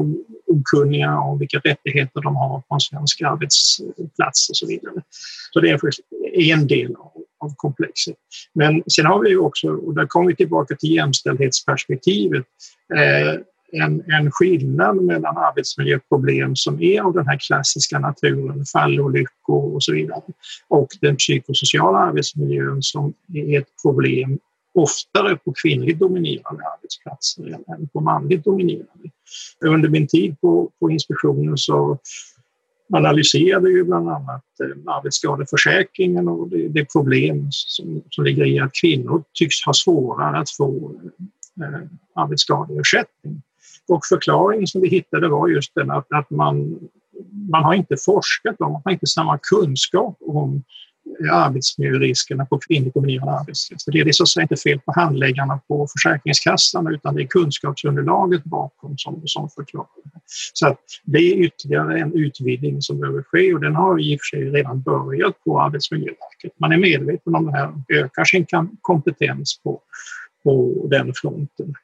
okunniga 0.47 1.19
om 1.19 1.39
vilka 1.39 1.59
rättigheter 1.59 2.21
de 2.21 2.37
har 2.37 2.61
på 2.69 2.75
en 2.75 2.81
svensk 2.81 3.23
arbetsplats 3.23 4.51
och 4.51 4.57
så 4.57 4.67
vidare. 4.67 5.03
Så 5.51 5.61
det 5.61 5.71
är 5.71 6.53
en 6.53 6.67
del 6.67 6.97
av 6.97 7.06
av 7.39 7.55
komplexet. 7.57 8.17
Men 8.55 8.83
sen 8.87 9.07
har 9.07 9.25
vi 9.25 9.37
också, 9.37 9.69
och 9.69 9.95
där 9.95 10.07
kommer 10.07 10.27
vi 10.27 10.37
tillbaka 10.37 10.77
till 10.77 10.95
jämställdhetsperspektivet, 10.95 12.45
eh, 12.97 13.41
en, 13.73 14.11
en 14.11 14.31
skillnad 14.31 14.97
mellan 14.97 15.37
arbetsmiljöproblem 15.37 16.57
som 16.57 16.83
är 16.83 17.01
av 17.01 17.15
den 17.15 17.27
här 17.27 17.39
klassiska 17.39 17.99
naturen, 17.99 18.65
fallolyckor 18.73 19.75
och 19.75 19.83
så 19.83 19.93
vidare, 19.93 20.23
och 20.69 20.89
den 21.01 21.17
psykosociala 21.17 21.99
arbetsmiljön 21.99 22.83
som 22.83 23.15
är 23.35 23.59
ett 23.59 23.69
problem 23.83 24.39
oftare 24.75 25.37
på 25.37 25.53
kvinnligt 25.63 25.99
dominerade 25.99 26.63
arbetsplatser 26.77 27.59
än 27.69 27.89
på 27.89 28.01
manligt 28.01 28.45
dominerade. 28.45 29.11
Under 29.65 29.89
min 29.89 30.07
tid 30.07 30.41
på, 30.41 30.71
på 30.81 30.91
inspektionen 30.91 31.59
så 31.59 31.99
analyserade 32.93 33.71
ju 33.71 33.85
bland 33.85 34.09
annat 34.09 34.45
eh, 34.63 34.93
arbetsskadeförsäkringen 34.95 36.29
och 36.29 36.49
det, 36.49 36.69
det 36.69 36.93
problem 36.93 37.49
som, 37.51 38.03
som 38.11 38.25
ligger 38.25 38.45
i 38.45 38.61
att 38.61 38.75
kvinnor 38.81 39.25
tycks 39.33 39.67
ha 39.67 39.73
svårare 39.73 40.39
att 40.39 40.51
få 40.51 41.01
eh, 41.63 41.81
arbetsskadeersättning. 42.15 43.43
Och 43.89 44.07
förklaringen 44.07 44.67
som 44.67 44.81
vi 44.81 44.89
hittade 44.89 45.29
var 45.29 45.49
just 45.49 45.75
den 45.75 45.91
att, 45.91 46.07
att 46.13 46.31
man, 46.31 46.79
man 47.51 47.65
har 47.65 47.75
inte 47.75 47.97
forskat 48.05 48.61
om, 48.61 48.73
man 48.73 48.83
har 48.85 48.93
inte 48.93 49.07
samma 49.07 49.39
kunskap 49.39 50.17
om 50.21 50.63
Eh, 51.21 51.35
arbetsmiljöriskerna 51.35 52.47
på 52.47 52.59
kvinnligt 52.59 52.95
dominerade. 52.95 53.53
Det 53.87 54.01
är 54.01 54.13
så 54.13 54.23
att 54.23 54.29
säga 54.29 54.43
inte 54.43 54.57
fel 54.57 54.81
på 54.81 54.93
handläggarna 54.93 55.61
på 55.69 55.87
Försäkringskassan 55.93 56.95
utan 56.95 57.15
det 57.15 57.23
är 57.23 57.27
kunskapsunderlaget 57.27 58.45
bakom 58.45 58.99
som, 58.99 59.23
som 59.25 59.51
förklarar 59.51 59.89
det. 60.05 60.21
Så 60.53 60.67
att 60.67 60.81
det 61.05 61.19
är 61.19 61.37
ytterligare 61.37 62.01
en 62.01 62.15
utvidgning 62.15 62.83
som 62.83 63.01
behöver 63.01 63.23
ske 63.23 63.55
och 63.55 63.61
den 63.61 63.75
har 63.75 64.01
i 64.01 64.17
och 64.17 64.21
för 64.21 64.37
sig 64.37 64.51
redan 64.51 64.83
börjat 64.83 65.45
på 65.45 65.61
Arbetsmiljöverket. 65.61 66.53
Man 66.61 66.73
är 66.73 66.79
medveten 66.79 67.35
om 67.35 67.47
det 67.47 67.53
här 67.53 67.69
och 67.69 67.91
ökar 67.91 68.25
sin 68.25 68.47
kompetens 68.81 69.61
på, 69.65 69.81
på 70.45 70.87
den 70.91 71.13
fronten. 71.15 71.75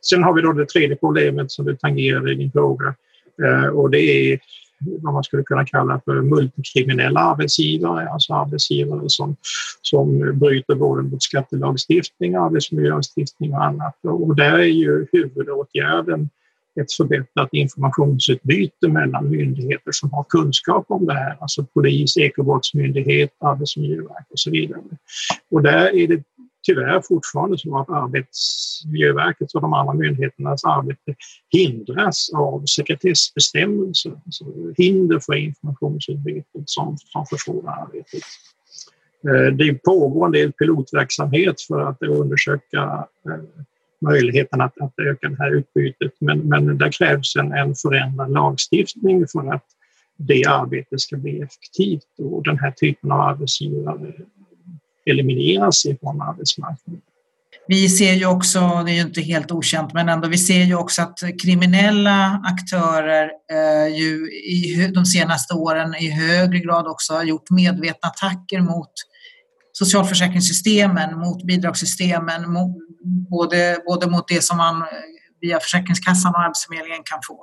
Sen 0.00 0.22
har 0.22 0.32
vi 0.34 0.42
då 0.42 0.52
det 0.52 0.68
tredje 0.68 0.96
problemet 0.96 1.50
som 1.50 1.64
du 1.64 1.76
tangerade 1.76 2.32
i 2.32 2.34
din 2.34 2.52
fråga 2.52 2.94
eh, 3.42 3.66
och 3.66 3.90
det 3.90 4.00
är 4.00 4.40
vad 4.78 5.14
man 5.14 5.24
skulle 5.24 5.42
kunna 5.42 5.64
kalla 5.64 6.00
för 6.04 6.22
multikriminella 6.22 7.20
arbetsgivare, 7.20 8.08
alltså 8.08 8.34
arbetsgivare 8.34 9.08
som, 9.08 9.36
som 9.82 10.38
bryter 10.38 10.74
både 10.74 11.02
mot 11.02 11.22
skattelagstiftning, 11.22 12.34
arbetsmiljölagstiftning 12.34 13.54
och 13.54 13.64
annat. 13.64 13.94
Och 14.02 14.36
där 14.36 14.58
är 14.58 14.64
ju 14.64 15.06
huvudåtgärden 15.12 16.28
ett 16.80 16.92
förbättrat 16.92 17.48
informationsutbyte 17.52 18.88
mellan 18.88 19.30
myndigheter 19.30 19.92
som 19.92 20.12
har 20.12 20.24
kunskap 20.24 20.84
om 20.88 21.06
det 21.06 21.14
här, 21.14 21.36
alltså 21.40 21.64
polis, 21.64 22.16
ekobrottsmyndighet, 22.16 23.30
arbetsmiljöverk 23.40 24.26
och 24.30 24.38
så 24.38 24.50
vidare. 24.50 24.80
Och 25.50 25.62
där 25.62 25.94
är 25.96 26.08
det 26.08 26.22
tyvärr 26.66 27.00
fortfarande 27.00 27.58
så 27.58 27.78
att 27.78 27.90
Arbetsmiljöverkets 27.90 29.54
och 29.54 29.60
de 29.60 29.72
andra 29.72 29.94
myndigheternas 29.94 30.64
arbete 30.64 31.14
hindras 31.50 32.30
av 32.34 32.64
sekretessbestämmelser, 32.64 34.12
alltså 34.24 34.44
hinder 34.76 35.18
för 35.18 35.34
informationsutbytet 35.34 36.62
som, 36.64 36.96
som 36.98 37.26
försvårar 37.26 37.82
arbetet. 37.82 38.22
Eh, 39.28 39.54
det 39.56 39.82
pågår 39.82 40.26
en 40.26 40.32
del 40.32 40.52
pilotverksamhet 40.52 41.60
för 41.60 41.80
att 41.80 42.02
undersöka 42.02 43.06
eh, 43.28 43.66
möjligheten 44.00 44.60
att, 44.60 44.80
att 44.80 44.98
öka 44.98 45.28
det 45.28 45.36
här 45.38 45.54
utbytet 45.54 46.12
men, 46.20 46.38
men 46.38 46.78
det 46.78 46.90
krävs 46.90 47.36
en, 47.36 47.52
en 47.52 47.74
förändrad 47.74 48.32
lagstiftning 48.32 49.26
för 49.32 49.54
att 49.54 49.64
det 50.16 50.44
arbetet 50.44 51.00
ska 51.00 51.16
bli 51.16 51.40
effektivt 51.40 52.18
och 52.18 52.42
den 52.42 52.58
här 52.58 52.70
typen 52.70 53.12
av 53.12 53.20
arbetsgivare 53.20 54.12
elimineras 55.06 55.86
ifrån 55.86 56.22
arbetsmarknaden. 56.22 57.02
Vi 57.68 57.88
ser 57.88 58.12
ju 58.12 58.26
också, 58.26 58.82
det 58.86 58.90
är 58.90 58.94
ju 58.94 59.00
inte 59.00 59.20
helt 59.20 59.52
okänt, 59.52 59.92
men 59.92 60.08
ändå, 60.08 60.28
vi 60.28 60.38
ser 60.38 60.62
ju 60.62 60.74
också 60.74 61.02
att 61.02 61.18
kriminella 61.42 62.42
aktörer 62.44 63.30
eh, 63.52 63.96
ju 63.96 64.30
i 64.30 64.90
de 64.94 65.04
senaste 65.04 65.54
åren 65.54 65.94
i 65.94 66.10
högre 66.10 66.58
grad 66.58 66.86
också 66.86 67.14
har 67.14 67.24
gjort 67.24 67.50
medvetna 67.50 68.08
attacker 68.08 68.60
mot 68.60 68.90
socialförsäkringssystemen, 69.72 71.18
mot 71.18 71.46
bidragssystemen, 71.46 72.52
mot, 72.52 72.76
både, 73.30 73.78
både 73.86 74.10
mot 74.10 74.28
det 74.28 74.44
som 74.44 74.56
man 74.56 74.84
via 75.46 75.60
Försäkringskassan 75.60 76.34
och 76.34 76.40
Arbetsförmedlingen 76.40 77.02
kan 77.04 77.18
få. 77.28 77.38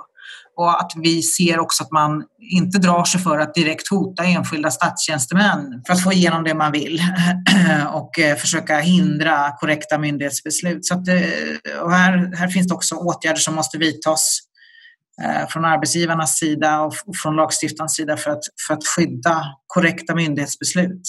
Och 0.57 0.79
att 0.81 0.91
vi 0.95 1.21
ser 1.21 1.59
också 1.59 1.83
att 1.83 1.91
man 1.91 2.23
inte 2.39 2.77
drar 2.77 3.03
sig 3.03 3.21
för 3.21 3.39
att 3.39 3.53
direkt 3.53 3.89
hota 3.89 4.23
enskilda 4.23 4.71
statstjänstemän 4.71 5.81
för 5.87 5.93
att 5.93 6.03
få 6.03 6.13
igenom 6.13 6.43
det 6.43 6.53
man 6.53 6.71
vill 6.71 7.01
och 7.93 8.19
eh, 8.19 8.35
försöka 8.35 8.79
hindra 8.79 9.51
korrekta 9.59 9.97
myndighetsbeslut. 9.97 10.85
Så 10.85 10.93
att, 10.93 11.07
eh, 11.07 11.81
och 11.81 11.91
här, 11.91 12.35
här 12.35 12.47
finns 12.47 12.67
det 12.67 12.73
också 12.73 12.95
åtgärder 12.95 13.39
som 13.39 13.55
måste 13.55 13.77
vidtas 13.77 14.39
eh, 15.23 15.47
från 15.47 15.65
arbetsgivarnas 15.65 16.37
sida 16.37 16.81
och 16.81 16.93
från 17.23 17.35
lagstiftarens 17.35 17.95
sida 17.95 18.17
för 18.17 18.31
att, 18.31 18.43
för 18.67 18.73
att 18.73 18.87
skydda 18.87 19.45
korrekta 19.67 20.15
myndighetsbeslut. 20.15 21.01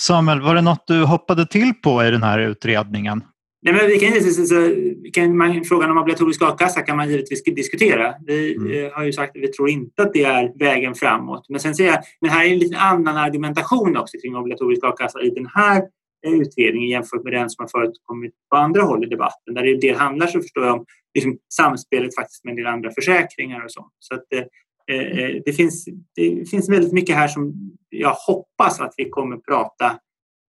Samuel, 0.00 0.40
var 0.40 0.54
det 0.54 0.60
något 0.60 0.86
du 0.86 1.04
hoppade 1.04 1.46
till 1.46 1.74
på 1.74 2.04
i 2.04 2.10
den 2.10 2.22
här 2.22 2.38
utredningen? 2.38 3.22
Nej, 3.66 3.74
men 3.74 3.86
vi 3.86 3.98
kan, 3.98 4.22
så, 4.22 4.46
så, 4.46 4.74
kan 5.12 5.36
man, 5.36 5.64
frågan 5.64 5.90
om 5.90 5.98
obligatorisk 5.98 6.42
a-kassa 6.42 6.82
kan 6.82 6.96
man 6.96 7.10
givetvis 7.10 7.44
diskutera. 7.44 8.14
Vi 8.26 8.54
mm. 8.54 8.84
Eh, 8.84 8.92
har 8.92 9.04
ju 9.04 9.12
sagt 9.12 9.36
att 9.36 9.42
vi 9.42 9.48
tror 9.48 9.68
inte 9.68 10.02
att 10.02 10.12
det 10.12 10.24
är 10.24 10.52
vägen 10.58 10.94
framåt. 10.94 11.46
Men 11.48 11.60
sen 11.60 11.74
säger 11.74 11.90
jag, 11.90 12.00
men 12.20 12.30
här 12.30 12.44
är 12.44 12.52
en 12.52 12.58
lite 12.58 12.78
annan 12.78 13.16
argumentation 13.16 13.96
också 13.96 14.18
kring 14.22 14.36
obligatorisk 14.36 14.84
a-kassa 14.84 15.20
i 15.20 15.30
den 15.30 15.48
här 15.54 15.82
eh, 16.26 16.32
utredningen 16.32 16.88
jämfört 16.88 17.24
med 17.24 17.32
den 17.32 17.50
som 17.50 17.62
har 17.62 17.68
förekommit 17.68 18.32
på 18.50 18.56
andra 18.56 18.82
håll 18.82 19.04
i 19.04 19.08
debatten. 19.08 19.54
Där 19.54 19.62
det, 19.62 19.76
det 19.80 19.92
handlar 19.92 20.26
så 20.26 20.40
förstår 20.40 20.64
jag 20.64 20.74
om 20.74 20.84
liksom, 21.14 21.38
samspelet 21.54 22.14
faktiskt 22.14 22.44
med 22.44 22.52
en 22.52 22.56
del 22.56 22.66
andra 22.66 22.90
försäkringar 22.90 23.64
och 23.64 23.72
sånt. 23.72 23.92
Så 23.98 24.14
att, 24.14 24.32
eh, 24.32 24.96
eh, 24.96 25.42
det, 25.44 25.52
finns, 25.52 25.88
det 26.16 26.50
finns 26.50 26.68
väldigt 26.68 26.92
mycket 26.92 27.16
här 27.16 27.28
som 27.28 27.54
jag 27.88 28.14
hoppas 28.26 28.80
att 28.80 28.94
vi 28.96 29.08
kommer 29.08 29.36
prata 29.36 29.98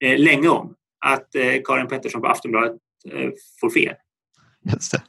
eh, 0.04 0.20
länge 0.20 0.48
om. 0.48 0.74
Att 1.06 1.28
Karin 1.66 1.88
Pettersson 1.88 2.22
på 2.22 2.28
Aftonbladet 2.28 2.78
Eh, 3.06 3.30
får 3.62 3.70
fel. 3.70 3.96
Just 4.74 4.92
det. 4.92 5.02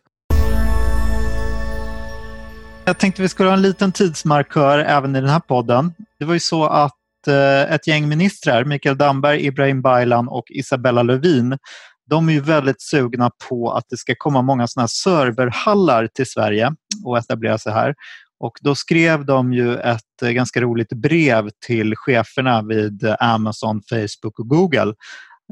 Jag 2.85 2.99
tänkte 2.99 3.23
vi 3.23 3.29
skulle 3.29 3.49
ha 3.49 3.57
en 3.57 3.63
liten 3.63 3.93
tidsmarkör 3.93 4.79
även 4.79 5.17
i 5.17 5.21
den 5.21 5.31
här 5.31 5.41
podden. 5.41 5.95
Det 6.19 6.25
var 6.25 6.35
ju 6.35 6.41
så 6.41 6.65
att 6.65 6.93
eh, 7.27 7.73
ett 7.73 7.87
gäng 7.87 8.09
ministrar, 8.09 8.65
Mikael 8.65 8.99
Damberg, 8.99 9.47
Ibrahim 9.47 9.83
Baylan 9.83 10.29
och 10.29 10.45
Isabella 10.49 11.03
Lövin, 11.03 11.59
de 12.11 12.29
är 12.29 12.33
ju 12.33 12.41
väldigt 12.41 12.83
sugna 12.83 13.31
på 13.49 13.73
att 13.73 13.85
det 13.89 13.97
ska 13.97 14.15
komma 14.19 14.43
många 14.43 14.67
sådana 14.67 14.89
serverhallar 14.89 16.07
till 16.07 16.27
Sverige 16.27 16.75
och 17.05 17.19
etablera 17.19 17.59
sig 17.59 17.73
här. 17.73 17.95
Och 18.41 18.59
då 18.61 18.75
skrev 18.75 19.27
de 19.27 19.53
ju 19.53 19.77
ett 19.77 20.23
eh, 20.23 20.31
ganska 20.31 20.61
roligt 20.61 20.93
brev 20.93 21.51
till 21.67 21.97
cheferna 21.97 22.63
vid 22.63 23.05
eh, 23.05 23.17
Amazon, 23.21 23.83
Facebook 23.91 24.39
och 24.39 24.49
Google 24.49 24.95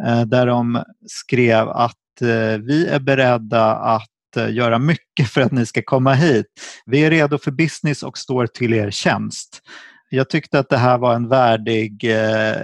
eh, 0.07 0.23
där 0.23 0.47
de 0.47 0.83
skrev 1.07 1.69
att 1.69 1.97
Eh, 2.23 2.59
vi 2.59 2.87
är 2.87 3.01
beredda 3.01 3.75
att 3.75 4.37
eh, 4.37 4.55
göra 4.55 4.79
mycket 4.79 5.29
för 5.29 5.41
att 5.41 5.53
ni 5.53 5.67
ska 5.67 5.83
komma 5.83 6.15
hit. 6.15 6.47
Vi 6.87 7.05
är 7.05 7.11
redo 7.11 7.39
för 7.39 7.51
business 7.51 8.03
och 8.03 8.19
står 8.19 8.47
till 8.47 8.75
er 8.75 8.91
tjänst. 8.91 9.61
Jag 10.09 10.31
tyckte 10.31 10.59
att 10.59 10.69
det 10.69 10.77
här 10.77 10.99
var 10.99 11.15
en 11.15 11.29
värdig, 11.29 12.05
eh, 12.05 12.57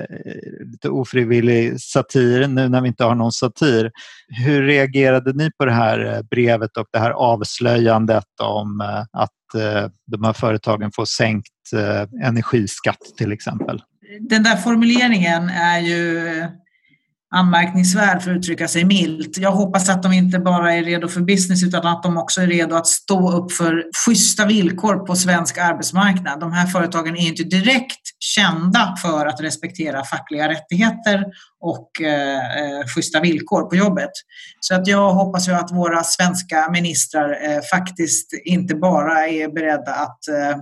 lite 0.65 0.89
ofrivillig 0.89 1.81
satir 1.81 2.47
nu 2.49 2.69
när 2.69 2.81
vi 2.81 2.89
inte 2.89 3.05
har 3.05 3.15
någon 3.15 3.33
satir. 3.33 3.91
Hur 4.29 4.63
reagerade 4.63 5.33
ni 5.33 5.51
på 5.59 5.65
det 5.65 5.73
här 5.73 6.15
eh, 6.15 6.23
brevet 6.31 6.77
och 6.77 6.87
det 6.93 6.99
här 6.99 7.11
avslöjandet 7.11 8.25
om 8.43 8.81
eh, 8.81 9.01
att 9.13 9.55
eh, 9.55 9.91
de 10.07 10.25
här 10.25 10.33
företagen 10.33 10.91
får 10.95 11.05
sänkt 11.05 11.73
eh, 11.75 12.27
energiskatt 12.27 13.03
till 13.19 13.33
exempel? 13.33 13.83
Den 14.21 14.43
där 14.43 14.57
formuleringen 14.57 15.49
är 15.49 15.79
ju 15.79 16.29
anmärkningsvärd 17.33 18.23
för 18.23 18.31
att 18.31 18.37
uttrycka 18.37 18.69
sig 18.69 18.85
milt. 18.85 19.39
Jag 19.39 19.53
hoppas 19.53 19.89
att 19.89 20.03
de 20.03 20.13
inte 20.13 20.39
bara 20.39 20.75
är 20.75 20.83
redo 20.83 21.09
för 21.09 21.21
business 21.21 21.63
utan 21.63 21.87
att 21.87 22.03
de 22.03 22.17
också 22.17 22.41
är 22.41 22.47
redo 22.47 22.75
att 22.75 22.87
stå 22.87 23.33
upp 23.33 23.53
för 23.53 23.85
schyssta 24.07 24.47
villkor 24.47 25.07
på 25.07 25.17
svensk 25.17 25.59
arbetsmarknad. 25.59 26.41
De 26.41 26.53
här 26.53 26.67
företagen 26.67 27.17
är 27.17 27.29
inte 27.29 27.43
direkt 27.43 28.01
kända 28.19 28.97
för 29.03 29.27
att 29.27 29.41
respektera 29.41 30.05
fackliga 30.05 30.49
rättigheter 30.49 31.25
och 31.61 32.01
eh, 32.01 32.39
eh 32.39 32.87
schyssta 32.95 33.21
villkor 33.21 33.63
på 33.63 33.77
jobbet. 33.77 34.11
Så 34.61 34.75
att 34.75 34.87
jag 34.87 35.13
hoppas 35.13 35.49
ju 35.49 35.53
att 35.53 35.71
våra 35.73 36.05
svenska 36.05 36.71
ministrar 36.71 37.31
eh, 37.31 37.61
faktiskt 37.71 38.33
inte 38.45 38.75
bara 38.75 39.27
är 39.27 39.49
beredda 39.49 39.93
att 39.93 40.29
eh, 40.29 40.57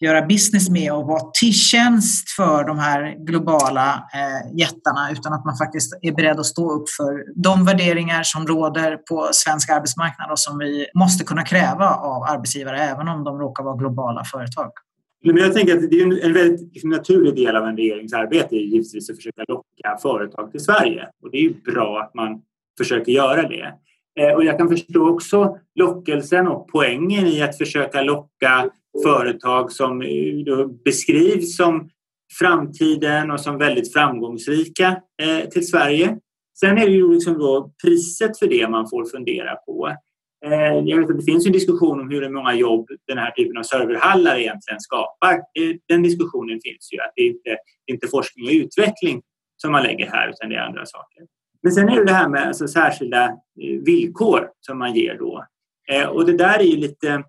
göra 0.00 0.26
business 0.26 0.70
med 0.70 0.92
och 0.92 1.06
vara 1.06 1.30
till 1.40 1.52
tjänst 1.52 2.30
för 2.30 2.64
de 2.64 2.78
här 2.78 3.16
globala 3.18 4.08
eh, 4.14 4.58
jättarna 4.58 5.10
utan 5.12 5.32
att 5.32 5.44
man 5.44 5.56
faktiskt 5.56 5.98
är 6.02 6.12
beredd 6.12 6.40
att 6.40 6.46
stå 6.46 6.72
upp 6.72 6.90
för 6.90 7.24
de 7.42 7.64
värderingar 7.64 8.22
som 8.22 8.46
råder 8.46 8.96
på 8.96 9.28
svensk 9.32 9.70
arbetsmarknad 9.70 10.30
och 10.30 10.38
som 10.38 10.58
vi 10.58 10.86
måste 10.94 11.24
kunna 11.24 11.44
kräva 11.44 11.94
av 11.94 12.22
arbetsgivare 12.22 12.78
även 12.78 13.08
om 13.08 13.24
de 13.24 13.38
råkar 13.38 13.64
vara 13.64 13.76
globala 13.76 14.24
företag. 14.24 14.70
Men 15.24 15.36
jag 15.36 15.54
tänker 15.54 15.76
att 15.76 15.90
det 15.90 16.00
är 16.00 16.24
en 16.24 16.32
väldigt 16.32 16.72
liksom, 16.72 16.90
naturlig 16.90 17.34
del 17.34 17.56
av 17.56 17.64
en 17.64 17.76
regerings 17.76 18.12
arbete 18.12 18.56
givetvis 18.56 19.10
att 19.10 19.16
försöka 19.16 19.44
locka 19.48 19.98
företag 20.02 20.50
till 20.50 20.60
Sverige. 20.60 21.08
Och 21.22 21.30
det 21.30 21.36
är 21.36 21.42
ju 21.42 21.54
bra 21.60 22.00
att 22.00 22.14
man 22.14 22.42
försöker 22.78 23.12
göra 23.12 23.48
det. 23.48 23.74
Eh, 24.20 24.34
och 24.34 24.44
jag 24.44 24.58
kan 24.58 24.68
förstå 24.68 25.08
också 25.08 25.58
lockelsen 25.74 26.48
och 26.48 26.68
poängen 26.72 27.26
i 27.26 27.42
att 27.42 27.58
försöka 27.58 28.02
locka 28.02 28.70
företag 29.04 29.72
som 29.72 30.02
eh, 30.02 30.66
beskrivs 30.84 31.56
som 31.56 31.90
framtiden 32.38 33.30
och 33.30 33.40
som 33.40 33.58
väldigt 33.58 33.92
framgångsrika 33.92 35.02
eh, 35.22 35.48
till 35.48 35.66
Sverige. 35.66 36.18
Sen 36.60 36.78
är 36.78 36.86
det 36.86 36.92
ju 36.92 37.14
liksom 37.14 37.38
då 37.38 37.72
priset 37.84 38.38
för 38.38 38.46
det 38.46 38.68
man 38.68 38.90
får 38.90 39.04
fundera 39.04 39.54
på. 39.54 39.96
Eh, 40.46 40.74
jag 40.84 40.98
vet 40.98 41.10
att 41.10 41.18
det 41.18 41.24
finns 41.24 41.46
en 41.46 41.52
diskussion 41.52 42.00
om 42.00 42.10
hur 42.10 42.28
många 42.28 42.54
jobb 42.54 42.88
den 43.06 43.18
här 43.18 43.30
typen 43.30 43.56
av 43.56 43.62
serverhallar 43.62 44.38
egentligen 44.38 44.80
skapar. 44.80 45.32
Eh, 45.32 45.76
den 45.88 46.02
diskussionen 46.02 46.60
finns 46.62 46.92
ju, 46.92 47.00
att 47.00 47.12
det 47.16 47.22
inte 47.22 47.50
är 47.50 47.58
inte 47.86 48.08
forskning 48.08 48.46
och 48.46 48.52
utveckling 48.52 49.22
som 49.56 49.72
man 49.72 49.82
lägger 49.82 50.06
här 50.06 50.28
utan 50.28 50.48
det 50.48 50.56
är 50.56 50.60
andra 50.60 50.86
saker. 50.86 51.22
Men 51.62 51.72
sen 51.72 51.88
är 51.88 51.96
det 51.96 52.04
det 52.04 52.12
här 52.12 52.28
med 52.28 52.46
alltså 52.46 52.68
särskilda 52.68 53.36
villkor 53.84 54.50
som 54.60 54.78
man 54.78 54.94
ger 54.94 55.18
då. 55.18 55.46
Och 56.10 56.26
det 56.26 56.36
där 56.36 56.58
är 56.58 56.64
ju 56.64 56.76
lite, 56.76 57.24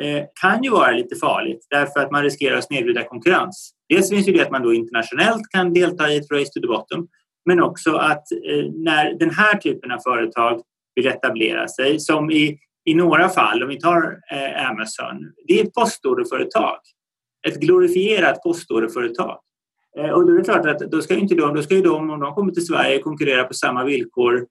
Eh, 0.00 0.24
kan 0.40 0.62
ju 0.62 0.70
vara 0.70 0.90
lite 0.90 1.16
farligt 1.16 1.66
därför 1.70 2.00
att 2.00 2.10
man 2.10 2.22
riskerar 2.22 2.56
att 2.56 2.64
snedvrida 2.64 3.04
konkurrens. 3.04 3.74
Dels 3.88 4.10
finns 4.10 4.28
ju 4.28 4.32
det 4.32 4.42
att 4.42 4.50
man 4.50 4.62
då 4.62 4.74
internationellt 4.74 5.42
kan 5.50 5.72
delta 5.72 6.10
i 6.10 6.16
ett 6.16 6.30
race 6.32 6.50
to 6.54 6.60
the 6.60 6.66
bottom 6.66 7.08
men 7.46 7.62
också 7.62 7.92
att 7.96 8.32
eh, 8.32 8.70
när 8.72 9.18
den 9.18 9.30
här 9.30 9.56
typen 9.56 9.92
av 9.92 9.98
företag 9.98 10.62
vill 10.94 11.06
etablera 11.06 11.68
sig, 11.68 12.00
som 12.00 12.30
i, 12.30 12.58
i 12.84 12.94
några 12.94 13.28
fall, 13.28 13.62
om 13.62 13.68
vi 13.68 13.80
tar 13.80 14.18
eh, 14.32 14.70
Amazon, 14.70 15.32
det 15.46 15.60
är 15.60 15.64
ett 15.64 15.74
postorderföretag. 15.74 16.78
Ett 17.48 17.60
glorifierat 17.60 18.42
postorderföretag. 18.42 19.38
Och 20.14 20.26
då 20.26 20.32
är 20.32 20.38
det 20.38 20.44
klart 20.44 20.66
att 20.66 20.78
då 20.78 21.02
ska, 21.02 21.14
inte 21.14 21.34
de, 21.34 21.54
då 21.54 21.62
ska 21.62 21.74
ju 21.74 21.82
de, 21.82 22.10
om 22.10 22.20
de 22.20 22.34
kommer 22.34 22.52
till 22.52 22.66
Sverige, 22.66 22.98
konkurrera 22.98 23.44
på 23.44 23.54
samma 23.54 23.84
villkor 23.84 24.46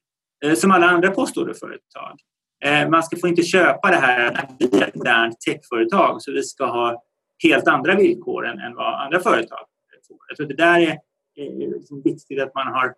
som 0.56 0.72
alla 0.72 0.86
andra 0.86 1.12
postorderföretag. 1.12 2.18
Eh, 2.64 2.90
man 2.90 3.04
ska 3.04 3.18
få 3.18 3.28
inte 3.28 3.44
köpa 3.44 3.90
det 3.90 3.96
här 3.96 4.32
att 4.32 4.62
är 4.74 4.88
ett 4.88 4.96
modernt 4.96 5.42
techföretag 5.42 6.22
så 6.22 6.32
vi 6.32 6.44
ska 6.44 6.66
ha 6.66 7.04
helt 7.44 7.68
andra 7.68 7.96
villkor 7.96 8.48
än, 8.48 8.60
än 8.60 8.76
vad 8.76 9.02
andra 9.02 9.20
företag 9.20 9.60
får. 10.08 10.18
Jag 10.28 10.38
tror 10.38 10.48
det 10.48 10.56
där 10.56 10.80
är, 10.80 10.98
är 11.36 11.74
liksom 11.74 12.02
viktigt 12.02 12.42
att 12.42 12.56
man 12.56 12.68
har 12.68 12.94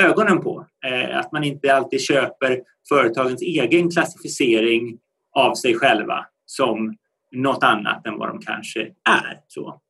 ögonen 0.00 0.40
på. 0.40 0.66
Eh, 0.86 1.18
att 1.18 1.32
man 1.32 1.44
inte 1.44 1.74
alltid 1.74 2.00
köper 2.00 2.62
företagens 2.88 3.42
egen 3.42 3.90
klassificering 3.90 4.98
av 5.36 5.54
sig 5.54 5.74
själva 5.74 6.26
som 6.46 6.96
något 7.32 7.64
annat 7.64 8.06
än 8.06 8.18
vad 8.18 8.28
de 8.28 8.40
kanske 8.40 8.80
är. 9.08 9.40
Så. 9.48 9.80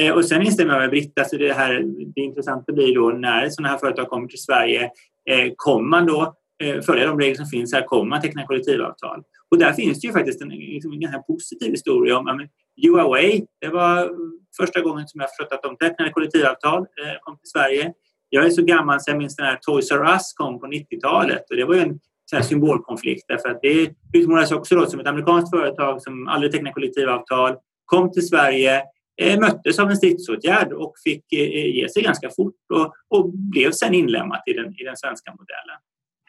Eh, 0.00 0.12
och 0.14 0.24
sen 0.24 0.42
instämmer 0.42 0.72
jag 0.72 0.80
med 0.80 0.90
Britta, 0.90 1.24
så 1.24 1.36
det, 1.36 1.52
här, 1.52 1.82
det 2.14 2.20
intressanta 2.20 2.72
blir 2.72 2.94
då 2.94 3.08
när 3.08 3.48
sådana 3.48 3.68
här 3.68 3.78
företag 3.78 4.08
kommer 4.08 4.28
till 4.28 4.42
Sverige, 4.42 4.90
eh, 5.30 5.52
kommer 5.56 5.88
man 5.88 6.06
då 6.06 6.34
Eh, 6.62 6.80
följa 6.80 7.06
de 7.06 7.18
regler 7.18 7.34
som 7.34 7.46
finns 7.46 7.72
här, 7.74 7.82
kommer 7.82 8.04
man 8.04 8.20
teckna 8.20 8.46
kollektivavtal? 8.46 9.22
Och 9.50 9.58
där 9.58 9.72
finns 9.72 10.00
det 10.00 10.06
ju 10.06 10.12
faktiskt 10.12 10.42
en, 10.42 10.48
liksom 10.48 10.92
en 10.92 11.00
ganska 11.00 11.22
positiv 11.22 11.70
historia 11.70 12.18
om 12.18 12.24
men, 12.24 12.48
Huawei, 12.82 13.46
det 13.60 13.68
var 13.68 14.10
första 14.56 14.80
gången 14.80 15.08
som 15.08 15.20
jag 15.20 15.30
förstått 15.30 15.52
att 15.52 15.62
de 15.62 15.76
tecknade 15.76 16.10
kollektivavtal, 16.10 16.78
eh, 16.78 17.16
kom 17.20 17.36
till 17.36 17.50
Sverige. 17.50 17.92
Jag 18.28 18.46
är 18.46 18.50
så 18.50 18.62
gammal 18.62 19.00
så 19.00 19.10
jag 19.10 19.18
minns 19.18 19.38
när 19.38 19.56
Toys 19.56 19.90
R 19.90 20.04
Us 20.12 20.32
kom 20.32 20.60
på 20.60 20.66
90-talet 20.66 21.50
och 21.50 21.56
det 21.56 21.64
var 21.64 21.74
ju 21.74 21.80
en 21.80 22.00
här, 22.32 22.42
symbolkonflikt 22.42 23.24
därför 23.28 23.48
att 23.48 23.62
det 23.62 23.94
utmålades 24.12 24.52
också 24.52 24.74
då 24.74 24.86
som 24.86 25.00
ett 25.00 25.06
amerikanskt 25.06 25.50
företag 25.56 26.02
som 26.02 26.28
aldrig 26.28 26.52
tecknade 26.52 26.72
kollektivavtal, 26.72 27.56
kom 27.84 28.12
till 28.12 28.28
Sverige, 28.28 28.82
Eh, 29.20 29.40
möttes 29.40 29.78
av 29.78 29.90
en 29.90 29.96
stridsåtgärd 29.96 30.72
och 30.72 30.94
fick 31.04 31.32
eh, 31.32 31.76
ge 31.76 31.88
sig 31.88 32.02
ganska 32.02 32.30
fort 32.30 32.54
och, 32.74 32.94
och 33.08 33.30
blev 33.32 33.70
sen 33.70 33.94
inlemmat 33.94 34.42
i 34.46 34.52
den, 34.52 34.80
i 34.80 34.84
den 34.84 34.96
svenska 34.96 35.30
modellen. 35.30 35.78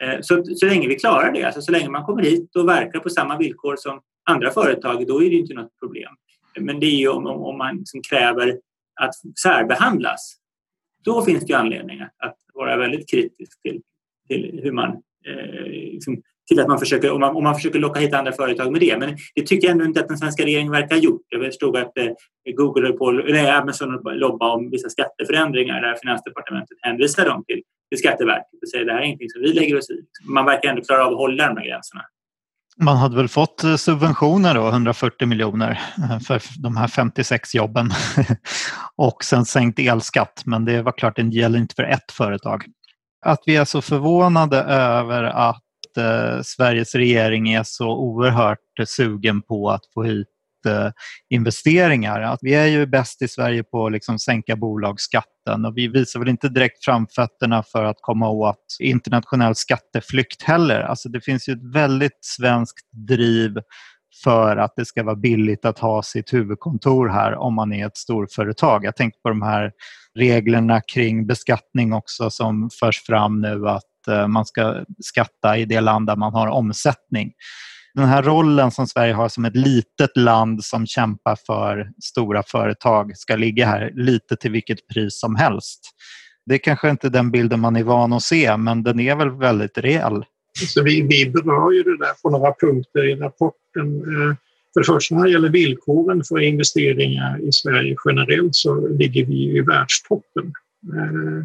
Eh, 0.02 0.20
så, 0.20 0.44
så 0.44 0.66
länge 0.66 0.88
vi 0.88 0.94
klarar 0.94 1.32
det, 1.32 1.44
alltså 1.44 1.62
så 1.62 1.72
länge 1.72 1.88
man 1.88 2.04
kommer 2.04 2.22
hit 2.22 2.56
och 2.56 2.68
verkar 2.68 3.00
på 3.00 3.10
samma 3.10 3.38
villkor 3.38 3.76
som 3.76 4.00
andra 4.30 4.50
företag, 4.50 5.06
då 5.06 5.22
är 5.22 5.30
det 5.30 5.36
inte 5.36 5.54
något 5.54 5.78
problem. 5.80 6.10
Men 6.60 6.80
det 6.80 6.86
är 6.86 6.98
ju 6.98 7.08
om, 7.08 7.26
om 7.26 7.58
man 7.58 7.76
liksom 7.76 8.02
kräver 8.10 8.58
att 9.00 9.14
särbehandlas, 9.42 10.36
då 11.04 11.22
finns 11.22 11.46
det 11.46 11.54
anledning 11.54 12.00
att, 12.00 12.14
att 12.18 12.36
vara 12.54 12.76
väldigt 12.76 13.10
kritisk 13.10 13.62
till, 13.62 13.82
till 14.28 14.60
hur 14.62 14.72
man 14.72 14.90
eh, 15.26 15.64
liksom 15.66 16.22
till 16.46 16.60
att 16.60 16.68
man 16.68 16.78
försöker, 16.78 17.10
om 17.10 17.20
man, 17.20 17.36
om 17.36 17.44
man 17.44 17.54
försöker 17.54 17.78
locka 17.78 18.00
hit 18.00 18.14
andra 18.14 18.32
företag 18.32 18.72
med 18.72 18.80
det. 18.80 18.98
Men 18.98 19.16
det 19.34 19.46
tycker 19.46 19.66
jag 19.66 19.72
ändå 19.72 19.84
inte 19.84 20.00
att 20.00 20.08
den 20.08 20.18
svenska 20.18 20.44
regeringen 20.44 20.72
verkar 20.72 20.96
ha 20.96 21.02
gjort. 21.02 21.22
Jag 21.28 21.44
förstod 21.44 21.76
att 21.76 21.98
eh, 21.98 22.04
Google 22.56 22.80
Google 22.80 22.92
på, 22.92 23.10
nej, 23.10 23.50
Amazon 23.50 24.00
lobbar 24.04 24.54
om 24.54 24.70
vissa 24.70 24.88
skatteförändringar 24.88 25.82
där 25.82 25.96
Finansdepartementet 26.02 26.78
hänvisar 26.80 27.24
dem 27.24 27.44
till, 27.46 27.62
till 27.94 28.08
Skatteverket 28.08 28.62
och 28.62 28.68
säger 28.68 28.84
att 28.84 28.88
det 28.88 28.92
här 28.92 29.00
är 29.00 29.04
ingenting 29.04 29.30
som 29.30 29.42
vi 29.42 29.52
lägger 29.52 29.78
oss 29.78 29.90
i. 29.90 30.00
Man 30.24 30.44
verkar 30.44 30.68
ändå 30.68 30.82
klara 30.82 31.06
av 31.06 31.12
att 31.12 31.18
hålla 31.18 31.48
de 31.48 31.56
här 31.56 31.66
gränserna. 31.66 32.02
Man 32.76 32.96
hade 32.96 33.16
väl 33.16 33.28
fått 33.28 33.64
eh, 33.64 33.76
subventioner 33.76 34.54
då, 34.54 34.68
140 34.68 35.28
miljoner 35.28 35.80
eh, 35.98 36.18
för 36.18 36.42
de 36.62 36.76
här 36.76 36.88
56 36.88 37.54
jobben 37.54 37.90
och 38.96 39.24
sen 39.24 39.44
sänkt 39.44 39.78
elskatt 39.78 40.42
men 40.46 40.64
det 40.64 40.82
var 40.82 40.92
klart, 40.92 41.16
det 41.16 41.22
gäller 41.22 41.58
inte 41.58 41.74
för 41.74 41.82
ett 41.82 42.12
företag. 42.12 42.64
Att 43.26 43.42
vi 43.46 43.56
är 43.56 43.64
så 43.64 43.82
förvånade 43.82 44.56
över 44.58 45.24
att 45.24 45.62
eh, 45.98 46.42
Sveriges 46.42 46.94
regering 46.94 47.52
är 47.52 47.62
så 47.62 47.96
oerhört 47.96 48.58
sugen 48.86 49.42
på 49.42 49.70
att 49.70 49.82
få 49.94 50.02
hit 50.02 50.28
investeringar. 51.30 52.20
Att 52.20 52.38
vi 52.42 52.54
är 52.54 52.66
ju 52.66 52.86
bäst 52.86 53.22
i 53.22 53.28
Sverige 53.28 53.62
på 53.62 53.86
att 53.86 53.92
liksom 53.92 54.18
sänka 54.18 54.56
bolagsskatten 54.56 55.64
och 55.64 55.76
vi 55.76 55.88
visar 55.88 56.20
väl 56.20 56.28
inte 56.28 56.48
direkt 56.48 56.84
framfötterna 56.84 57.62
för 57.62 57.84
att 57.84 57.96
komma 58.00 58.28
åt 58.28 58.76
internationell 58.80 59.54
skatteflykt 59.54 60.42
heller. 60.42 60.80
Alltså 60.80 61.08
det 61.08 61.20
finns 61.20 61.48
ju 61.48 61.52
ett 61.52 61.74
väldigt 61.74 62.18
svenskt 62.20 62.92
driv 63.08 63.58
för 64.24 64.56
att 64.56 64.72
det 64.76 64.84
ska 64.84 65.02
vara 65.02 65.16
billigt 65.16 65.64
att 65.64 65.78
ha 65.78 66.02
sitt 66.02 66.32
huvudkontor 66.32 67.08
här 67.08 67.34
om 67.34 67.54
man 67.54 67.72
är 67.72 67.86
ett 67.86 67.96
storföretag. 67.96 68.84
Jag 68.84 68.96
tänker 68.96 69.20
på 69.20 69.28
de 69.28 69.42
här 69.42 69.72
reglerna 70.14 70.80
kring 70.80 71.26
beskattning 71.26 71.92
också 71.92 72.30
som 72.30 72.70
förs 72.80 73.02
fram 73.02 73.40
nu 73.40 73.68
att 73.68 74.08
eh, 74.08 74.28
man 74.28 74.46
ska 74.46 74.84
skatta 75.00 75.58
i 75.58 75.64
det 75.64 75.80
land 75.80 76.06
där 76.06 76.16
man 76.16 76.34
har 76.34 76.46
omsättning. 76.46 77.32
Den 77.94 78.04
här 78.04 78.22
rollen 78.22 78.70
som 78.70 78.86
Sverige 78.86 79.14
har 79.14 79.28
som 79.28 79.44
ett 79.44 79.56
litet 79.56 80.16
land 80.16 80.64
som 80.64 80.86
kämpar 80.86 81.36
för 81.46 81.90
stora 82.02 82.42
företag 82.42 83.16
ska 83.16 83.36
ligga 83.36 83.66
här 83.66 83.92
lite 83.94 84.36
till 84.36 84.50
vilket 84.50 84.88
pris 84.88 85.20
som 85.20 85.36
helst. 85.36 85.80
Det 86.46 86.54
är 86.54 86.58
kanske 86.58 86.90
inte 86.90 87.08
den 87.08 87.30
bilden 87.30 87.60
man 87.60 87.76
är 87.76 87.82
van 87.82 88.12
att 88.12 88.22
se, 88.22 88.56
men 88.56 88.82
den 88.82 89.00
är 89.00 89.16
väl 89.16 89.30
väldigt 89.30 89.78
reell. 89.78 90.24
Så 90.58 90.82
vi, 90.82 91.02
vi 91.02 91.30
berör 91.30 91.72
ju 91.72 91.82
det 91.82 91.98
där 91.98 92.22
på 92.22 92.30
några 92.30 92.54
punkter 92.60 93.10
i 93.10 93.14
rapporten. 93.14 93.96
Eh, 93.96 94.36
för 94.74 94.80
det 94.80 94.86
första 94.86 95.14
när 95.14 95.24
det 95.24 95.30
gäller 95.30 95.48
villkoren 95.48 96.24
för 96.24 96.40
investeringar 96.40 97.48
i 97.48 97.52
Sverige 97.52 97.96
generellt 98.04 98.54
så 98.54 98.88
ligger 98.88 99.24
vi 99.24 99.56
i 99.56 99.60
världstoppen. 99.60 100.52
Eh, 100.94 101.44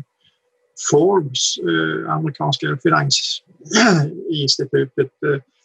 Forbes, 0.91 1.57
eh, 1.57 2.13
amerikanska 2.13 2.77
finansinstitutet, 2.83 5.11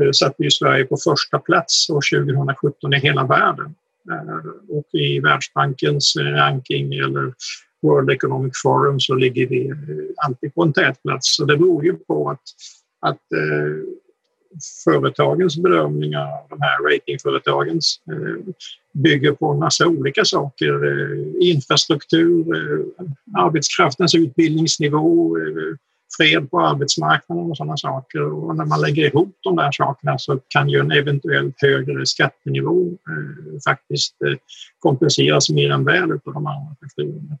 Eh, 0.00 0.10
satte 0.12 0.42
ju 0.42 0.50
Sverige 0.50 0.84
på 0.84 0.96
första 0.96 1.38
plats 1.38 1.90
år 1.90 2.24
2017 2.24 2.94
i 2.94 2.98
hela 2.98 3.26
världen 3.26 3.74
eh, 4.10 4.76
Och 4.78 4.94
i 4.94 5.20
Världsbankens 5.20 6.16
ranking 6.16 6.94
eller 6.94 7.32
World 7.82 8.10
Economic 8.10 8.52
Forum 8.62 9.00
så 9.00 9.14
ligger 9.14 9.46
vi 9.46 9.68
eh, 9.68 9.76
alltid 10.26 10.54
på 10.54 10.62
en 10.62 10.72
tätplats. 10.72 11.36
Så 11.36 11.44
det 11.44 11.56
beror 11.56 11.84
ju 11.84 11.96
på 11.96 12.30
att, 12.30 12.42
att 13.00 13.18
företagens 14.84 15.56
bedömningar, 15.56 16.28
de 16.48 16.60
här 16.60 16.92
ratingföretagens, 16.92 18.00
bygger 18.94 19.32
på 19.32 19.50
en 19.50 19.58
massa 19.58 19.86
olika 19.86 20.24
saker. 20.24 20.74
Infrastruktur, 21.42 22.46
arbetskraftens 23.38 24.14
utbildningsnivå, 24.14 25.36
fred 26.16 26.50
på 26.50 26.60
arbetsmarknaden 26.60 27.50
och 27.50 27.56
sådana 27.56 27.76
saker. 27.76 28.22
Och 28.22 28.56
när 28.56 28.64
man 28.64 28.80
lägger 28.80 29.04
ihop 29.04 29.36
de 29.42 29.56
där 29.56 29.72
sakerna 29.72 30.18
så 30.18 30.40
kan 30.48 30.68
ju 30.68 30.80
en 30.80 30.92
eventuellt 30.92 31.54
högre 31.58 32.06
skattenivå 32.06 32.86
eh, 32.86 33.60
faktiskt 33.64 34.22
eh, 34.22 34.34
kompenseras 34.78 35.50
mer 35.50 35.70
än 35.70 35.84
väl 35.84 36.12
av 36.12 36.20
de 36.24 36.46
andra 36.46 36.76
faktorerna. 36.80 37.38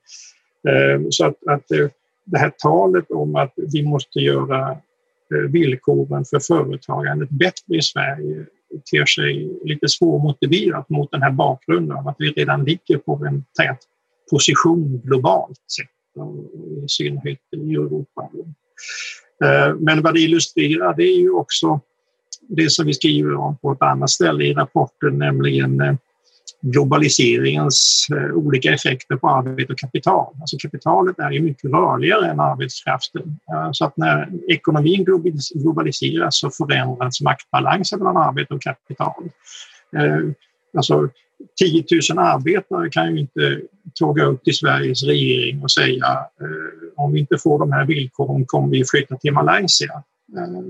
Eh, 0.68 1.02
så 1.10 1.26
att, 1.26 1.46
att 1.46 1.70
eh, 1.70 1.88
det 2.24 2.38
här 2.38 2.52
talet 2.58 3.10
om 3.10 3.36
att 3.36 3.52
vi 3.56 3.82
måste 3.82 4.18
göra 4.18 4.70
eh, 4.70 5.50
villkoren 5.50 6.24
för 6.24 6.40
företagandet 6.40 7.30
bättre 7.30 7.76
i 7.76 7.82
Sverige 7.82 8.46
ter 8.90 9.06
sig 9.06 9.58
lite 9.64 9.88
svårmotiverat 9.88 10.88
mot 10.88 11.10
den 11.10 11.22
här 11.22 11.30
bakgrunden 11.30 11.96
av 11.96 12.08
att 12.08 12.16
vi 12.18 12.30
redan 12.30 12.64
ligger 12.64 12.98
på 12.98 13.24
en 13.26 13.44
tät 13.58 13.78
position 14.30 15.00
globalt 15.04 15.60
sett, 15.76 15.88
i 16.84 16.88
synnerhet 16.88 17.38
i 17.50 17.74
Europa. 17.74 18.30
Eh, 19.44 19.74
men 19.78 20.02
vad 20.02 20.14
det 20.14 20.20
illustrerar 20.20 20.94
det 20.96 21.02
är 21.02 21.18
ju 21.18 21.30
också 21.30 21.80
det 22.48 22.70
som 22.70 22.86
vi 22.86 22.94
skriver 22.94 23.34
om 23.34 23.56
på 23.56 23.72
ett 23.72 23.82
annat 23.82 24.10
ställe 24.10 24.44
i 24.44 24.54
rapporten, 24.54 25.18
nämligen 25.18 25.80
eh, 25.80 25.94
globaliseringens 26.60 28.06
eh, 28.16 28.34
olika 28.34 28.72
effekter 28.72 29.16
på 29.16 29.28
arbete 29.28 29.72
och 29.72 29.78
kapital. 29.78 30.34
Alltså 30.40 30.56
kapitalet 30.58 31.18
är 31.18 31.30
ju 31.30 31.42
mycket 31.42 31.70
rörligare 31.70 32.30
än 32.30 32.40
arbetskraften. 32.40 33.38
Så 33.72 33.84
att 33.84 33.96
när 33.96 34.28
ekonomin 34.48 35.04
globaliseras 35.54 36.38
så 36.38 36.50
förändras 36.50 37.20
maktbalansen 37.20 37.98
mellan 37.98 38.16
arbete 38.16 38.54
och 38.54 38.62
kapital. 38.62 39.24
Alltså 40.76 41.08
10 41.58 41.84
000 42.14 42.18
arbetare 42.18 42.90
kan 42.90 43.14
ju 43.14 43.20
inte 43.20 43.60
tåga 43.94 44.24
upp 44.24 44.44
till 44.44 44.54
Sveriges 44.54 45.04
regering 45.04 45.62
och 45.62 45.70
säga 45.70 46.06
eh, 46.40 47.02
om 47.02 47.12
vi 47.12 47.20
inte 47.20 47.38
får 47.38 47.58
de 47.58 47.72
här 47.72 47.86
villkoren 47.86 48.44
kommer 48.46 48.68
vi 48.68 48.84
flytta 48.84 49.16
till 49.16 49.32
Malaysia. 49.32 50.02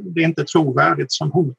Det 0.04 0.20
är 0.20 0.24
inte 0.24 0.44
trovärdigt 0.44 1.12
som 1.12 1.30
hot. 1.30 1.56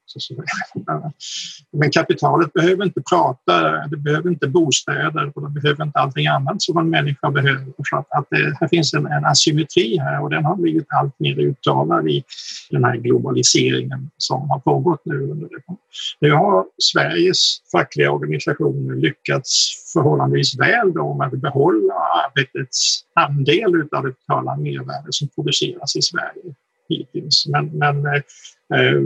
Men 1.71 1.91
kapitalet 1.91 2.53
behöver 2.53 2.85
inte 2.85 3.01
prata, 3.09 3.87
det 3.87 3.97
behöver 3.97 4.29
inte 4.29 4.47
bostäder 4.47 5.31
och 5.35 5.41
det 5.41 5.61
behöver 5.61 5.83
inte 5.83 5.99
allting 5.99 6.27
annat 6.27 6.61
som 6.61 6.77
en 6.77 6.89
människa 6.89 7.31
behöver. 7.31 7.73
Så 7.89 8.05
att, 8.09 8.27
det, 8.29 8.57
här 8.59 8.67
finns 8.67 8.93
en, 8.93 9.05
en 9.05 9.25
asymmetri 9.25 9.97
här 9.97 10.21
och 10.21 10.29
den 10.29 10.45
har 10.45 10.55
blivit 10.55 10.85
allt 10.87 11.19
mer 11.19 11.39
uttalad 11.39 12.07
i 12.07 12.23
den 12.69 12.83
här 12.83 12.95
globaliseringen 12.95 14.09
som 14.17 14.49
har 14.49 14.59
pågått 14.59 15.01
nu. 15.05 15.15
Under 15.15 15.47
det. 15.49 15.75
Nu 16.19 16.31
har 16.31 16.65
Sveriges 16.77 17.57
fackliga 17.71 18.11
organisationer 18.11 18.95
lyckats 18.95 19.73
förhållandevis 19.93 20.59
väl 20.59 20.93
med 21.17 21.27
att 21.27 21.41
behålla 21.41 21.93
arbetets 21.93 23.05
andel 23.13 23.87
av 23.91 24.03
det 24.03 24.11
totala 24.11 24.55
mervärde 24.55 25.07
som 25.09 25.27
produceras 25.27 25.95
i 25.95 26.01
Sverige 26.01 26.53
hittills. 26.97 27.47
Men, 27.47 27.65
men 27.65 28.05
eh, 28.05 29.01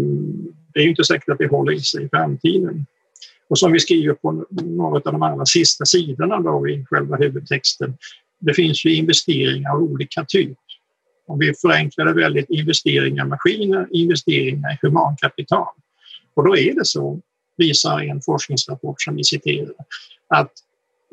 det 0.74 0.80
är 0.80 0.88
inte 0.88 1.04
säkert 1.04 1.30
att 1.30 1.38
det 1.38 1.48
håller 1.48 1.72
i 1.72 1.80
sig 1.80 2.04
i 2.04 2.10
framtiden. 2.10 2.86
Och 3.50 3.60
som 3.60 3.72
vi 3.72 3.80
skriver 3.80 4.14
på 4.14 4.46
några 4.52 4.96
av 4.96 5.02
de 5.02 5.24
allra 5.24 5.46
sista 5.46 5.86
sidorna 5.86 6.40
då 6.40 6.68
i 6.70 6.86
själva 6.86 7.18
huvudtexten, 7.18 7.98
det 8.40 8.54
finns 8.54 8.86
ju 8.86 8.96
investeringar 8.96 9.72
av 9.72 9.84
olika 9.84 10.26
typ. 10.28 10.58
Om 11.28 11.40
vi 11.40 11.54
förenklar 11.54 12.06
det 12.06 12.14
väldigt, 12.14 12.50
investeringar 12.50 13.26
i 13.26 13.28
maskiner, 13.28 13.88
investeringar 13.92 14.72
i 14.74 14.78
humankapital. 14.82 15.68
Och 16.34 16.48
då 16.48 16.58
är 16.58 16.76
det 16.76 16.86
så, 16.86 17.22
visar 17.58 18.00
en 18.00 18.22
forskningsrapport 18.22 19.02
som 19.02 19.16
vi 19.16 19.24
citerar, 19.24 19.74
att 20.28 20.52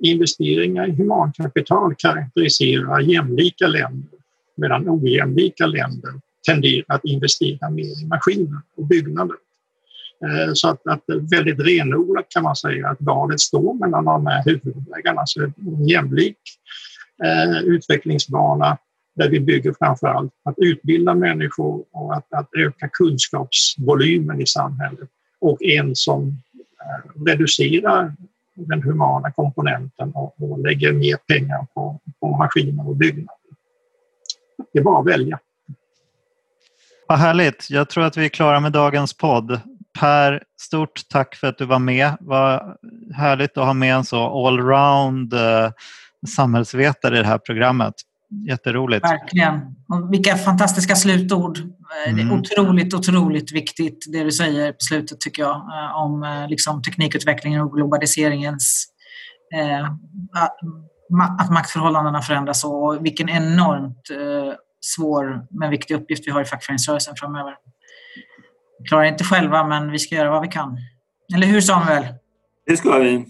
investeringar 0.03 0.89
i 0.89 0.93
humankapital 0.93 1.95
karaktäriserar 1.99 3.01
jämlika 3.01 3.67
länder 3.67 4.19
medan 4.55 4.89
ojämlika 4.89 5.67
länder 5.67 6.13
tenderar 6.47 6.85
att 6.89 7.05
investera 7.05 7.71
mer 7.71 8.03
i 8.03 8.07
maskiner 8.07 8.61
och 8.77 8.87
byggnader. 8.87 9.37
Eh, 10.25 10.53
så 10.55 10.69
att, 10.69 10.87
att 10.87 11.03
väldigt 11.31 11.61
renodlat 11.61 12.27
kan 12.29 12.43
man 12.43 12.57
säga 12.57 12.89
att 12.89 12.97
valet 13.01 13.41
står 13.41 13.75
mellan 13.75 14.05
de 14.05 14.27
här 14.27 14.45
huvudvägarna. 14.45 15.23
Så 15.27 15.43
en 15.43 15.89
jämlik 15.89 16.39
eh, 17.25 17.59
utvecklingsbana 17.59 18.79
där 19.17 19.29
vi 19.29 19.41
bygger 19.41 19.75
framför 19.79 20.07
allt 20.07 20.33
att 20.43 20.55
utbilda 20.59 21.15
människor 21.15 21.85
och 21.93 22.15
att, 22.15 22.33
att 22.33 22.49
öka 22.59 22.89
kunskapsvolymen 22.89 24.41
i 24.41 24.47
samhället 24.47 25.09
och 25.41 25.63
en 25.63 25.97
som 25.97 26.29
eh, 26.81 27.25
reducerar 27.27 28.15
den 28.55 28.83
humana 28.83 29.31
komponenten 29.31 30.13
och, 30.15 30.43
och 30.43 30.59
lägger 30.59 30.93
mer 30.93 31.17
pengar 31.17 31.67
på, 31.75 32.01
på 32.21 32.37
maskiner 32.37 32.89
och 32.89 32.97
byggnader. 32.97 33.39
Det 34.73 34.79
är 34.79 34.83
bara 34.83 35.01
att 35.01 35.07
välja. 35.07 35.39
Vad 37.09 37.19
härligt. 37.19 37.67
Jag 37.71 37.89
tror 37.91 38.05
att 38.05 38.17
vi 38.17 38.25
är 38.25 38.29
klara 38.29 38.61
med 38.61 38.73
dagens 38.73 39.17
podd. 39.17 39.61
Per, 40.01 40.43
stort 40.61 41.03
tack 41.09 41.35
för 41.35 41.47
att 41.47 41.59
du 41.59 41.65
var 41.65 41.79
med. 41.79 42.17
Vad 42.21 42.77
härligt 43.15 43.59
att 43.59 43.67
ha 43.67 43.75
med 43.75 43.95
en 43.95 44.05
så 44.05 44.47
allround 44.47 45.35
eh, 45.35 45.71
samhällsvetare 46.37 47.19
i 47.19 47.23
det 47.23 47.27
här 47.27 47.39
programmet. 47.39 47.95
Jätteroligt. 48.49 49.05
Verkligen. 49.05 49.55
Och 49.89 50.13
vilka 50.13 50.37
fantastiska 50.37 50.95
slutord. 50.95 51.59
Mm. 51.59 52.17
Det 52.17 52.23
är 52.23 52.39
otroligt, 52.39 52.95
otroligt 52.95 53.53
viktigt 53.53 54.05
det 54.13 54.25
du 54.25 54.33
säger 54.33 54.73
på 54.73 54.79
slutet 54.81 55.21
tycker 55.21 55.43
jag 55.43 55.55
eh, 55.55 55.97
om 55.97 56.47
liksom, 56.49 56.83
teknikutvecklingen 56.83 57.61
och 57.61 57.73
globaliseringens 57.73 58.87
eh, 59.55 59.85
att 61.39 61.51
maktförhållandena 61.51 62.23
förändras 62.23 62.65
och 62.65 62.99
vilken 63.05 63.29
enormt 63.29 64.11
eh, 64.11 64.55
svår 64.85 65.47
men 65.51 65.71
viktig 65.71 65.95
uppgift 65.95 66.27
vi 66.27 66.31
har 66.31 66.43
i 66.43 66.45
fackföreningsrörelsen 66.45 67.15
framöver. 67.17 67.55
Vi 68.79 68.89
klarar 68.89 69.05
inte 69.05 69.25
själva, 69.25 69.67
men 69.67 69.91
vi 69.91 69.99
ska 69.99 70.15
göra 70.15 70.31
vad 70.31 70.43
vi 70.43 70.49
kan. 70.49 70.79
Eller 71.35 71.47
hur 71.47 71.61
Samuel? 71.61 72.07
Det 72.67 72.77
ska 72.77 72.99
vi. 72.99 73.27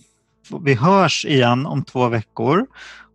Vi 0.65 0.75
hörs 0.75 1.25
igen 1.25 1.67
om 1.67 1.85
två 1.85 2.09
veckor 2.09 2.67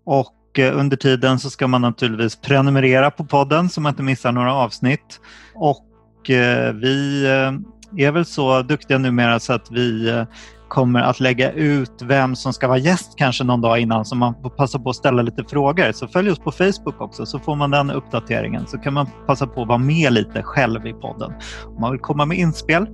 och 0.05 0.59
eh, 0.59 0.79
under 0.79 0.97
tiden 0.97 1.39
så 1.39 1.49
ska 1.49 1.67
man 1.67 1.81
naturligtvis 1.81 2.35
prenumerera 2.35 3.11
på 3.11 3.25
podden 3.25 3.69
så 3.69 3.81
man 3.81 3.91
inte 3.91 4.03
missar 4.03 4.31
några 4.31 4.53
avsnitt. 4.53 5.19
Och 5.55 6.29
eh, 6.29 6.73
vi 6.73 7.25
eh, 7.25 8.05
är 8.05 8.11
väl 8.11 8.25
så 8.25 8.61
duktiga 8.61 8.97
numera 8.97 9.39
så 9.39 9.53
att 9.53 9.71
vi 9.71 10.25
kommer 10.69 10.99
att 11.01 11.19
lägga 11.19 11.51
ut 11.51 12.01
vem 12.01 12.35
som 12.35 12.53
ska 12.53 12.67
vara 12.67 12.77
gäst 12.77 13.13
kanske 13.17 13.43
någon 13.43 13.61
dag 13.61 13.79
innan 13.79 14.05
så 14.05 14.15
man 14.15 14.33
får 14.41 14.49
passa 14.49 14.79
på 14.79 14.89
att 14.89 14.95
ställa 14.95 15.21
lite 15.21 15.43
frågor. 15.43 15.91
Så 15.91 16.07
följ 16.07 16.31
oss 16.31 16.39
på 16.39 16.51
Facebook 16.51 17.01
också 17.01 17.25
så 17.25 17.39
får 17.39 17.55
man 17.55 17.71
den 17.71 17.91
uppdateringen 17.91 18.67
så 18.67 18.77
kan 18.77 18.93
man 18.93 19.07
passa 19.27 19.47
på 19.47 19.61
att 19.61 19.67
vara 19.67 19.77
med 19.77 20.13
lite 20.13 20.43
själv 20.43 20.87
i 20.87 20.93
podden 20.93 21.33
om 21.65 21.81
man 21.81 21.91
vill 21.91 22.01
komma 22.01 22.25
med 22.25 22.37
inspel. 22.37 22.87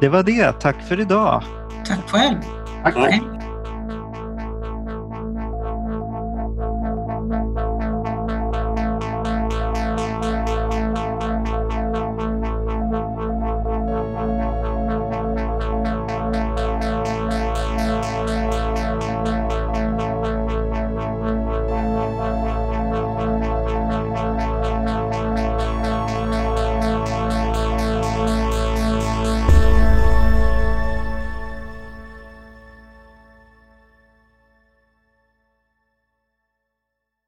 Det 0.00 0.08
var 0.08 0.22
det. 0.22 0.52
Tack 0.52 0.82
för 0.82 1.00
idag. 1.00 1.42
Tack 1.86 2.10
själv. 2.10 2.38
Tack. 2.84 3.41